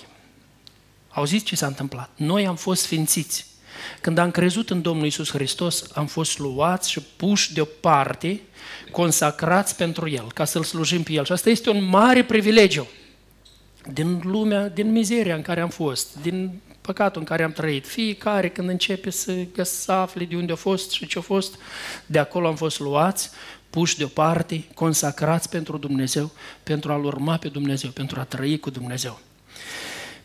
Auziți 1.09 1.45
ce 1.45 1.57
s-a 1.57 1.67
întâmplat? 1.67 2.11
Noi 2.17 2.47
am 2.47 2.57
fost 2.57 2.83
sfințiți. 2.83 3.47
Când 4.01 4.19
am 4.19 4.31
crezut 4.31 4.71
în 4.71 4.83
Domnul 4.83 5.07
Isus 5.07 5.31
Hristos, 5.31 5.85
am 5.95 6.07
fost 6.07 6.39
luați 6.39 6.91
și 6.91 7.01
puși 7.17 7.53
deoparte 7.55 8.41
consacrați 8.91 9.77
pentru 9.77 10.09
El, 10.09 10.33
ca 10.35 10.45
să-L 10.45 10.63
slujim 10.63 11.03
pe 11.03 11.13
El. 11.13 11.25
Și 11.25 11.33
asta 11.33 11.51
este 11.51 11.71
un 11.71 11.85
mare 11.85 12.25
privilegiu 12.25 12.87
din 13.93 14.21
lumea, 14.25 14.69
din 14.69 14.93
mizeria 14.93 15.35
în 15.35 15.43
care 15.43 15.61
am 15.61 15.69
fost, 15.69 16.17
din 16.23 16.61
păcatul 16.81 17.21
în 17.21 17.27
care 17.27 17.43
am 17.43 17.53
trăit. 17.53 17.87
Fiecare 17.87 18.49
când 18.49 18.69
începe 18.69 19.11
să, 19.11 19.33
să 19.63 19.93
afle 19.93 20.25
de 20.25 20.37
unde 20.37 20.53
a 20.53 20.57
fost 20.57 20.91
și 20.91 21.07
ce 21.07 21.19
a 21.19 21.21
fost, 21.21 21.55
de 22.07 22.19
acolo 22.19 22.47
am 22.47 22.57
fost 22.57 22.81
luați, 22.81 23.31
puși 23.71 23.97
deoparte, 23.97 24.65
consacrați 24.75 25.49
pentru 25.49 25.77
Dumnezeu, 25.77 26.31
pentru 26.63 26.93
a-L 26.93 27.05
urma 27.05 27.37
pe 27.37 27.49
Dumnezeu, 27.49 27.91
pentru 27.91 28.21
a 28.21 28.25
trăi 28.25 28.59
cu 28.59 28.71
Dumnezeu. 28.71 29.21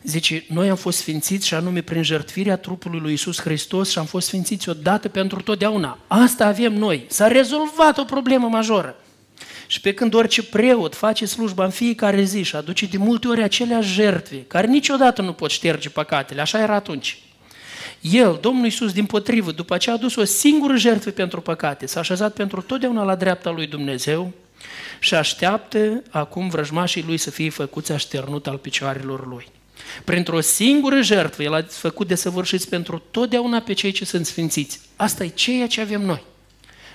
Zice, 0.04 0.44
noi 0.48 0.68
am 0.68 0.76
fost 0.76 0.98
sfințiți 0.98 1.46
și 1.46 1.54
anume 1.54 1.80
prin 1.80 2.02
jertfirea 2.02 2.56
trupului 2.56 3.00
lui 3.00 3.12
Isus 3.12 3.40
Hristos 3.40 3.90
și 3.90 3.98
am 3.98 4.04
fost 4.04 4.26
sfințiți 4.26 4.68
odată 4.68 5.08
pentru 5.08 5.42
totdeauna. 5.42 5.98
Asta 6.06 6.46
avem 6.46 6.72
noi. 6.72 7.04
S-a 7.08 7.26
rezolvat 7.26 7.98
o 7.98 8.04
problemă 8.04 8.48
majoră. 8.48 8.96
Și 9.66 9.80
pe 9.80 9.94
când 9.94 10.14
orice 10.14 10.42
preot 10.42 10.94
face 10.94 11.26
slujba 11.26 11.64
în 11.64 11.70
fiecare 11.70 12.22
zi 12.22 12.42
și 12.42 12.56
aduce 12.56 12.86
de 12.86 12.96
multe 12.96 13.28
ori 13.28 13.42
aceleași 13.42 13.92
jertfe, 13.92 14.44
care 14.46 14.66
niciodată 14.66 15.22
nu 15.22 15.32
pot 15.32 15.50
șterge 15.50 15.88
păcatele, 15.88 16.40
așa 16.40 16.60
era 16.60 16.74
atunci. 16.74 17.22
El, 18.00 18.38
Domnul 18.40 18.64
Iisus, 18.64 18.92
din 18.92 19.04
potrivă, 19.04 19.52
după 19.52 19.76
ce 19.76 19.90
a 19.90 19.92
adus 19.92 20.16
o 20.16 20.24
singură 20.24 20.76
jertfă 20.76 21.10
pentru 21.10 21.40
păcate, 21.40 21.86
s-a 21.86 22.00
așezat 22.00 22.32
pentru 22.32 22.60
totdeauna 22.60 23.02
la 23.02 23.14
dreapta 23.14 23.50
lui 23.50 23.66
Dumnezeu 23.66 24.32
și 24.98 25.14
așteaptă 25.14 26.02
acum 26.10 26.48
vrăjmașii 26.48 27.04
lui 27.06 27.16
să 27.16 27.30
fie 27.30 27.50
făcuți 27.50 27.92
așternut 27.92 28.46
al 28.46 28.56
picioarelor 28.56 29.26
lui. 29.26 29.46
Printr-o 30.04 30.40
singură 30.40 31.00
jertfă, 31.00 31.42
El 31.42 31.54
a 31.54 31.62
făcut 31.68 32.08
de 32.08 32.14
săvârșiți 32.14 32.68
pentru 32.68 33.02
totdeauna 33.10 33.60
pe 33.60 33.72
cei 33.72 33.92
ce 33.92 34.04
sunt 34.04 34.26
sfințiți. 34.26 34.80
Asta 34.96 35.24
e 35.24 35.28
ceea 35.28 35.66
ce 35.66 35.80
avem 35.80 36.00
noi. 36.00 36.22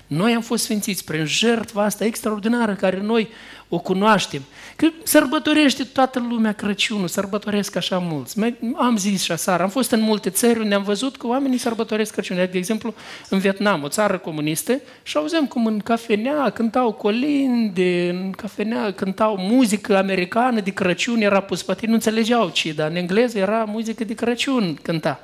Noi 0.07 0.33
am 0.33 0.41
fost 0.41 0.63
sfințiți 0.63 1.03
prin 1.03 1.25
jertfa 1.25 1.83
asta 1.83 2.05
extraordinară 2.05 2.75
care 2.75 3.01
noi 3.01 3.29
o 3.69 3.79
cunoaștem. 3.79 4.41
Că 4.75 4.87
sărbătorește 5.03 5.83
toată 5.83 6.25
lumea 6.29 6.51
Crăciunul, 6.51 7.07
sărbătoresc 7.07 7.75
așa 7.75 7.97
mulți. 7.97 8.39
Am 8.75 8.97
zis 8.97 9.23
și 9.23 9.31
aseară, 9.31 9.63
am 9.63 9.69
fost 9.69 9.91
în 9.91 10.01
multe 10.01 10.29
țări 10.29 10.59
unde 10.59 10.75
am 10.75 10.83
văzut 10.83 11.17
că 11.17 11.27
oamenii 11.27 11.57
sărbătoresc 11.57 12.11
Crăciunul. 12.11 12.47
De 12.51 12.57
exemplu, 12.57 12.93
în 13.29 13.39
Vietnam, 13.39 13.83
o 13.83 13.87
țară 13.87 14.17
comunistă, 14.17 14.79
și 15.03 15.17
auzem 15.17 15.45
cum 15.45 15.65
în 15.65 15.79
cafenea 15.79 16.49
cântau 16.49 16.91
colinde, 16.91 18.09
în 18.09 18.31
cafenea 18.31 18.93
cântau 18.93 19.37
muzică 19.37 19.97
americană 19.97 20.59
de 20.59 20.71
Crăciun, 20.71 21.21
era 21.21 21.39
pus 21.39 21.63
pe 21.63 21.77
nu 21.81 21.93
înțelegeau 21.93 22.49
ce, 22.49 22.71
dar 22.71 22.89
în 22.89 22.95
engleză 22.95 23.37
era 23.37 23.63
muzică 23.63 24.03
de 24.03 24.13
Crăciun 24.13 24.79
cânta. 24.81 25.19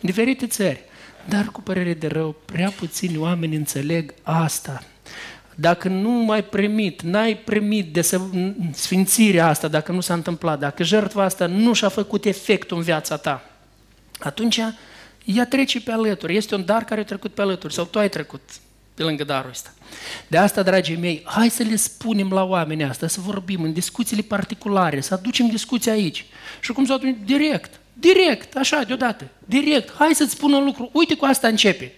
În 0.00 0.08
diferite 0.08 0.46
țări. 0.46 0.84
Dar 1.28 1.44
cu 1.44 1.62
părere 1.62 1.94
de 1.94 2.06
rău, 2.06 2.36
prea 2.44 2.72
puțini 2.76 3.16
oameni 3.16 3.56
înțeleg 3.56 4.14
asta. 4.22 4.82
Dacă 5.58 5.88
nu 5.88 6.10
mai 6.10 6.44
primit, 6.44 7.02
n-ai 7.02 7.36
primit 7.36 7.92
de 7.92 8.08
sfințirea 8.72 9.48
asta, 9.48 9.68
dacă 9.68 9.92
nu 9.92 10.00
s-a 10.00 10.14
întâmplat, 10.14 10.58
dacă 10.58 10.82
jertfa 10.82 11.22
asta 11.22 11.46
nu 11.46 11.72
și-a 11.72 11.88
făcut 11.88 12.24
efectul 12.24 12.76
în 12.76 12.82
viața 12.82 13.16
ta, 13.16 13.50
atunci 14.18 14.60
ea 15.24 15.46
trece 15.46 15.80
pe 15.80 15.92
alături. 15.92 16.36
Este 16.36 16.54
un 16.54 16.64
dar 16.64 16.84
care 16.84 17.00
a 17.00 17.04
trecut 17.04 17.34
pe 17.34 17.40
alături 17.40 17.74
sau 17.74 17.84
tu 17.84 17.98
ai 17.98 18.08
trecut 18.08 18.40
pe 18.94 19.02
lângă 19.02 19.24
darul 19.24 19.50
ăsta. 19.50 19.70
De 20.28 20.36
asta, 20.36 20.62
dragii 20.62 20.96
mei, 20.96 21.22
hai 21.24 21.48
să 21.48 21.62
le 21.62 21.76
spunem 21.76 22.30
la 22.30 22.44
oamenii 22.44 22.84
asta, 22.84 23.06
să 23.06 23.20
vorbim 23.20 23.62
în 23.62 23.72
discuțiile 23.72 24.22
particulare, 24.22 25.00
să 25.00 25.14
aducem 25.14 25.46
discuția 25.46 25.92
aici. 25.92 26.26
Și 26.60 26.72
cum 26.72 26.84
să 26.84 26.92
o 26.92 27.08
direct. 27.24 27.80
Direct, 27.92 28.56
așa, 28.56 28.82
deodată, 28.82 29.28
direct. 29.44 29.94
Hai 29.98 30.14
să-ți 30.14 30.32
spun 30.32 30.52
un 30.52 30.64
lucru, 30.64 30.90
uite 30.92 31.14
cu 31.14 31.24
asta 31.24 31.48
începe. 31.48 31.92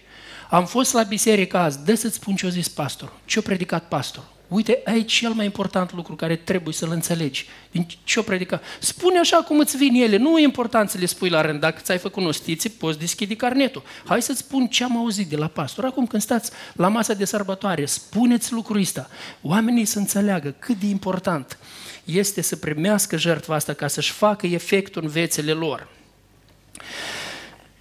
Am 0.49 0.65
fost 0.65 0.93
la 0.93 1.03
biserică 1.03 1.57
azi, 1.57 1.85
dă 1.85 1.95
să-ți 1.95 2.15
spun 2.15 2.35
ce 2.35 2.45
a 2.45 2.49
zis 2.49 2.67
pastor, 2.67 3.11
ce 3.25 3.39
a 3.39 3.41
predicat 3.41 3.87
pastor. 3.87 4.23
Uite, 4.47 4.81
aici 4.85 5.13
cel 5.13 5.31
mai 5.31 5.45
important 5.45 5.93
lucru 5.93 6.15
care 6.15 6.35
trebuie 6.35 6.73
să-l 6.73 6.91
înțelegi. 6.91 7.45
Din 7.71 7.87
ce 8.03 8.19
o 8.19 8.21
predicat. 8.21 8.63
Spune 8.79 9.19
așa 9.19 9.37
cum 9.37 9.59
îți 9.59 9.77
vin 9.77 9.93
ele. 9.93 10.17
Nu 10.17 10.39
e 10.39 10.43
important 10.43 10.89
să 10.89 10.97
le 10.97 11.05
spui 11.05 11.29
la 11.29 11.41
rând. 11.41 11.59
Dacă 11.59 11.79
ți-ai 11.81 11.97
făcut 11.97 12.23
nostiții, 12.23 12.69
poți 12.69 12.99
deschide 12.99 13.35
carnetul. 13.35 13.83
Hai 14.05 14.21
să-ți 14.21 14.39
spun 14.39 14.67
ce 14.67 14.83
am 14.83 14.97
auzit 14.97 15.27
de 15.27 15.35
la 15.35 15.47
pastor. 15.47 15.85
Acum 15.85 16.07
când 16.07 16.21
stați 16.21 16.51
la 16.73 16.87
masa 16.87 17.13
de 17.13 17.25
sărbătoare, 17.25 17.85
spuneți 17.85 18.53
lucrul 18.53 18.79
ăsta. 18.79 19.09
Oamenii 19.41 19.85
să 19.85 19.99
înțeleagă 19.99 20.55
cât 20.59 20.79
de 20.79 20.85
important 20.85 21.57
este 22.03 22.41
să 22.41 22.55
primească 22.55 23.17
jertfa 23.17 23.53
asta 23.53 23.73
ca 23.73 23.87
să-și 23.87 24.11
facă 24.11 24.47
efectul 24.47 25.03
în 25.03 25.09
vețele 25.09 25.51
lor. 25.51 25.87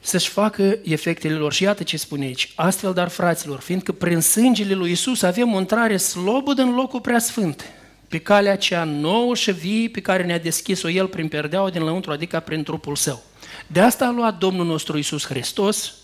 Să-și 0.09 0.29
facă 0.29 0.79
efectele 0.83 1.35
lor. 1.35 1.53
Și 1.53 1.63
iată 1.63 1.83
ce 1.83 1.97
spune 1.97 2.25
aici. 2.25 2.53
Astfel, 2.55 2.93
dar 2.93 3.09
fraților, 3.09 3.61
fiindcă 3.61 3.93
prin 3.93 4.21
sângele 4.21 4.75
lui 4.75 4.91
Isus 4.91 5.23
avem 5.23 5.55
o 5.55 5.59
intrare 5.59 5.97
slobodă 5.97 6.63
în 6.63 6.75
locul 6.75 7.01
preasfânt, 7.01 7.65
pe 8.09 8.19
calea 8.19 8.57
cea 8.57 8.85
nouă 8.85 9.35
și 9.35 9.53
vie 9.53 9.89
pe 9.89 10.01
care 10.01 10.25
ne-a 10.25 10.39
deschis-o 10.39 10.89
El 10.89 11.07
prin 11.07 11.29
perdeaua 11.29 11.71
din 11.71 11.83
lăuntru, 11.83 12.11
adică 12.11 12.41
prin 12.41 12.63
trupul 12.63 12.97
Său. 12.97 13.23
De 13.67 13.81
asta 13.81 14.07
a 14.07 14.11
luat 14.11 14.39
Domnul 14.39 14.67
nostru 14.67 14.99
Isus 14.99 15.27
Hristos, 15.27 15.95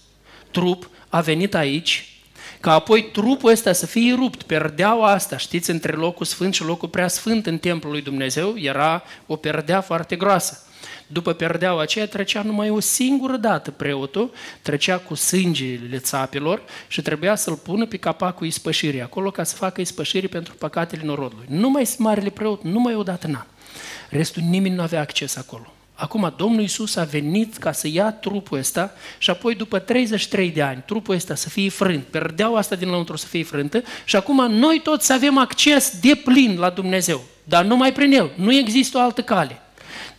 trup, 0.50 0.90
a 1.08 1.20
venit 1.20 1.54
aici, 1.54 2.18
ca 2.60 2.72
apoi 2.72 3.10
trupul 3.12 3.50
ăsta 3.50 3.72
să 3.72 3.86
fie 3.86 4.14
rupt, 4.14 4.42
perdeaua 4.42 5.10
asta, 5.10 5.36
știți, 5.36 5.70
între 5.70 5.92
locul 5.92 6.26
sfânt 6.26 6.54
și 6.54 6.64
locul 6.64 6.88
prea 6.88 7.08
sfânt 7.08 7.46
în 7.46 7.58
templul 7.58 7.92
lui 7.92 8.02
Dumnezeu, 8.02 8.54
era 8.56 9.02
o 9.26 9.36
perdea 9.36 9.80
foarte 9.80 10.16
groasă. 10.16 10.63
După 11.06 11.32
perdeaua 11.32 11.82
aceea 11.82 12.06
trecea 12.06 12.42
numai 12.42 12.70
o 12.70 12.80
singură 12.80 13.36
dată 13.36 13.70
preotul, 13.70 14.32
trecea 14.62 14.98
cu 14.98 15.14
sângele 15.14 15.98
țapilor 15.98 16.62
și 16.88 17.02
trebuia 17.02 17.34
să-l 17.34 17.54
pună 17.54 17.86
pe 17.86 17.96
capacul 17.96 18.46
ispășirii, 18.46 19.02
acolo 19.02 19.30
ca 19.30 19.42
să 19.42 19.56
facă 19.56 19.80
ispășirii 19.80 20.28
pentru 20.28 20.54
păcatele 20.54 21.02
norodului. 21.04 21.46
Numai 21.48 21.94
marele 21.98 22.30
preot, 22.30 22.62
numai 22.62 22.94
o 22.94 23.02
dată 23.02 23.26
n-a. 23.26 23.46
Restul 24.08 24.42
nimeni 24.42 24.74
nu 24.74 24.82
avea 24.82 25.00
acces 25.00 25.36
acolo. 25.36 25.72
Acum 25.94 26.34
Domnul 26.36 26.60
Iisus 26.60 26.96
a 26.96 27.04
venit 27.04 27.56
ca 27.56 27.72
să 27.72 27.88
ia 27.88 28.12
trupul 28.12 28.58
ăsta 28.58 28.92
și 29.18 29.30
apoi 29.30 29.54
după 29.54 29.78
33 29.78 30.50
de 30.50 30.62
ani 30.62 30.82
trupul 30.86 31.14
ăsta 31.14 31.34
să 31.34 31.48
fie 31.48 31.68
frânt, 31.68 32.04
perdeaua 32.04 32.58
asta 32.58 32.74
din 32.74 32.88
lăuntru 32.88 33.16
să 33.16 33.26
fie 33.26 33.44
frântă 33.44 33.82
și 34.04 34.16
acum 34.16 34.52
noi 34.52 34.80
toți 34.82 35.06
să 35.06 35.12
avem 35.12 35.38
acces 35.38 35.98
de 36.00 36.14
plin 36.14 36.58
la 36.58 36.70
Dumnezeu, 36.70 37.20
dar 37.44 37.64
numai 37.64 37.92
prin 37.92 38.12
El, 38.12 38.30
nu 38.36 38.54
există 38.54 38.98
o 38.98 39.00
altă 39.00 39.22
cale. 39.22 39.62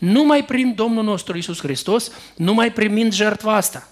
Numai 0.06 0.46
prin 0.46 0.74
Domnul 0.76 1.04
nostru 1.04 1.36
Iisus 1.36 1.60
Hristos, 1.60 2.12
numai 2.36 2.72
primind 2.72 3.14
jertfa 3.14 3.56
asta. 3.56 3.88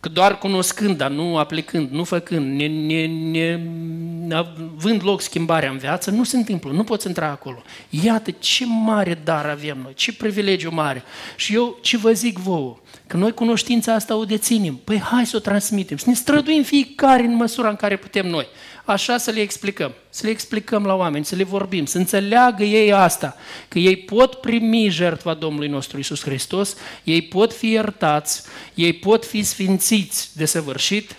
Că 0.00 0.08
doar 0.08 0.38
cunoscând, 0.38 0.96
dar 0.96 1.10
nu 1.10 1.36
aplicând, 1.36 1.90
nu 1.90 2.04
făcând, 2.04 2.60
ne, 2.60 2.66
ne, 2.66 3.06
ne, 3.06 4.46
vând 4.76 5.04
loc 5.04 5.20
schimbarea 5.20 5.70
în 5.70 5.76
viață, 5.76 6.10
nu 6.10 6.24
se 6.24 6.36
întâmplă, 6.36 6.72
nu 6.72 6.84
poți 6.84 7.06
intra 7.06 7.26
acolo. 7.26 7.62
Iată 7.90 8.30
ce 8.30 8.64
mare 8.66 9.20
dar 9.24 9.46
avem 9.46 9.78
noi, 9.82 9.94
ce 9.94 10.12
privilegiu 10.12 10.70
mare. 10.70 11.02
Și 11.36 11.54
eu 11.54 11.78
ce 11.82 11.96
vă 11.96 12.12
zic 12.12 12.38
vouă, 12.38 12.76
că 13.06 13.16
noi 13.16 13.32
cunoștința 13.32 13.94
asta 13.94 14.16
o 14.16 14.24
deținem, 14.24 14.74
păi 14.84 14.98
hai 14.98 15.26
să 15.26 15.36
o 15.36 15.40
transmitem, 15.40 15.96
să 15.96 16.04
ne 16.08 16.14
străduim 16.14 16.62
fiecare 16.62 17.22
în 17.22 17.34
măsura 17.34 17.68
în 17.68 17.76
care 17.76 17.96
putem 17.96 18.26
noi 18.26 18.46
așa 18.84 19.18
să 19.18 19.30
le 19.30 19.40
explicăm, 19.40 19.94
să 20.10 20.26
le 20.26 20.30
explicăm 20.30 20.86
la 20.86 20.94
oameni, 20.94 21.24
să 21.24 21.34
le 21.34 21.44
vorbim, 21.44 21.84
să 21.84 21.98
înțeleagă 21.98 22.62
ei 22.62 22.92
asta, 22.92 23.36
că 23.68 23.78
ei 23.78 23.96
pot 23.96 24.34
primi 24.34 24.88
jertfa 24.88 25.34
Domnului 25.34 25.68
nostru 25.68 25.98
Isus 25.98 26.22
Hristos, 26.22 26.76
ei 27.04 27.22
pot 27.22 27.52
fi 27.52 27.70
iertați, 27.70 28.42
ei 28.74 28.92
pot 28.92 29.24
fi 29.24 29.42
sfințiți 29.42 30.36
de 30.36 30.44
săvârșit, 30.44 31.16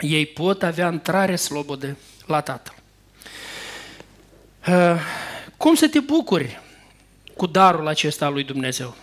ei 0.00 0.26
pot 0.26 0.62
avea 0.62 0.90
intrare 0.92 1.36
slobodă 1.36 1.96
la 2.26 2.40
Tatăl. 2.40 2.74
Uh, 4.68 5.00
cum 5.56 5.74
să 5.74 5.88
te 5.88 6.00
bucuri 6.00 6.60
cu 7.36 7.46
darul 7.46 7.86
acesta 7.86 8.26
al 8.26 8.32
lui 8.32 8.44
Dumnezeu? 8.44 8.96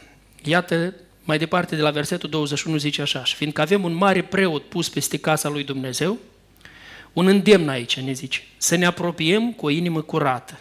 Iată, 0.43 0.93
mai 1.23 1.37
departe 1.37 1.75
de 1.75 1.81
la 1.81 1.91
versetul 1.91 2.29
21 2.29 2.77
zice 2.77 3.01
așa, 3.01 3.19
fiindcă 3.19 3.61
avem 3.61 3.83
un 3.83 3.93
mare 3.93 4.23
preot 4.23 4.63
pus 4.63 4.89
peste 4.89 5.17
casa 5.17 5.49
lui 5.49 5.63
Dumnezeu, 5.63 6.17
un 7.15 7.27
îndemn 7.27 7.69
aici, 7.69 7.99
ne 7.99 8.11
zice, 8.11 8.43
să 8.57 8.75
ne 8.75 8.85
apropiem 8.85 9.53
cu 9.53 9.65
o 9.65 9.69
inimă 9.69 10.01
curată, 10.01 10.59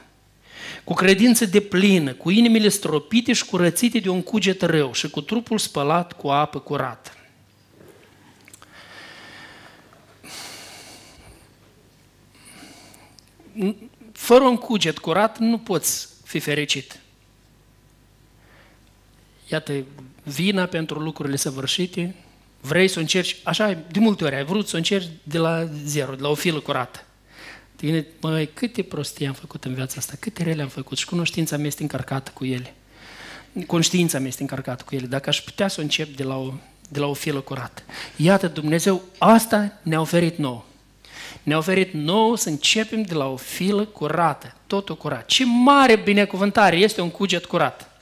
cu 0.85 0.95
credință 0.95 1.47
de 1.47 1.61
plină, 1.61 2.13
cu 2.13 2.31
inimile 2.31 2.69
stropite 2.69 3.33
și 3.33 3.45
curățite 3.45 3.99
de 3.99 4.09
un 4.09 4.23
cuget 4.23 4.63
rău 4.63 4.93
și 4.93 5.11
cu 5.11 5.21
trupul 5.21 5.59
spălat 5.59 6.13
cu 6.13 6.29
apă 6.29 6.59
curată. 6.59 7.11
Fără 14.13 14.45
un 14.45 14.57
cuget 14.57 14.99
curat 14.99 15.39
nu 15.39 15.59
poți 15.59 16.09
fi 16.25 16.39
fericit. 16.39 17.01
Iată, 19.49 19.85
vina 20.23 20.65
pentru 20.65 20.99
lucrurile 20.99 21.37
săvârșite, 21.37 22.15
vrei 22.67 22.89
să 22.89 22.99
o 22.99 23.01
încerci, 23.01 23.37
așa, 23.43 23.79
de 23.91 23.99
multe 23.99 24.25
ori 24.25 24.35
ai 24.35 24.45
vrut 24.45 24.69
să 24.69 24.73
o 24.75 24.79
încerci 24.79 25.09
de 25.23 25.39
la 25.39 25.65
zero, 25.85 26.15
de 26.15 26.23
la 26.23 26.29
o 26.29 26.35
filă 26.35 26.61
curată. 26.61 27.05
Tine, 27.77 28.07
măi, 28.21 28.51
câte 28.55 28.83
prostii 28.83 29.27
am 29.27 29.33
făcut 29.33 29.65
în 29.65 29.75
viața 29.75 29.95
asta, 29.99 30.15
câte 30.19 30.43
rele 30.43 30.63
am 30.63 30.69
făcut 30.69 30.99
și 30.99 31.05
cunoștința 31.05 31.57
mea 31.57 31.67
este 31.67 31.83
încărcată 31.83 32.31
cu 32.35 32.45
ele. 32.45 32.75
Conștiința 33.67 34.19
mea 34.19 34.29
este 34.29 34.43
încărcată 34.43 34.85
cu 34.87 34.95
ele. 34.95 35.07
Dacă 35.07 35.29
aș 35.29 35.41
putea 35.41 35.69
să 35.69 35.77
o 35.81 35.83
încep 35.83 36.17
de 36.17 36.23
la 36.23 36.37
o, 36.37 36.53
de 36.89 36.99
la 36.99 37.07
o 37.07 37.15
filă 37.15 37.41
curată. 37.41 37.83
Iată, 38.17 38.47
Dumnezeu 38.47 39.03
asta 39.19 39.79
ne-a 39.83 40.01
oferit 40.01 40.37
nou. 40.37 40.67
Ne-a 41.43 41.59
oferit 41.59 41.93
nou 41.93 42.35
să 42.35 42.49
începem 42.49 43.03
de 43.03 43.15
la 43.15 43.27
o 43.27 43.37
filă 43.37 43.85
curată, 43.85 44.55
totul 44.67 44.97
curat. 44.97 45.27
Ce 45.27 45.45
mare 45.45 45.97
binecuvântare 45.97 46.77
este 46.77 47.01
un 47.01 47.11
cuget 47.11 47.45
curat. 47.45 47.94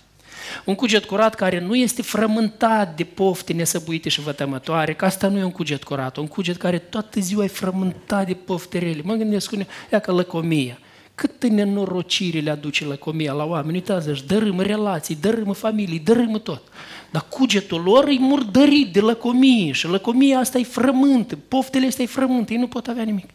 Un 0.64 0.74
cuget 0.74 1.04
curat 1.04 1.34
care 1.34 1.60
nu 1.60 1.74
este 1.74 2.02
frământat 2.02 2.96
de 2.96 3.04
pofte 3.04 3.52
nesăbuite 3.52 4.08
și 4.08 4.20
vătămătoare, 4.20 4.94
că 4.94 5.04
asta 5.04 5.28
nu 5.28 5.38
e 5.38 5.44
un 5.44 5.50
cuget 5.50 5.84
curat, 5.84 6.16
un 6.16 6.26
cuget 6.26 6.56
care 6.56 6.78
toată 6.78 7.20
ziua 7.20 7.44
e 7.44 7.46
frământat 7.46 8.26
de 8.26 8.34
pofte 8.34 8.78
rele. 8.78 9.00
Mă 9.04 9.14
gândesc, 9.14 9.46
spune, 9.46 9.66
ia 9.92 9.98
că 9.98 10.12
lăcomia. 10.12 10.78
Câte 11.14 11.48
nenorocire 11.48 12.40
le 12.40 12.50
aduce 12.50 12.84
lăcomia 12.84 13.32
la 13.32 13.44
oameni, 13.44 13.74
uitați-și, 13.74 14.26
dărâmă 14.26 14.62
relații, 14.62 15.18
dărâmă 15.20 15.52
familii, 15.52 15.98
dărâmă 15.98 16.38
tot. 16.38 16.62
Dar 17.10 17.26
cugetul 17.28 17.82
lor 17.82 18.08
e 18.08 18.16
murdărit 18.18 18.92
de 18.92 19.00
lăcomie 19.00 19.72
și 19.72 19.86
lăcomia 19.86 20.38
asta 20.38 20.58
e 20.58 20.64
frământă, 20.64 21.38
poftele 21.48 21.86
astea 21.86 22.04
e 22.04 22.06
frământă, 22.06 22.52
ei 22.52 22.58
nu 22.58 22.66
pot 22.66 22.86
avea 22.86 23.02
nimic. 23.02 23.28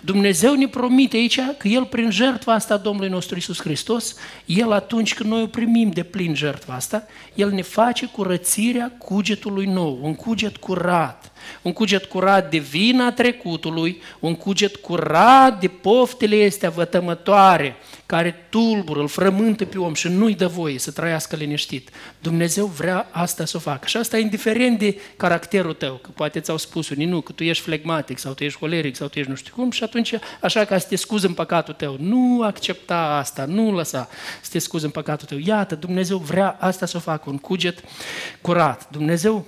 Dumnezeu 0.00 0.54
ne 0.54 0.68
promite 0.68 1.16
aici 1.16 1.40
că 1.58 1.68
El, 1.68 1.84
prin 1.84 2.10
jertfa 2.10 2.52
asta 2.52 2.74
a 2.74 2.76
Domnului 2.76 3.10
nostru 3.10 3.36
Isus 3.36 3.60
Hristos, 3.60 4.14
El 4.46 4.72
atunci 4.72 5.14
când 5.14 5.30
noi 5.30 5.42
o 5.42 5.46
primim 5.46 5.90
de 5.90 6.02
plin 6.02 6.34
jertfa 6.34 6.72
asta, 6.72 7.06
El 7.34 7.50
ne 7.50 7.62
face 7.62 8.06
curățirea 8.06 8.92
cugetului 8.98 9.66
nou, 9.66 9.98
un 10.02 10.14
cuget 10.14 10.56
curat, 10.56 11.29
un 11.62 11.72
cuget 11.72 12.04
curat 12.04 12.50
de 12.50 12.58
vina 12.58 13.12
trecutului, 13.12 14.02
un 14.20 14.34
cuget 14.34 14.76
curat 14.76 15.60
de 15.60 15.68
poftele 15.68 16.46
astea 16.46 16.70
vătămătoare, 16.70 17.76
care 18.06 18.46
tulbură, 18.48 19.00
îl 19.00 19.08
frământă 19.08 19.64
pe 19.64 19.78
om 19.78 19.94
și 19.94 20.08
nu-i 20.08 20.34
dă 20.34 20.46
voie 20.46 20.78
să 20.78 20.90
trăiască 20.90 21.36
liniștit. 21.36 21.90
Dumnezeu 22.18 22.66
vrea 22.66 23.08
asta 23.10 23.44
să 23.44 23.56
o 23.56 23.60
facă. 23.60 23.86
Și 23.86 23.96
asta 23.96 24.18
indiferent 24.18 24.78
de 24.78 25.00
caracterul 25.16 25.74
tău, 25.74 25.94
că 25.94 26.10
poate 26.14 26.40
ți-au 26.40 26.56
spus 26.56 26.88
unii, 26.88 27.06
nu, 27.06 27.20
că 27.20 27.32
tu 27.32 27.44
ești 27.44 27.62
flegmatic 27.62 28.18
sau 28.18 28.32
tu 28.32 28.44
ești 28.44 28.58
holeric 28.58 28.96
sau 28.96 29.08
tu 29.08 29.18
ești 29.18 29.30
nu 29.30 29.36
știu 29.36 29.52
cum 29.54 29.70
și 29.70 29.84
atunci 29.84 30.14
așa 30.40 30.64
ca 30.64 30.78
să 30.78 30.86
te 30.88 30.96
scuzi 30.96 31.26
în 31.26 31.32
păcatul 31.32 31.74
tău. 31.74 31.96
Nu 31.98 32.42
accepta 32.42 32.96
asta, 32.96 33.44
nu 33.44 33.72
lăsa 33.72 34.08
să 34.40 34.48
te 34.52 34.58
scuzi 34.58 34.84
în 34.84 34.90
păcatul 34.90 35.26
tău. 35.26 35.38
Iată, 35.38 35.74
Dumnezeu 35.74 36.18
vrea 36.18 36.56
asta 36.60 36.86
să 36.86 36.96
o 36.96 37.00
facă, 37.00 37.30
un 37.30 37.38
cuget 37.38 37.78
curat. 38.40 38.88
Dumnezeu 38.90 39.46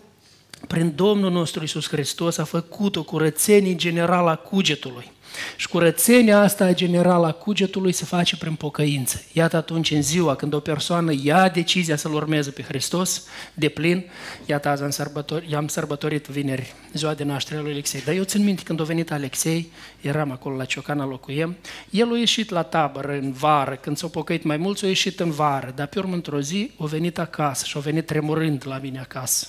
prin 0.66 0.92
Domnul 0.94 1.30
nostru 1.30 1.62
Isus 1.62 1.88
Hristos 1.88 2.38
a 2.38 2.44
făcut 2.44 2.96
o 2.96 3.02
curățenie 3.02 3.74
generală 3.74 4.30
a 4.30 4.36
cugetului. 4.36 5.10
Și 5.56 5.68
curățenia 5.68 6.40
asta 6.40 6.74
generală 6.74 7.26
a 7.26 7.32
cugetului 7.32 7.92
se 7.92 8.04
face 8.04 8.36
prin 8.36 8.54
pocăință. 8.54 9.22
Iată 9.32 9.56
atunci 9.56 9.90
în 9.90 10.02
ziua 10.02 10.34
când 10.34 10.54
o 10.54 10.60
persoană 10.60 11.12
ia 11.22 11.48
decizia 11.48 11.96
să-L 11.96 12.14
urmeze 12.14 12.50
pe 12.50 12.62
Hristos 12.62 13.22
de 13.54 13.68
plin, 13.68 14.04
iată 14.46 14.68
azi 14.68 14.82
am 14.82 14.90
sărbători, 14.90 15.50
i-am 15.50 15.68
sărbătorit 15.68 16.26
vineri, 16.26 16.74
ziua 16.92 17.14
de 17.14 17.24
naștere 17.24 17.58
a 17.58 17.62
lui 17.62 17.72
Alexei. 17.72 18.02
Dar 18.04 18.14
eu 18.14 18.22
țin 18.22 18.44
minte 18.44 18.62
când 18.62 18.80
a 18.80 18.84
venit 18.84 19.12
Alexei, 19.12 19.72
eram 20.00 20.30
acolo 20.30 20.56
la 20.56 20.64
Ciocana 20.64 21.06
locuiem, 21.06 21.56
el 21.90 22.12
a 22.12 22.18
ieșit 22.18 22.50
la 22.50 22.62
tabără 22.62 23.12
în 23.12 23.32
vară, 23.32 23.74
când 23.74 23.96
s-a 23.96 24.06
pocăit 24.06 24.42
mai 24.42 24.56
mulți, 24.56 24.84
a 24.84 24.88
ieșit 24.88 25.20
în 25.20 25.30
vară, 25.30 25.72
dar 25.74 25.86
pe 25.86 25.98
urmă 25.98 26.14
într-o 26.14 26.40
zi 26.40 26.70
a 26.78 26.84
venit 26.84 27.18
acasă 27.18 27.64
și 27.66 27.76
a 27.76 27.80
venit 27.80 28.06
tremurând 28.06 28.62
la 28.66 28.78
mine 28.82 29.00
acasă. 29.00 29.46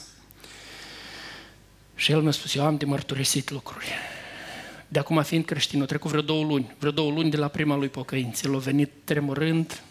Și 2.03 2.11
el 2.11 2.21
mi-a 2.21 2.31
spus, 2.31 2.55
eu 2.55 2.65
am 2.65 2.77
de 2.77 2.85
mărturisit 2.85 3.49
lucruri 3.49 3.85
de 4.87 4.99
acum 4.99 5.23
fiind 5.23 5.45
creștin, 5.45 5.79
au 5.79 5.85
trecut 5.85 6.09
vreo 6.09 6.21
două 6.21 6.43
luni, 6.43 6.75
vreo 6.79 6.91
două 6.91 7.11
luni 7.11 7.29
de 7.29 7.37
la 7.37 7.47
prima 7.47 7.75
lui 7.75 7.87
pocăință. 7.87 8.47
El 8.47 8.55
a 8.55 8.57
venit 8.57 8.91
tremurând, 9.03 9.81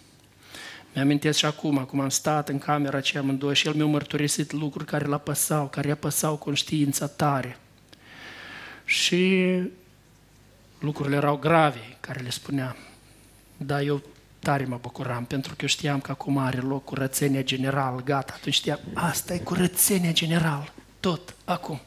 mi-amintesc 0.95 1.39
și 1.39 1.45
acum, 1.45 1.79
acum 1.79 2.01
am 2.01 2.09
stat 2.09 2.49
în 2.49 2.59
camera 2.59 2.97
aceea 2.97 3.23
amândouă 3.23 3.55
și 3.55 3.67
el 3.67 3.75
mi-a 3.75 3.87
mărturisit 3.87 4.53
lucruri 4.53 4.85
care 4.85 5.05
l 5.07 5.13
apăsau, 5.13 5.69
care 5.69 5.89
i 5.89 5.91
apăsau 5.91 6.37
conștiința 6.37 7.07
tare. 7.07 7.59
Și 8.85 9.53
lucrurile 10.79 11.17
erau 11.17 11.37
grave, 11.37 11.97
care 12.01 12.21
le 12.21 12.31
spuneam. 12.31 12.77
Dar 13.57 13.81
eu 13.81 14.03
tare 14.39 14.65
mă 14.65 14.79
bucuram, 14.81 15.25
pentru 15.25 15.51
că 15.51 15.59
eu 15.61 15.69
știam 15.69 16.01
că 16.01 16.11
acum 16.11 16.39
are 16.39 16.59
loc 16.59 16.85
curățenia 16.85 17.43
general, 17.43 18.03
gata. 18.05 18.33
Atunci 18.37 18.55
știam, 18.55 18.79
asta 18.95 19.35
e 19.35 19.39
curățenia 19.39 20.13
general, 20.13 20.73
tot, 21.01 21.35
acum 21.45 21.81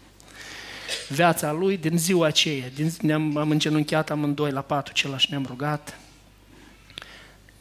viața 1.10 1.52
lui 1.52 1.78
din 1.78 1.98
ziua 1.98 2.28
aceea. 2.28 2.70
Din, 2.76 2.92
ne-am, 3.02 3.38
am 3.38 3.50
îngenunchiat 3.50 4.10
amândoi 4.10 4.52
la 4.52 4.62
patul 4.62 4.94
acela 4.96 5.18
și 5.18 5.28
ne-am 5.30 5.46
rugat. 5.48 6.00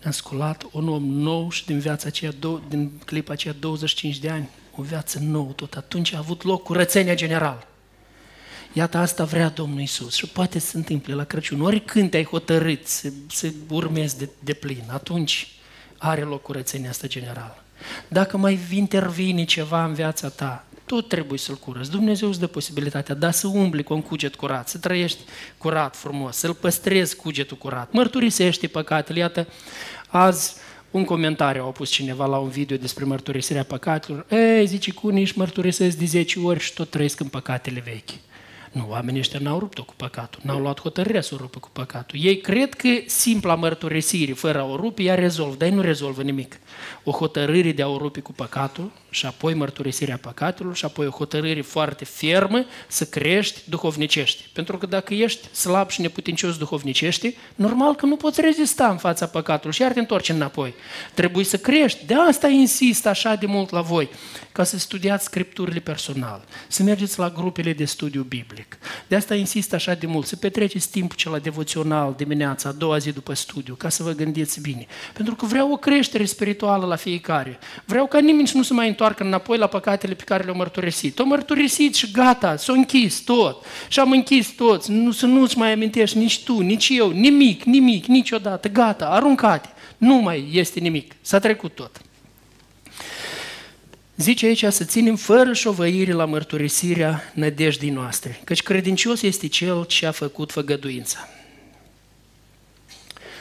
Ne-am 0.00 0.12
sculat 0.12 0.64
un 0.70 0.88
om 0.88 1.04
nou 1.04 1.50
și 1.50 1.66
din 1.66 1.78
viața 1.78 2.06
aceea, 2.06 2.32
din 2.68 2.90
clipa 3.04 3.32
aceea 3.32 3.54
25 3.58 4.18
de 4.18 4.30
ani, 4.30 4.48
o 4.76 4.82
viață 4.82 5.18
nouă 5.22 5.52
tot. 5.52 5.74
Atunci 5.74 6.12
a 6.12 6.18
avut 6.18 6.42
loc 6.42 6.62
curățenia 6.62 7.14
generală. 7.14 7.66
Iată, 8.72 8.98
asta 8.98 9.24
vrea 9.24 9.48
Domnul 9.48 9.80
Isus 9.80 10.14
și 10.14 10.26
poate 10.26 10.58
să 10.58 10.66
se 10.66 10.76
întâmple 10.76 11.14
la 11.14 11.24
Crăciun. 11.24 11.60
Oricând 11.60 12.10
te-ai 12.10 12.24
hotărât 12.24 12.86
să, 12.86 13.12
să 13.28 13.52
urmezi 13.68 14.18
de, 14.18 14.28
de 14.38 14.52
plin, 14.52 14.84
atunci 14.86 15.48
are 15.98 16.20
loc 16.20 16.42
curățenia 16.42 16.90
asta 16.90 17.06
generală. 17.06 17.64
Dacă 18.08 18.36
mai 18.36 18.58
intervine 18.72 19.44
ceva 19.44 19.84
în 19.84 19.94
viața 19.94 20.28
ta, 20.28 20.64
tot 20.86 21.08
trebuie 21.08 21.38
să-l 21.38 21.54
curăți. 21.54 21.90
Dumnezeu 21.90 22.28
îți 22.28 22.40
dă 22.40 22.46
posibilitatea, 22.46 23.14
dar 23.14 23.32
să 23.32 23.46
umbli 23.46 23.82
cu 23.82 23.94
un 23.94 24.02
cuget 24.02 24.34
curat, 24.34 24.68
să 24.68 24.78
trăiești 24.78 25.18
curat, 25.58 25.96
frumos, 25.96 26.36
să-l 26.36 26.54
păstrezi 26.54 27.16
cugetul 27.16 27.56
curat, 27.56 27.92
mărturisește 27.92 28.66
păcatele. 28.66 29.18
Iată, 29.18 29.46
azi 30.08 30.54
un 30.90 31.04
comentariu 31.04 31.62
a 31.62 31.70
pus 31.70 31.90
cineva 31.90 32.26
la 32.26 32.38
un 32.38 32.48
video 32.48 32.76
despre 32.76 33.04
mărturisirea 33.04 33.64
păcatelor. 33.64 34.26
Ei, 34.30 34.66
zice, 34.66 34.92
cu 34.92 35.06
unii 35.06 35.22
își 35.22 35.38
mărturisesc 35.38 35.96
de 35.96 36.04
10 36.04 36.40
ori 36.40 36.60
și 36.60 36.74
tot 36.74 36.90
trăiesc 36.90 37.20
în 37.20 37.28
păcatele 37.28 37.82
vechi. 37.84 38.10
Nu, 38.74 38.86
oamenii 38.88 39.20
ăștia 39.20 39.38
n-au 39.42 39.58
rupt-o 39.58 39.82
cu 39.84 39.94
păcatul, 39.96 40.40
n-au 40.44 40.60
luat 40.60 40.80
hotărârea 40.80 41.20
să 41.20 41.34
o 41.34 41.36
rupă 41.36 41.58
cu 41.58 41.68
păcatul. 41.72 42.18
Ei 42.22 42.40
cred 42.40 42.74
că 42.74 42.88
simpla 43.06 43.54
mărturisire, 43.54 44.32
fără 44.32 44.60
a 44.60 44.64
o 44.64 44.76
rupe, 44.76 45.02
ea 45.02 45.14
rezolvă, 45.14 45.54
dar 45.54 45.68
ei 45.68 45.74
nu 45.74 45.80
rezolvă 45.80 46.22
nimic. 46.22 46.58
O 47.04 47.10
hotărâre 47.10 47.72
de 47.72 47.82
a 47.82 47.88
o 47.88 47.96
rupe 47.96 48.20
cu 48.20 48.32
păcatul 48.32 48.90
și 49.10 49.26
apoi 49.26 49.54
mărturisirea 49.54 50.16
păcatelor 50.16 50.76
și 50.76 50.84
apoi 50.84 51.06
o 51.06 51.10
hotărâre 51.10 51.60
foarte 51.60 52.04
fermă 52.04 52.64
să 52.88 53.04
crești 53.04 53.60
duhovnicești. 53.64 54.44
Pentru 54.52 54.78
că 54.78 54.86
dacă 54.86 55.14
ești 55.14 55.54
slab 55.54 55.90
și 55.90 56.00
neputincios 56.00 56.56
duhovnicești, 56.56 57.34
normal 57.54 57.94
că 57.94 58.06
nu 58.06 58.16
poți 58.16 58.40
rezista 58.40 58.88
în 58.88 58.96
fața 58.96 59.26
păcatului 59.26 59.74
și 59.74 59.82
iar 59.82 59.92
te 59.92 59.98
întorci 59.98 60.28
înapoi. 60.28 60.74
Trebuie 61.14 61.44
să 61.44 61.56
crești. 61.56 62.06
De 62.06 62.14
asta 62.28 62.48
insist 62.48 63.06
așa 63.06 63.34
de 63.34 63.46
mult 63.46 63.70
la 63.70 63.80
voi, 63.80 64.08
ca 64.54 64.64
să 64.64 64.78
studiați 64.78 65.24
scripturile 65.24 65.80
personal, 65.80 66.44
să 66.68 66.82
mergeți 66.82 67.18
la 67.18 67.30
grupele 67.30 67.72
de 67.72 67.84
studiu 67.84 68.22
biblic. 68.22 68.78
De 69.08 69.16
asta 69.16 69.34
insist 69.34 69.72
așa 69.72 69.94
de 69.94 70.06
mult, 70.06 70.26
să 70.26 70.36
petreceți 70.36 70.90
timpul 70.90 71.16
cel 71.16 71.40
devoțional 71.42 72.14
dimineața, 72.16 72.68
a 72.68 72.72
doua 72.72 72.98
zi 72.98 73.12
după 73.12 73.34
studiu, 73.34 73.74
ca 73.74 73.88
să 73.88 74.02
vă 74.02 74.10
gândiți 74.10 74.60
bine. 74.60 74.86
Pentru 75.12 75.34
că 75.34 75.46
vreau 75.46 75.72
o 75.72 75.76
creștere 75.76 76.24
spirituală 76.24 76.86
la 76.86 76.96
fiecare. 76.96 77.58
Vreau 77.84 78.06
ca 78.06 78.18
nimeni 78.18 78.48
să 78.48 78.56
nu 78.56 78.62
se 78.62 78.72
mai 78.72 78.88
întoarcă 78.88 79.02
întoarcă 79.04 79.22
înapoi 79.22 79.58
la 79.58 79.66
păcatele 79.66 80.14
pe 80.14 80.24
care 80.24 80.42
le-au 80.42 80.56
mărturisit. 80.56 81.18
O 81.18 81.24
mărturisit 81.24 81.94
și 81.94 82.10
gata, 82.10 82.56
s-a 82.56 82.72
închis 82.72 83.20
tot. 83.20 83.64
Și 83.88 84.00
am 84.00 84.10
închis 84.10 84.48
toți, 84.48 84.90
nu, 84.90 85.10
să 85.10 85.26
nu-ți 85.26 85.58
mai 85.58 85.72
amintești 85.72 86.18
nici 86.18 86.44
tu, 86.44 86.60
nici 86.60 86.88
eu, 86.88 87.10
nimic, 87.10 87.62
nimic, 87.62 88.06
niciodată, 88.06 88.68
gata, 88.68 89.06
aruncate. 89.06 89.68
Nu 89.96 90.14
mai 90.14 90.48
este 90.52 90.80
nimic, 90.80 91.12
s-a 91.20 91.38
trecut 91.38 91.74
tot. 91.74 92.00
Zice 94.16 94.46
aici 94.46 94.64
să 94.64 94.84
ținem 94.84 95.16
fără 95.16 95.52
șovăire 95.52 96.12
la 96.12 96.24
mărturisirea 96.24 97.32
nădejdii 97.34 97.90
noastre, 97.90 98.40
căci 98.44 98.62
credincios 98.62 99.22
este 99.22 99.46
cel 99.46 99.84
ce 99.84 100.06
a 100.06 100.10
făcut 100.10 100.52
făgăduința. 100.52 101.28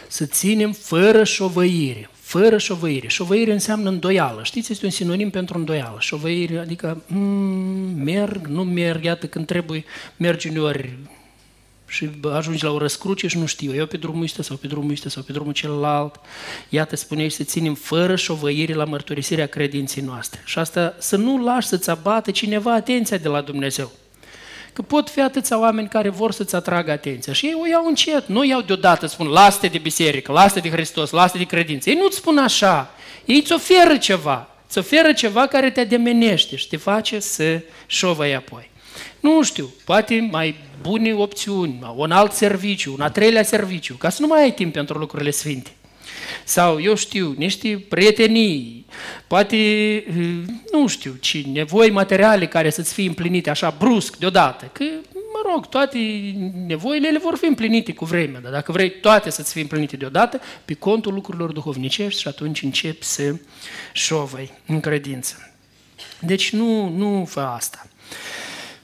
Să 0.08 0.26
ținem 0.26 0.72
fără 0.72 1.24
șovăire, 1.24 2.10
fără 2.12 2.58
șovăire. 2.58 3.08
Șovăire 3.08 3.52
înseamnă 3.52 3.90
îndoială. 3.90 4.44
Știți, 4.44 4.72
este 4.72 4.86
un 4.86 4.92
sinonim 4.92 5.30
pentru 5.30 5.58
îndoială. 5.58 5.98
Șovăire, 6.00 6.58
adică 6.58 7.04
mm, 7.08 8.04
merg, 8.04 8.48
nu 8.48 8.64
merg, 8.64 9.04
iată 9.04 9.28
când 9.28 9.46
trebuie, 9.46 9.84
mergi 10.18 10.48
uneori 10.48 10.98
și 11.94 12.10
ajungi 12.34 12.64
la 12.64 12.72
o 12.72 12.78
răscruce 12.78 13.28
și 13.28 13.38
nu 13.38 13.46
știu, 13.46 13.76
eu 13.76 13.86
pe 13.86 13.98
drumul 13.98 14.24
ăsta 14.24 14.44
sau 14.44 14.56
pe 14.56 14.68
drumul 14.68 14.92
ăsta 14.92 15.10
sau 15.10 15.24
pe 15.24 15.32
drumul 15.32 15.54
celălalt. 15.54 16.20
Iată, 16.70 16.96
spune 16.96 17.30
să 17.30 17.44
ținem 17.44 17.74
fără 17.74 18.16
șovăire 18.16 18.74
la 18.74 18.84
mărturisirea 18.84 19.48
credinței 19.48 20.04
noastre. 20.04 20.42
Și 20.46 20.60
asta 20.60 20.96
să 21.00 21.16
nu 21.16 21.44
lași 21.44 21.68
să-ți 21.68 21.90
abată 21.90 22.32
cineva 22.32 22.74
atenția 22.74 23.18
de 23.18 23.28
la 23.28 23.42
Dumnezeu. 23.42 23.92
Că 24.74 24.82
pot 24.82 25.10
fi 25.10 25.22
atâția 25.22 25.60
oameni 25.60 25.88
care 25.88 26.10
vor 26.10 26.32
să-ți 26.32 26.56
atragă 26.56 26.92
atenția 26.92 27.34
și 27.34 27.46
ei 27.46 27.58
o 27.62 27.68
iau 27.68 27.86
încet, 27.86 28.28
nu 28.28 28.44
iau 28.44 28.62
deodată, 28.62 29.06
spun, 29.06 29.28
lasă 29.28 29.68
de 29.68 29.78
biserică, 29.78 30.32
lasă 30.32 30.60
de 30.60 30.70
Hristos, 30.70 31.12
lasă 31.12 31.38
de 31.38 31.44
credință. 31.44 31.90
Ei 31.90 31.96
nu-ți 31.96 32.18
spun 32.18 32.38
așa, 32.38 32.96
ei 33.26 33.38
îți 33.38 33.54
oferă 33.54 33.98
ceva, 33.98 34.50
îți 34.68 34.78
oferă 34.78 35.14
ceva 35.14 35.48
care 35.48 35.72
te 35.72 35.80
ademenește 35.80 36.56
și 36.56 36.68
te 36.68 36.78
face 36.78 37.20
să 37.20 37.62
șovăi 37.86 38.36
apoi. 38.36 38.72
Nu 39.24 39.44
știu, 39.44 39.74
poate 39.86 40.28
mai 40.32 40.56
bune 40.82 41.14
opțiuni, 41.14 41.94
un 41.96 42.12
alt 42.12 42.32
serviciu, 42.32 42.94
un 42.94 43.02
a 43.02 43.10
treilea 43.10 43.44
serviciu, 43.44 43.94
ca 43.94 44.10
să 44.10 44.22
nu 44.22 44.28
mai 44.28 44.42
ai 44.42 44.54
timp 44.54 44.74
pentru 44.74 44.98
lucrurile 44.98 45.32
sfinte 45.32 45.72
sau, 46.44 46.82
eu 46.82 46.96
știu, 46.96 47.34
niște 47.38 47.86
prietenii, 47.90 48.86
poate, 49.28 49.58
nu 50.72 50.88
știu, 50.88 51.16
ci 51.20 51.46
nevoi 51.46 51.90
materiale 51.90 52.48
care 52.48 52.70
să-ți 52.70 52.94
fie 52.94 53.08
împlinite 53.08 53.50
așa 53.50 53.76
brusc, 53.80 54.18
deodată, 54.18 54.70
că, 54.72 54.84
mă 55.14 55.52
rog, 55.52 55.68
toate 55.68 55.98
nevoile 56.68 57.08
ele 57.08 57.18
vor 57.18 57.38
fi 57.38 57.46
împlinite 57.46 57.94
cu 57.94 58.06
vremea, 58.06 58.40
dar 58.40 58.52
dacă 58.52 58.72
vrei 58.72 58.92
toate 59.00 59.30
să-ți 59.30 59.54
fie 59.54 59.62
împlinite 59.62 59.96
deodată, 59.96 60.42
pe 60.66 60.74
contul 60.74 61.14
lucrurilor 61.14 61.52
duhovnicești 61.52 62.22
și 62.22 62.28
atunci 62.28 62.62
începi 62.62 63.06
să 63.06 63.36
șovăi 63.94 64.52
în 64.66 64.80
credință. 64.80 65.54
Deci 66.20 66.52
nu, 66.52 66.90
nu 66.90 67.26
fă 67.30 67.40
asta. 67.40 67.88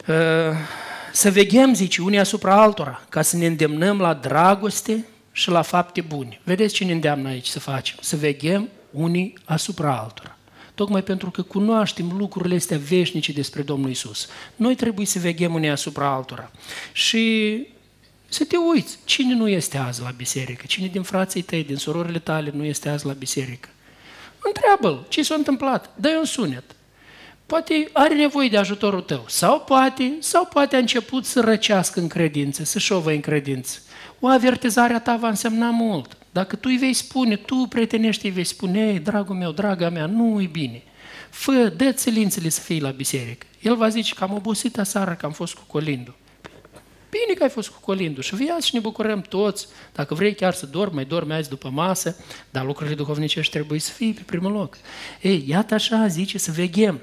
Uh, 0.07 0.15
să 1.11 1.31
veghem, 1.31 1.73
zice, 1.73 2.01
unii 2.01 2.19
asupra 2.19 2.61
altora, 2.61 3.01
ca 3.09 3.21
să 3.21 3.37
ne 3.37 3.45
îndemnăm 3.45 3.99
la 3.99 4.13
dragoste, 4.13 5.05
și 5.39 5.49
la 5.49 5.61
fapte 5.61 6.01
bune. 6.01 6.39
Vedeți 6.43 6.73
ce 6.73 6.83
ne 6.83 6.91
îndeamnă 6.91 7.27
aici 7.27 7.47
să 7.47 7.59
facem? 7.59 7.95
Să 8.01 8.15
veghem 8.15 8.69
unii 8.91 9.37
asupra 9.45 9.97
altora. 9.97 10.37
Tocmai 10.75 11.03
pentru 11.03 11.31
că 11.31 11.41
cunoaștem 11.41 12.11
lucrurile 12.17 12.55
astea 12.55 12.77
veșnice 12.77 13.31
despre 13.31 13.61
Domnul 13.61 13.89
Isus. 13.89 14.27
Noi 14.55 14.75
trebuie 14.75 15.05
să 15.05 15.19
veghem 15.19 15.53
unii 15.53 15.69
asupra 15.69 16.07
altora. 16.13 16.51
Și 16.91 17.67
Să 18.31 18.45
te 18.45 18.57
uiți, 18.57 18.97
cine 19.03 19.33
nu 19.33 19.47
este 19.47 19.77
azi 19.77 20.01
la 20.01 20.09
biserică? 20.09 20.63
Cine 20.67 20.87
din 20.87 21.01
frații 21.01 21.41
tăi, 21.41 21.63
din 21.63 21.75
surorile 21.75 22.19
tale 22.19 22.51
nu 22.53 22.63
este 22.63 22.89
azi 22.89 23.05
la 23.05 23.13
biserică? 23.13 23.69
Întreabă-l, 24.39 25.05
ce 25.09 25.23
s-a 25.23 25.35
întâmplat? 25.35 25.89
Dă-i 25.95 26.15
un 26.17 26.25
sunet. 26.25 26.63
Poate 27.49 27.89
are 27.93 28.15
nevoie 28.15 28.49
de 28.49 28.57
ajutorul 28.57 29.01
tău. 29.01 29.25
Sau 29.27 29.59
poate, 29.59 30.13
sau 30.19 30.45
poate 30.45 30.75
a 30.75 30.79
început 30.79 31.25
să 31.25 31.39
răcească 31.39 31.99
în 31.99 32.07
credință, 32.07 32.63
să 32.63 32.79
șovă 32.79 33.11
în 33.11 33.19
credință. 33.19 33.79
O 34.19 34.27
avertizare 34.27 34.93
a 34.93 34.99
ta 34.99 35.15
va 35.15 35.27
însemna 35.27 35.69
mult. 35.69 36.17
Dacă 36.31 36.55
tu 36.55 36.67
îi 36.71 36.77
vei 36.77 36.93
spune, 36.93 37.35
tu 37.35 37.55
prietenești 37.55 38.25
îi 38.25 38.31
vei 38.31 38.43
spune, 38.43 38.87
ei, 38.87 38.99
dragul 38.99 39.35
meu, 39.35 39.51
draga 39.51 39.89
mea, 39.89 40.05
nu 40.05 40.41
e 40.41 40.45
bine. 40.45 40.83
Fă, 41.29 41.73
dă 41.77 41.91
țilințele 41.91 42.49
să 42.49 42.61
fii 42.61 42.81
la 42.81 42.89
biserică. 42.89 43.45
El 43.61 43.75
va 43.75 43.89
zice 43.89 44.13
că 44.13 44.23
am 44.23 44.33
obosit 44.33 44.77
aseară, 44.77 45.13
că 45.19 45.25
am 45.25 45.31
fost 45.31 45.53
cu 45.53 45.63
colindu. 45.67 46.15
Bine 47.09 47.33
că 47.37 47.43
ai 47.43 47.49
fost 47.49 47.69
cu 47.69 47.79
colindu 47.81 48.21
și 48.21 48.35
vii 48.35 48.55
și 48.61 48.73
ne 48.73 48.79
bucurăm 48.79 49.21
toți. 49.21 49.67
Dacă 49.93 50.13
vrei 50.13 50.35
chiar 50.35 50.53
să 50.53 50.65
dormi, 50.65 50.95
mai 50.95 51.05
dormi 51.05 51.33
azi 51.33 51.49
după 51.49 51.69
masă, 51.69 52.15
dar 52.49 52.65
lucrurile 52.65 52.95
duhovnicești 52.95 53.51
trebuie 53.51 53.79
să 53.79 53.91
fie 53.91 54.11
pe 54.11 54.21
primul 54.25 54.51
loc. 54.51 54.77
Ei, 55.21 55.43
iată 55.47 55.73
așa 55.73 56.07
zice 56.07 56.37
să 56.37 56.51
veghem. 56.51 56.99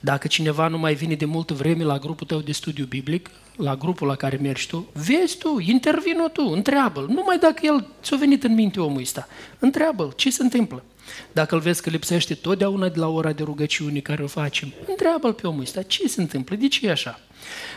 Dacă 0.00 0.26
cineva 0.26 0.68
nu 0.68 0.78
mai 0.78 0.94
vine 0.94 1.14
de 1.14 1.24
multă 1.24 1.54
vreme 1.54 1.84
la 1.84 1.98
grupul 1.98 2.26
tău 2.26 2.40
de 2.40 2.52
studiu 2.52 2.84
biblic, 2.84 3.30
la 3.56 3.76
grupul 3.76 4.06
la 4.06 4.14
care 4.14 4.38
mergi 4.42 4.68
tu, 4.68 4.88
vezi 4.92 5.38
tu, 5.38 5.58
intervină 5.60 6.28
tu, 6.28 6.50
întreabă-l. 6.52 7.06
Numai 7.08 7.38
dacă 7.38 7.60
el 7.62 7.86
ți-a 8.02 8.16
venit 8.16 8.44
în 8.44 8.54
minte 8.54 8.80
omul 8.80 9.00
ăsta, 9.00 9.28
întreabă-l 9.58 10.12
ce 10.16 10.30
se 10.30 10.42
întâmplă. 10.42 10.82
Dacă 11.32 11.54
îl 11.54 11.60
vezi 11.60 11.82
că 11.82 11.90
lipsește 11.90 12.34
totdeauna 12.34 12.88
de 12.88 12.98
la 12.98 13.08
ora 13.08 13.32
de 13.32 13.42
rugăciune 13.42 13.98
care 13.98 14.22
o 14.22 14.26
facem, 14.26 14.72
întreabă-l 14.88 15.32
pe 15.32 15.46
omul 15.46 15.60
ăsta 15.60 15.82
ce 15.82 16.08
se 16.08 16.20
întâmplă, 16.20 16.56
de 16.56 16.68
ce 16.68 16.86
e 16.86 16.90
așa. 16.90 17.20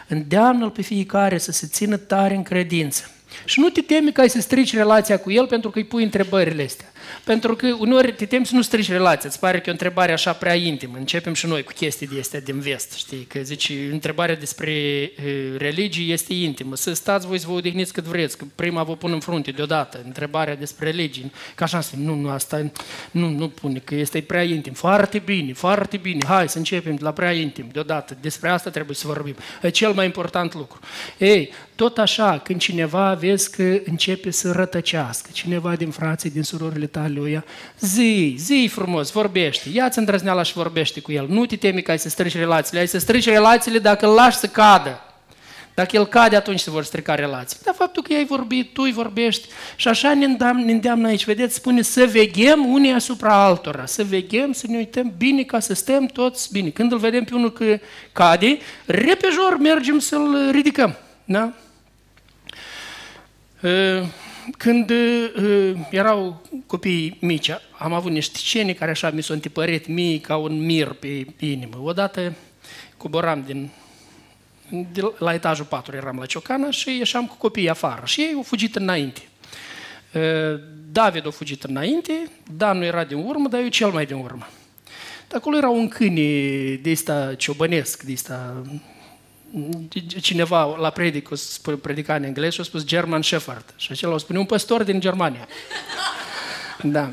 Îndeamnă-l 0.08 0.70
pe 0.70 0.82
fiecare 0.82 1.38
să 1.38 1.52
se 1.52 1.68
țină 1.68 1.98
tare 1.98 2.36
în 2.36 2.44
credință. 2.44 3.12
Și 3.46 3.60
nu 3.60 3.70
te 3.70 3.82
temi 3.82 4.12
că 4.12 4.22
ai 4.22 4.30
să 4.30 4.42
strici 4.42 4.74
relația 4.74 5.20
cu 5.20 5.32
el 5.32 5.48
pentru 5.48 5.70
că 5.70 5.78
îi 5.78 5.86
pui 5.86 6.04
întrebările 6.04 6.64
astea. 6.64 6.92
Pentru 7.24 7.56
că 7.56 7.76
uneori 7.80 8.14
te 8.14 8.26
temi 8.26 8.46
să 8.46 8.56
nu 8.56 8.62
strici 8.62 8.90
relația, 8.90 9.30
îți 9.30 9.40
pare 9.40 9.58
că 9.58 9.64
e 9.66 9.70
o 9.70 9.72
întrebare 9.72 10.12
așa 10.12 10.34
prea 10.34 10.54
intimă. 10.54 10.98
Începem 10.98 11.34
și 11.34 11.46
noi 11.46 11.64
cu 11.64 11.72
chestii 11.76 12.08
de 12.08 12.20
astea 12.20 12.40
din 12.40 12.60
vest, 12.60 12.94
știi? 12.94 13.24
Că 13.24 13.40
zici, 13.40 13.72
întrebarea 13.92 14.36
despre 14.36 14.72
uh, 14.72 15.58
religie 15.58 16.14
este 16.14 16.34
intimă. 16.34 16.76
Să 16.76 16.94
stați 16.94 17.28
voi 17.28 17.40
să 17.40 17.48
vă 17.48 17.54
odihniți 17.54 17.94
cât 17.94 18.04
vreți, 18.04 18.38
că 18.38 18.46
prima 18.56 18.84
vă 18.84 18.96
pun 18.96 19.12
în 19.12 19.20
frunte 19.20 19.52
deodată. 19.52 20.02
Întrebarea 20.06 20.56
despre 20.56 20.86
religie. 20.86 21.32
Ca 21.56 21.64
așa 21.64 21.82
să 21.82 21.96
nu, 21.98 22.16
nu, 22.16 22.30
asta 22.30 22.72
nu, 23.12 23.30
nu 23.30 23.50
pune, 23.50 23.80
că 23.80 23.96
este 23.96 24.22
prea 24.22 24.44
intim. 24.44 24.74
Foarte 24.74 25.20
bine, 25.20 25.54
foarte 25.54 25.98
bine. 25.98 26.20
Hai 26.28 26.50
să 26.50 26.58
începem 26.58 26.96
de 26.96 27.04
la 27.04 27.12
prea 27.12 27.32
intim, 27.32 27.70
deodată. 27.72 28.18
Despre 28.22 28.50
asta 28.50 28.70
trebuie 28.70 28.96
să 28.96 29.08
vorbim. 29.08 29.36
E 29.62 29.70
cel 29.70 29.92
mai 29.92 30.06
important 30.06 30.54
lucru. 30.54 30.80
Ei, 31.18 31.52
tot 31.76 31.98
așa, 31.98 32.40
când 32.44 32.60
cineva 32.60 33.14
vezi 33.14 33.52
că 33.52 33.80
începe 33.86 34.32
să 34.32 34.52
rătăcească, 34.52 35.30
cineva 35.34 35.76
din 35.76 35.90
frații, 35.90 36.30
din 36.30 36.44
surorile 36.44 36.86
tale, 37.00 37.20
o 37.20 37.26
ia, 37.26 37.44
zi, 37.80 38.36
zi 38.38 38.70
frumos, 38.72 39.12
vorbește, 39.12 39.70
ia-ți 39.74 39.98
îndrăzneala 39.98 40.44
și 40.44 40.54
vorbește 40.54 41.00
cu 41.00 41.12
el. 41.12 41.26
Nu 41.30 41.46
te 41.46 41.56
temi 41.56 41.82
că 41.82 41.92
ai 41.92 42.00
să 42.00 42.10
strici 42.10 42.36
relațiile, 42.36 42.80
ai 42.80 42.88
să 42.88 42.98
strici 42.98 43.26
relațiile 43.26 43.80
dacă 43.80 44.08
îl 44.08 44.14
lași 44.14 44.38
să 44.38 44.48
cadă. 44.48 45.02
Dacă 45.74 45.96
el 45.96 46.06
cade, 46.06 46.36
atunci 46.36 46.60
se 46.60 46.70
vor 46.70 46.84
strica 46.84 47.16
relații. 47.16 47.58
Dar 47.64 47.74
faptul 47.78 48.04
că 48.04 48.14
ai 48.14 48.26
vorbit, 48.26 48.74
tu 48.74 48.82
îi 48.82 48.92
vorbești 48.92 49.48
și 49.76 49.88
așa 49.88 50.14
ne 50.14 50.26
îndeamnă, 50.26 50.64
ne 50.64 50.72
îndeamnă 50.72 51.08
aici. 51.08 51.26
Vedeți, 51.26 51.56
spune 51.56 51.82
să 51.82 52.06
veghem 52.06 52.66
unii 52.66 52.92
asupra 52.92 53.34
altora, 53.34 53.86
să 53.86 54.04
veghem, 54.04 54.52
să 54.52 54.66
ne 54.70 54.78
uităm 54.78 55.14
bine 55.18 55.44
ca 55.44 55.60
să 55.60 55.74
stăm 55.74 56.06
toți 56.06 56.52
bine. 56.52 56.70
Când 56.70 56.92
îl 56.92 56.98
vedem 56.98 57.24
pe 57.24 57.36
unul 57.36 57.52
că 57.52 57.80
cade, 58.12 58.58
repejor 58.86 59.58
mergem 59.60 60.00
să-l 60.00 60.50
ridicăm. 60.52 60.96
Da? 61.26 61.54
Când 64.58 64.92
erau 65.90 66.42
copii 66.66 67.18
mici, 67.22 67.52
am 67.78 67.94
avut 67.94 68.12
niște 68.12 68.38
scene 68.38 68.74
care 68.74 68.92
așa 68.92 69.10
mi 69.10 69.24
s-au 69.24 69.36
întipărit 69.36 69.88
mie 69.88 70.20
ca 70.20 70.36
un 70.36 70.66
mir 70.66 70.88
pe 70.88 71.26
inimă. 71.40 71.80
Odată 71.82 72.34
coboram 72.98 73.44
din 73.46 73.70
de 74.92 75.02
la 75.18 75.34
etajul 75.34 75.66
4 75.66 75.96
eram 75.96 76.18
la 76.20 76.26
Ciocana 76.26 76.72
și 76.72 76.98
ieșeam 76.98 77.28
cu 77.28 77.36
copiii 77.36 77.70
afară 77.70 78.02
și 78.06 78.22
ei 78.22 78.34
au 78.36 78.42
fugit 78.42 78.76
înainte. 78.76 79.22
David 80.92 81.28
a 81.28 81.30
fugit 81.30 81.64
înainte, 81.64 82.30
Dan 82.56 82.78
nu 82.78 82.84
era 82.84 83.04
din 83.04 83.18
urmă, 83.18 83.48
dar 83.48 83.62
eu 83.62 83.68
cel 83.68 83.90
mai 83.90 84.06
din 84.06 84.16
urmă. 84.16 84.48
De 85.28 85.36
acolo 85.36 85.58
era 85.58 85.70
un 85.70 85.88
câine 85.88 86.74
de 86.76 86.92
ăsta 86.92 87.36
ciobănesc, 87.36 88.04
de 88.04 88.12
ăsta 88.12 88.64
cineva 90.22 90.78
la 90.80 90.90
predic, 90.90 91.30
predica 91.82 92.16
în 92.16 92.24
engleză 92.24 92.52
și 92.52 92.60
a 92.60 92.64
spus 92.64 92.86
German 92.86 93.22
Shepherd. 93.22 93.66
Și 93.76 93.92
acela 93.92 94.14
o 94.14 94.18
spune 94.18 94.40
un 94.40 94.46
păstor 94.46 94.84
din 94.84 95.00
Germania. 95.00 95.48
Da. 96.82 97.12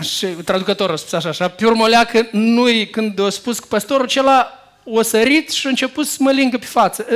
Și 0.00 0.26
traducătorul 0.26 0.94
a 0.94 0.96
spus 0.96 1.12
așa, 1.12 1.28
așa, 1.28 1.48
pe 1.48 1.66
urmă 1.66 1.86
leacă, 1.86 2.28
nu 2.32 2.64
când 2.90 3.20
a 3.20 3.30
spus 3.30 3.58
că 3.58 3.66
păstorul 3.68 4.04
acela 4.04 4.64
o 4.84 5.02
sărit 5.02 5.50
și 5.50 5.66
a 5.66 5.68
început 5.68 6.06
să 6.06 6.16
mă 6.20 6.30
lingă 6.30 6.58
pe 6.58 6.66
față. 6.66 7.06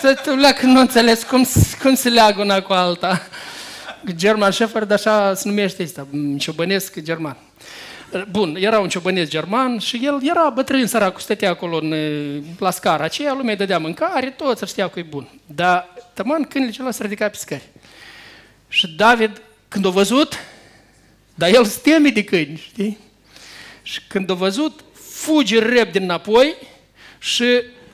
Să 0.00 0.34
leacă, 0.40 0.66
nu 0.66 0.80
înțeles 0.80 1.22
cum, 1.22 1.46
cum 1.82 1.94
se 1.94 2.08
leagă 2.08 2.40
una 2.40 2.60
cu 2.60 2.72
alta. 2.72 3.22
German 4.14 4.50
Shepherd, 4.50 4.90
așa 4.90 5.34
se 5.34 5.48
numește 5.48 5.82
ăsta, 5.82 6.06
ciobănesc 6.38 7.00
german. 7.00 7.36
Bun, 8.30 8.56
era 8.56 8.78
un 8.78 8.88
ciobănesc 8.88 9.30
german 9.30 9.78
și 9.78 10.00
el 10.02 10.20
era 10.22 10.50
bătrân 10.50 10.86
săracul, 10.86 11.20
stătea 11.20 11.50
acolo 11.50 11.76
în, 11.76 11.94
la 12.58 12.70
scara 12.70 13.04
aceea, 13.04 13.32
lumea 13.32 13.52
îi 13.52 13.58
dădea 13.58 13.78
mâncare, 13.78 14.30
toți 14.30 14.64
știa 14.66 14.88
că 14.88 14.98
e 14.98 15.02
bun. 15.02 15.28
Dar 15.46 15.94
tăman 16.14 16.42
câinele 16.42 16.72
celălalt 16.72 16.96
se 16.96 17.02
ridica 17.02 17.28
pe 17.28 17.36
scări. 17.36 17.68
Și 18.68 18.88
David, 18.88 19.42
când 19.68 19.86
a 19.86 19.88
văzut, 19.88 20.34
dar 21.34 21.48
el 21.54 21.64
se 21.64 21.78
teme 21.82 22.08
de 22.08 22.24
câini, 22.24 22.62
știi? 22.70 22.98
Și 23.82 24.00
când 24.08 24.30
a 24.30 24.34
văzut, 24.34 24.80
fuge 24.92 25.58
repede 25.58 25.98
înapoi 25.98 26.54
și 27.18 27.44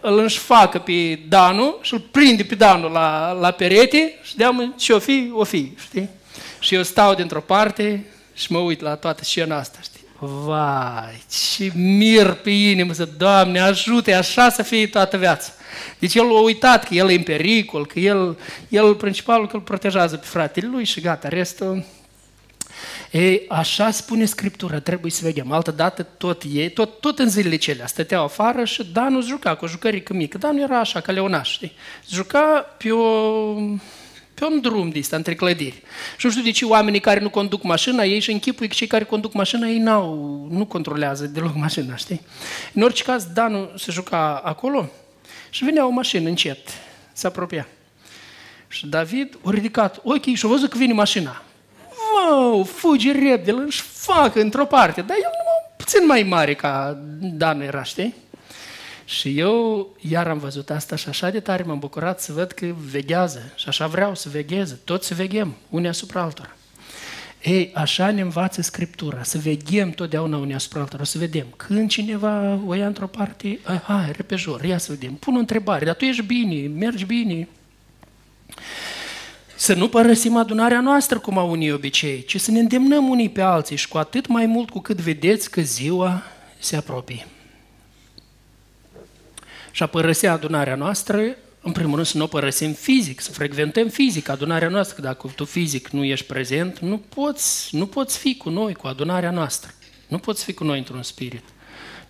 îl 0.01 0.19
înșfacă 0.19 0.79
pe 0.79 1.19
Danu 1.29 1.77
și 1.83 1.95
îl 1.95 2.01
prinde 2.01 2.45
pe 2.45 2.55
Danu 2.55 2.89
la, 2.89 3.33
la 3.33 3.51
perete 3.51 4.19
și 4.23 4.37
deamă 4.37 4.75
ce 4.77 4.93
o 4.93 4.99
fi, 4.99 5.31
o 5.33 5.45
fi, 5.45 5.73
știi? 5.79 6.09
Și 6.59 6.75
eu 6.75 6.83
stau 6.83 7.15
dintr-o 7.15 7.41
parte 7.41 8.07
și 8.35 8.53
mă 8.53 8.59
uit 8.59 8.81
la 8.81 8.95
toată 8.95 9.25
scena 9.25 9.57
asta, 9.57 9.79
știi? 9.83 9.96
Vai, 10.19 11.25
ce 11.31 11.71
mir 11.75 12.33
pe 12.33 12.51
inimă 12.51 12.93
să, 12.93 13.09
Doamne, 13.17 13.61
ajute 13.61 14.15
așa 14.15 14.51
să 14.51 14.63
fie 14.63 14.87
toată 14.87 15.17
viața. 15.17 15.53
Deci 15.99 16.15
el 16.15 16.25
a 16.25 16.41
uitat 16.41 16.85
că 16.85 16.95
el 16.95 17.11
e 17.11 17.15
în 17.15 17.23
pericol, 17.23 17.87
că 17.87 17.99
el, 17.99 18.39
el 18.69 18.95
principalul 18.95 19.47
că 19.47 19.57
îl 19.57 19.63
protejează 19.63 20.17
pe 20.17 20.27
fratele 20.27 20.67
lui 20.67 20.85
și 20.85 21.01
gata, 21.01 21.29
restul... 21.29 21.85
Ei, 23.11 23.45
așa 23.49 23.91
spune 23.91 24.25
Scriptura, 24.25 24.81
trebuie 24.81 25.11
să 25.11 25.21
vedem. 25.25 25.53
Altă 25.53 25.71
dată 25.71 26.03
tot 26.03 26.43
ei, 26.53 26.71
tot, 26.71 27.01
tot 27.01 27.19
în 27.19 27.29
zilele 27.29 27.57
cele 27.57 27.87
stăteau 27.87 28.25
afară 28.25 28.65
și 28.65 28.85
Danu 28.93 29.23
juca 29.23 29.55
cu 29.55 29.65
o 29.65 29.69
jucărică 29.69 30.13
mică. 30.13 30.39
Danu 30.39 30.61
era 30.61 30.79
așa, 30.79 31.01
ca 31.01 31.13
leonaș, 31.13 31.51
știi? 31.51 31.73
Juca 32.11 32.75
pe 32.79 32.91
o 32.91 33.55
pe 34.39 34.45
un 34.45 34.61
drum 34.61 34.89
de 34.89 34.99
ăsta, 34.99 35.17
între 35.17 35.35
clădiri. 35.35 35.83
Și 36.17 36.27
nu 36.27 36.31
știu 36.31 36.43
de 36.43 36.51
ce 36.51 36.65
oamenii 36.65 37.01
care 37.01 37.21
nu 37.21 37.31
conduc 37.31 37.63
mașina, 37.63 38.05
ei 38.05 38.21
și 38.21 38.33
închipui 38.33 38.69
că 38.69 38.75
cei 38.75 38.87
care 38.87 39.05
conduc 39.05 39.33
mașina, 39.33 39.69
ei 39.69 39.79
n-au, 39.79 40.47
nu 40.51 40.67
controlează 40.67 41.27
deloc 41.27 41.55
mașina, 41.55 41.97
știi? 41.97 42.21
În 42.73 42.83
orice 42.83 43.03
caz, 43.03 43.25
Danu 43.25 43.71
se 43.77 43.93
juca 43.93 44.41
acolo 44.45 44.89
și 45.51 45.65
venea 45.65 45.87
o 45.87 45.91
mașină 45.91 46.29
încet, 46.29 46.69
se 47.13 47.27
apropia. 47.27 47.69
Și 48.69 48.87
David 48.87 49.39
a 49.45 49.51
ridicat 49.51 50.01
ochii 50.03 50.35
și 50.35 50.47
a 50.47 50.49
văzut 50.49 50.71
că 50.71 50.79
vine 50.79 50.93
mașina. 50.93 51.43
Wow, 52.15 52.65
fuge 52.65 53.13
repede, 53.13 53.51
îl 53.51 53.71
facă 53.93 54.41
într-o 54.41 54.65
parte, 54.65 55.01
dar 55.01 55.17
el 55.17 55.31
nu 55.31 55.75
puțin 55.77 56.07
mai 56.07 56.23
mare 56.23 56.55
ca 56.55 56.99
Dan 57.21 57.61
era, 57.61 57.83
știi? 57.83 58.15
Și 59.09 59.39
eu 59.39 59.89
iar 60.01 60.29
am 60.29 60.39
văzut 60.39 60.71
asta 60.71 60.97
și 60.97 61.09
așa 61.09 61.31
de 61.31 61.41
tare 61.41 61.63
m-am 61.63 61.79
bucurat 61.79 62.21
să 62.21 62.33
văd 62.33 62.53
că 62.53 62.67
veghează 62.91 63.53
și 63.57 63.69
așa 63.69 63.87
vreau 63.87 64.15
să 64.15 64.29
vegheze, 64.29 64.79
toți 64.85 65.07
să 65.07 65.15
veghem, 65.15 65.55
unii 65.71 65.89
asupra 65.89 66.23
altora. 66.23 66.57
Ei, 67.43 67.71
așa 67.75 68.11
ne 68.11 68.21
învață 68.21 68.63
Scriptura, 68.63 69.23
să 69.23 69.39
veghem 69.39 69.91
totdeauna 69.91 70.37
unii 70.37 70.55
asupra 70.55 70.81
altora, 70.81 71.05
să 71.05 71.19
vedem. 71.19 71.47
Când 71.57 71.91
cineva 71.91 72.61
o 72.67 72.75
ia 72.75 72.87
într-o 72.87 73.07
parte, 73.07 73.59
hai, 73.83 74.13
repejor, 74.17 74.65
ia 74.65 74.79
să 74.79 74.93
vedem, 74.93 75.13
pun 75.15 75.37
o 75.37 75.39
întrebare, 75.39 75.85
dar 75.85 75.95
tu 75.95 76.05
ești 76.05 76.23
bine, 76.23 76.69
mergi 76.69 77.05
bine. 77.05 77.49
Să 79.57 79.75
nu 79.75 79.89
părăsim 79.89 80.37
adunarea 80.37 80.81
noastră 80.81 81.19
cum 81.19 81.39
au 81.39 81.51
unii 81.51 81.73
obicei, 81.73 82.25
ci 82.25 82.41
să 82.41 82.51
ne 82.51 82.59
îndemnăm 82.59 83.09
unii 83.09 83.31
pe 83.31 83.41
alții 83.41 83.77
și 83.77 83.89
cu 83.89 83.99
atât 83.99 84.27
mai 84.27 84.47
mult 84.47 84.71
cu 84.71 84.81
cât 84.81 85.01
vedeți 85.01 85.51
că 85.51 85.61
ziua 85.61 86.23
se 86.59 86.77
apropie 86.77 87.27
și 89.77 89.83
a 89.83 89.87
părăsi 89.87 90.27
adunarea 90.27 90.75
noastră, 90.75 91.37
în 91.63 91.73
primul 91.73 91.95
rând 91.95 92.07
să 92.07 92.17
nu 92.17 92.25
o 92.25 92.27
părăsim 92.27 92.73
fizic, 92.73 93.21
să 93.21 93.33
frecventăm 93.33 93.89
fizic 93.89 94.29
adunarea 94.29 94.69
noastră, 94.69 94.95
că 94.95 95.01
dacă 95.01 95.33
tu 95.37 95.45
fizic 95.45 95.89
nu 95.89 96.05
ești 96.05 96.27
prezent, 96.27 96.79
nu 96.79 96.99
poți, 96.99 97.77
nu 97.77 97.87
poți 97.87 98.19
fi 98.19 98.37
cu 98.37 98.51
noi, 98.51 98.75
cu 98.75 98.87
adunarea 98.87 99.31
noastră. 99.31 99.71
Nu 100.09 100.19
poți 100.19 100.45
fi 100.45 100.53
cu 100.53 100.65
noi 100.65 100.79
într-un 100.79 101.03
spirit. 101.03 101.43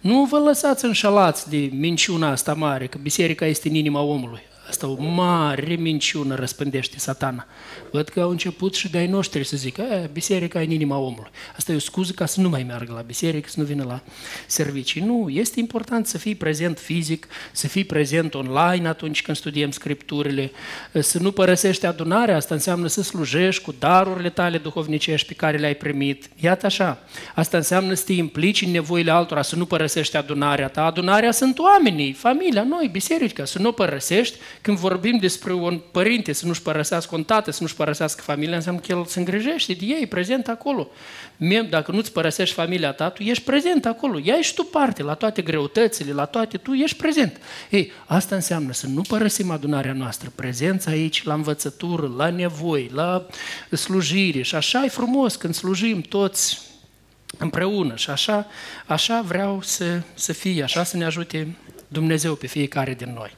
Nu 0.00 0.24
vă 0.24 0.38
lăsați 0.38 0.84
înșelați 0.84 1.48
de 1.50 1.70
minciuna 1.72 2.30
asta 2.30 2.54
mare, 2.54 2.86
că 2.86 2.98
biserica 2.98 3.46
este 3.46 3.68
în 3.68 3.74
inima 3.74 4.00
omului. 4.00 4.42
Asta 4.68 4.86
o 4.86 5.02
mare 5.02 5.74
minciună 5.74 6.34
răspândește 6.34 6.98
satana. 6.98 7.46
Văd 7.90 8.08
că 8.08 8.20
au 8.20 8.30
început 8.30 8.74
și 8.74 8.90
de-ai 8.90 9.06
noștri 9.06 9.44
să 9.44 9.56
zică, 9.56 9.82
e, 9.82 10.10
biserica 10.12 10.60
e 10.60 10.64
în 10.64 10.70
inima 10.70 10.96
omului. 10.96 11.30
Asta 11.56 11.72
e 11.72 11.74
o 11.74 11.78
scuză 11.78 12.12
ca 12.12 12.26
să 12.26 12.40
nu 12.40 12.48
mai 12.48 12.62
meargă 12.62 12.92
la 12.92 13.00
biserică, 13.00 13.48
să 13.48 13.60
nu 13.60 13.66
vină 13.66 13.84
la 13.84 14.00
servicii. 14.46 15.00
Nu, 15.00 15.28
este 15.28 15.60
important 15.60 16.06
să 16.06 16.18
fii 16.18 16.34
prezent 16.34 16.78
fizic, 16.78 17.26
să 17.52 17.68
fii 17.68 17.84
prezent 17.84 18.34
online 18.34 18.88
atunci 18.88 19.22
când 19.22 19.36
studiem 19.36 19.70
scripturile, 19.70 20.50
să 20.92 21.18
nu 21.18 21.30
părăsești 21.30 21.86
adunarea, 21.86 22.36
asta 22.36 22.54
înseamnă 22.54 22.86
să 22.86 23.02
slujești 23.02 23.62
cu 23.62 23.74
darurile 23.78 24.30
tale 24.30 24.58
duhovnicești 24.58 25.26
pe 25.26 25.34
care 25.34 25.56
le-ai 25.56 25.74
primit. 25.74 26.28
Iată 26.40 26.66
așa, 26.66 26.98
asta 27.34 27.56
înseamnă 27.56 27.94
să 27.94 28.04
te 28.04 28.12
implici 28.12 28.62
în 28.62 28.70
nevoile 28.70 29.10
altora, 29.10 29.42
să 29.42 29.56
nu 29.56 29.66
părăsești 29.66 30.16
adunarea 30.16 30.68
ta. 30.68 30.84
Adunarea 30.84 31.30
sunt 31.30 31.58
oamenii, 31.58 32.12
familia, 32.12 32.62
noi, 32.62 32.88
biserica, 32.92 33.44
să 33.44 33.58
nu 33.58 33.72
părăsești 33.72 34.36
când 34.66 34.78
vorbim 34.78 35.16
despre 35.18 35.52
un 35.52 35.80
părinte 35.90 36.32
să 36.32 36.46
nu-și 36.46 36.62
părăsească 36.62 37.14
un 37.14 37.24
tată, 37.24 37.50
să 37.50 37.58
nu-și 37.60 37.74
părăsească 37.74 38.22
familia, 38.22 38.56
înseamnă 38.56 38.80
că 38.80 38.92
el 38.92 39.04
se 39.04 39.18
îngrijește 39.18 39.72
de 39.72 39.84
ei, 39.84 40.06
prezent 40.06 40.48
acolo. 40.48 40.88
Dacă 41.70 41.92
nu-ți 41.92 42.12
părăsești 42.12 42.54
familia 42.54 42.92
ta, 42.92 43.08
tu 43.08 43.22
ești 43.22 43.44
prezent 43.44 43.86
acolo. 43.86 44.20
Ia 44.22 44.40
și 44.40 44.54
tu 44.54 44.64
parte 44.64 45.02
la 45.02 45.14
toate 45.14 45.42
greutățile, 45.42 46.12
la 46.12 46.24
toate, 46.24 46.56
tu 46.56 46.72
ești 46.72 46.96
prezent. 46.96 47.40
Ei, 47.70 47.92
asta 48.06 48.34
înseamnă 48.34 48.72
să 48.72 48.86
nu 48.86 49.02
părăsim 49.08 49.50
adunarea 49.50 49.92
noastră, 49.92 50.32
prezența 50.34 50.90
aici, 50.90 51.24
la 51.24 51.34
învățătură, 51.34 52.12
la 52.16 52.30
nevoi, 52.30 52.90
la 52.94 53.26
slujire. 53.70 54.42
Și 54.42 54.54
așa 54.54 54.84
e 54.84 54.88
frumos 54.88 55.36
când 55.36 55.54
slujim 55.54 56.00
toți 56.00 56.60
împreună. 57.38 57.96
Și 57.96 58.10
așa, 58.10 58.46
așa 58.86 59.20
vreau 59.20 59.62
să, 59.62 60.00
să 60.14 60.32
fie, 60.32 60.62
așa 60.62 60.84
să 60.84 60.96
ne 60.96 61.04
ajute 61.04 61.56
Dumnezeu 61.88 62.34
pe 62.34 62.46
fiecare 62.46 62.94
din 62.94 63.12
noi. 63.14 63.34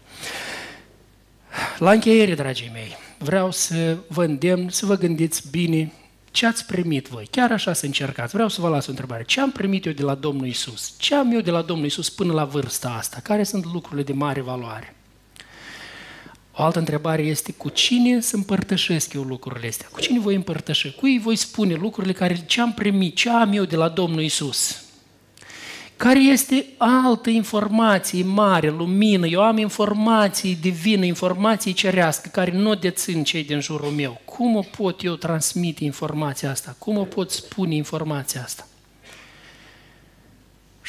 La 1.78 1.90
încheiere, 1.90 2.34
dragii 2.34 2.70
mei, 2.72 2.96
vreau 3.18 3.50
să 3.50 3.96
vă 4.08 4.24
îndemn 4.24 4.68
să 4.68 4.86
vă 4.86 4.96
gândiți 4.96 5.50
bine 5.50 5.92
ce 6.30 6.46
ați 6.46 6.66
primit 6.66 7.08
voi. 7.08 7.26
Chiar 7.30 7.52
așa 7.52 7.72
să 7.72 7.86
încercați. 7.86 8.32
Vreau 8.32 8.48
să 8.48 8.60
vă 8.60 8.68
las 8.68 8.86
o 8.86 8.90
întrebare. 8.90 9.24
Ce 9.24 9.40
am 9.40 9.50
primit 9.50 9.86
eu 9.86 9.92
de 9.92 10.02
la 10.02 10.14
Domnul 10.14 10.46
Isus? 10.46 10.94
Ce 10.98 11.14
am 11.14 11.32
eu 11.32 11.40
de 11.40 11.50
la 11.50 11.62
Domnul 11.62 11.86
Isus 11.86 12.10
până 12.10 12.32
la 12.32 12.44
vârsta 12.44 12.88
asta? 12.88 13.20
Care 13.22 13.42
sunt 13.42 13.64
lucrurile 13.72 14.02
de 14.02 14.12
mare 14.12 14.40
valoare? 14.40 14.94
O 16.52 16.62
altă 16.62 16.78
întrebare 16.78 17.22
este 17.22 17.52
cu 17.52 17.68
cine 17.68 18.20
să 18.20 18.36
împărtășesc 18.36 19.12
eu 19.12 19.22
lucrurile 19.22 19.68
astea? 19.68 19.88
Cu 19.92 20.00
cine 20.00 20.18
voi 20.18 20.34
împărtăși? 20.34 20.94
Cui 20.94 21.18
voi 21.18 21.36
spune 21.36 21.74
lucrurile 21.74 22.12
care 22.12 22.44
ce 22.46 22.60
am 22.60 22.72
primit, 22.72 23.16
ce 23.16 23.30
am 23.30 23.52
eu 23.52 23.64
de 23.64 23.76
la 23.76 23.88
Domnul 23.88 24.22
Isus? 24.22 24.82
Care 25.98 26.18
este 26.18 26.66
altă 26.76 27.30
informație 27.30 28.24
mare, 28.24 28.70
lumină. 28.70 29.26
Eu 29.26 29.42
am 29.42 29.58
informații 29.58 30.58
divine, 30.60 31.06
informații 31.06 31.72
cerească, 31.72 32.28
care 32.32 32.50
nu 32.50 32.74
dețin 32.74 33.24
cei 33.24 33.44
din 33.44 33.60
jurul 33.60 33.90
meu. 33.90 34.20
Cum 34.24 34.56
o 34.56 34.60
pot 34.76 35.02
eu 35.02 35.14
transmite 35.14 35.84
informația 35.84 36.50
asta? 36.50 36.76
Cum 36.78 36.96
o 36.96 37.04
pot 37.04 37.30
spune 37.30 37.74
informația 37.74 38.42
asta? 38.42 38.67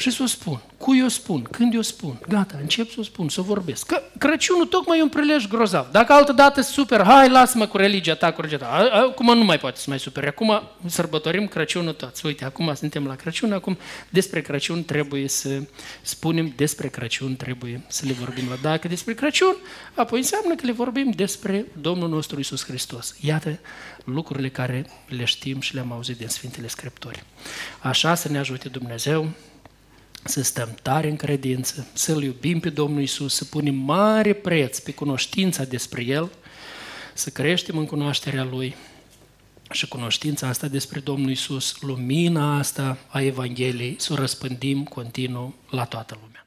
Și 0.00 0.10
să 0.10 0.22
o 0.22 0.26
spun. 0.26 0.60
Cu 0.78 0.96
eu 0.96 1.08
spun? 1.08 1.42
Când 1.42 1.74
eu 1.74 1.80
spun? 1.80 2.20
Gata, 2.28 2.58
încep 2.60 2.90
să 2.90 2.96
o 2.98 3.02
spun, 3.02 3.28
să 3.28 3.40
o 3.40 3.42
vorbesc. 3.42 3.86
Că 3.86 4.02
Crăciunul 4.18 4.66
tocmai 4.66 4.98
e 4.98 5.02
un 5.02 5.08
prilej 5.08 5.46
grozav. 5.46 5.90
Dacă 5.90 6.12
altă 6.12 6.32
dată 6.32 6.60
super, 6.60 7.02
hai, 7.02 7.28
lasă-mă 7.28 7.66
cu 7.66 7.76
religia 7.76 8.14
ta, 8.14 8.32
cu 8.32 8.40
religia 8.40 8.58
ta. 8.58 8.90
Acum 8.92 9.38
nu 9.38 9.44
mai 9.44 9.58
poate 9.58 9.78
să 9.78 9.84
mai 9.88 9.98
supere. 9.98 10.28
Acum 10.28 10.62
sărbătorim 10.86 11.46
Crăciunul 11.46 11.92
toți. 11.92 12.26
Uite, 12.26 12.44
acum 12.44 12.74
suntem 12.74 13.06
la 13.06 13.14
Crăciun, 13.14 13.52
acum 13.52 13.78
despre 14.10 14.40
Crăciun 14.40 14.84
trebuie 14.84 15.28
să 15.28 15.62
spunem, 16.02 16.52
despre 16.56 16.88
Crăciun 16.88 17.36
trebuie 17.36 17.82
să 17.88 18.06
le 18.06 18.12
vorbim 18.12 18.44
la 18.48 18.56
dacă 18.62 18.88
despre 18.88 19.14
Crăciun, 19.14 19.56
apoi 19.94 20.18
înseamnă 20.18 20.54
că 20.54 20.66
le 20.66 20.72
vorbim 20.72 21.10
despre 21.10 21.66
Domnul 21.80 22.08
nostru 22.08 22.38
Isus 22.40 22.64
Hristos. 22.64 23.14
Iată 23.20 23.58
lucrurile 24.04 24.48
care 24.48 24.86
le 25.08 25.24
știm 25.24 25.60
și 25.60 25.74
le-am 25.74 25.92
auzit 25.92 26.16
din 26.16 26.28
Sfintele 26.28 26.66
Scripturi. 26.66 27.22
Așa 27.80 28.14
să 28.14 28.28
ne 28.28 28.38
ajute 28.38 28.68
Dumnezeu 28.68 29.28
să 30.24 30.42
stăm 30.42 30.76
tare 30.82 31.08
în 31.08 31.16
credință, 31.16 31.86
să-L 31.92 32.22
iubim 32.22 32.60
pe 32.60 32.70
Domnul 32.70 33.02
Isus, 33.02 33.34
să 33.34 33.44
punem 33.44 33.74
mare 33.74 34.32
preț 34.32 34.78
pe 34.78 34.92
cunoștința 34.92 35.64
despre 35.64 36.04
El, 36.04 36.30
să 37.14 37.30
creștem 37.30 37.78
în 37.78 37.86
cunoașterea 37.86 38.44
Lui 38.44 38.74
și 39.70 39.88
cunoștința 39.88 40.48
asta 40.48 40.66
despre 40.68 41.00
Domnul 41.00 41.30
Isus, 41.30 41.80
lumina 41.80 42.58
asta 42.58 42.98
a 43.08 43.20
Evangheliei, 43.20 43.96
să 43.98 44.12
o 44.12 44.16
răspândim 44.16 44.84
continuu 44.84 45.54
la 45.70 45.84
toată 45.84 46.18
lumea. 46.22 46.39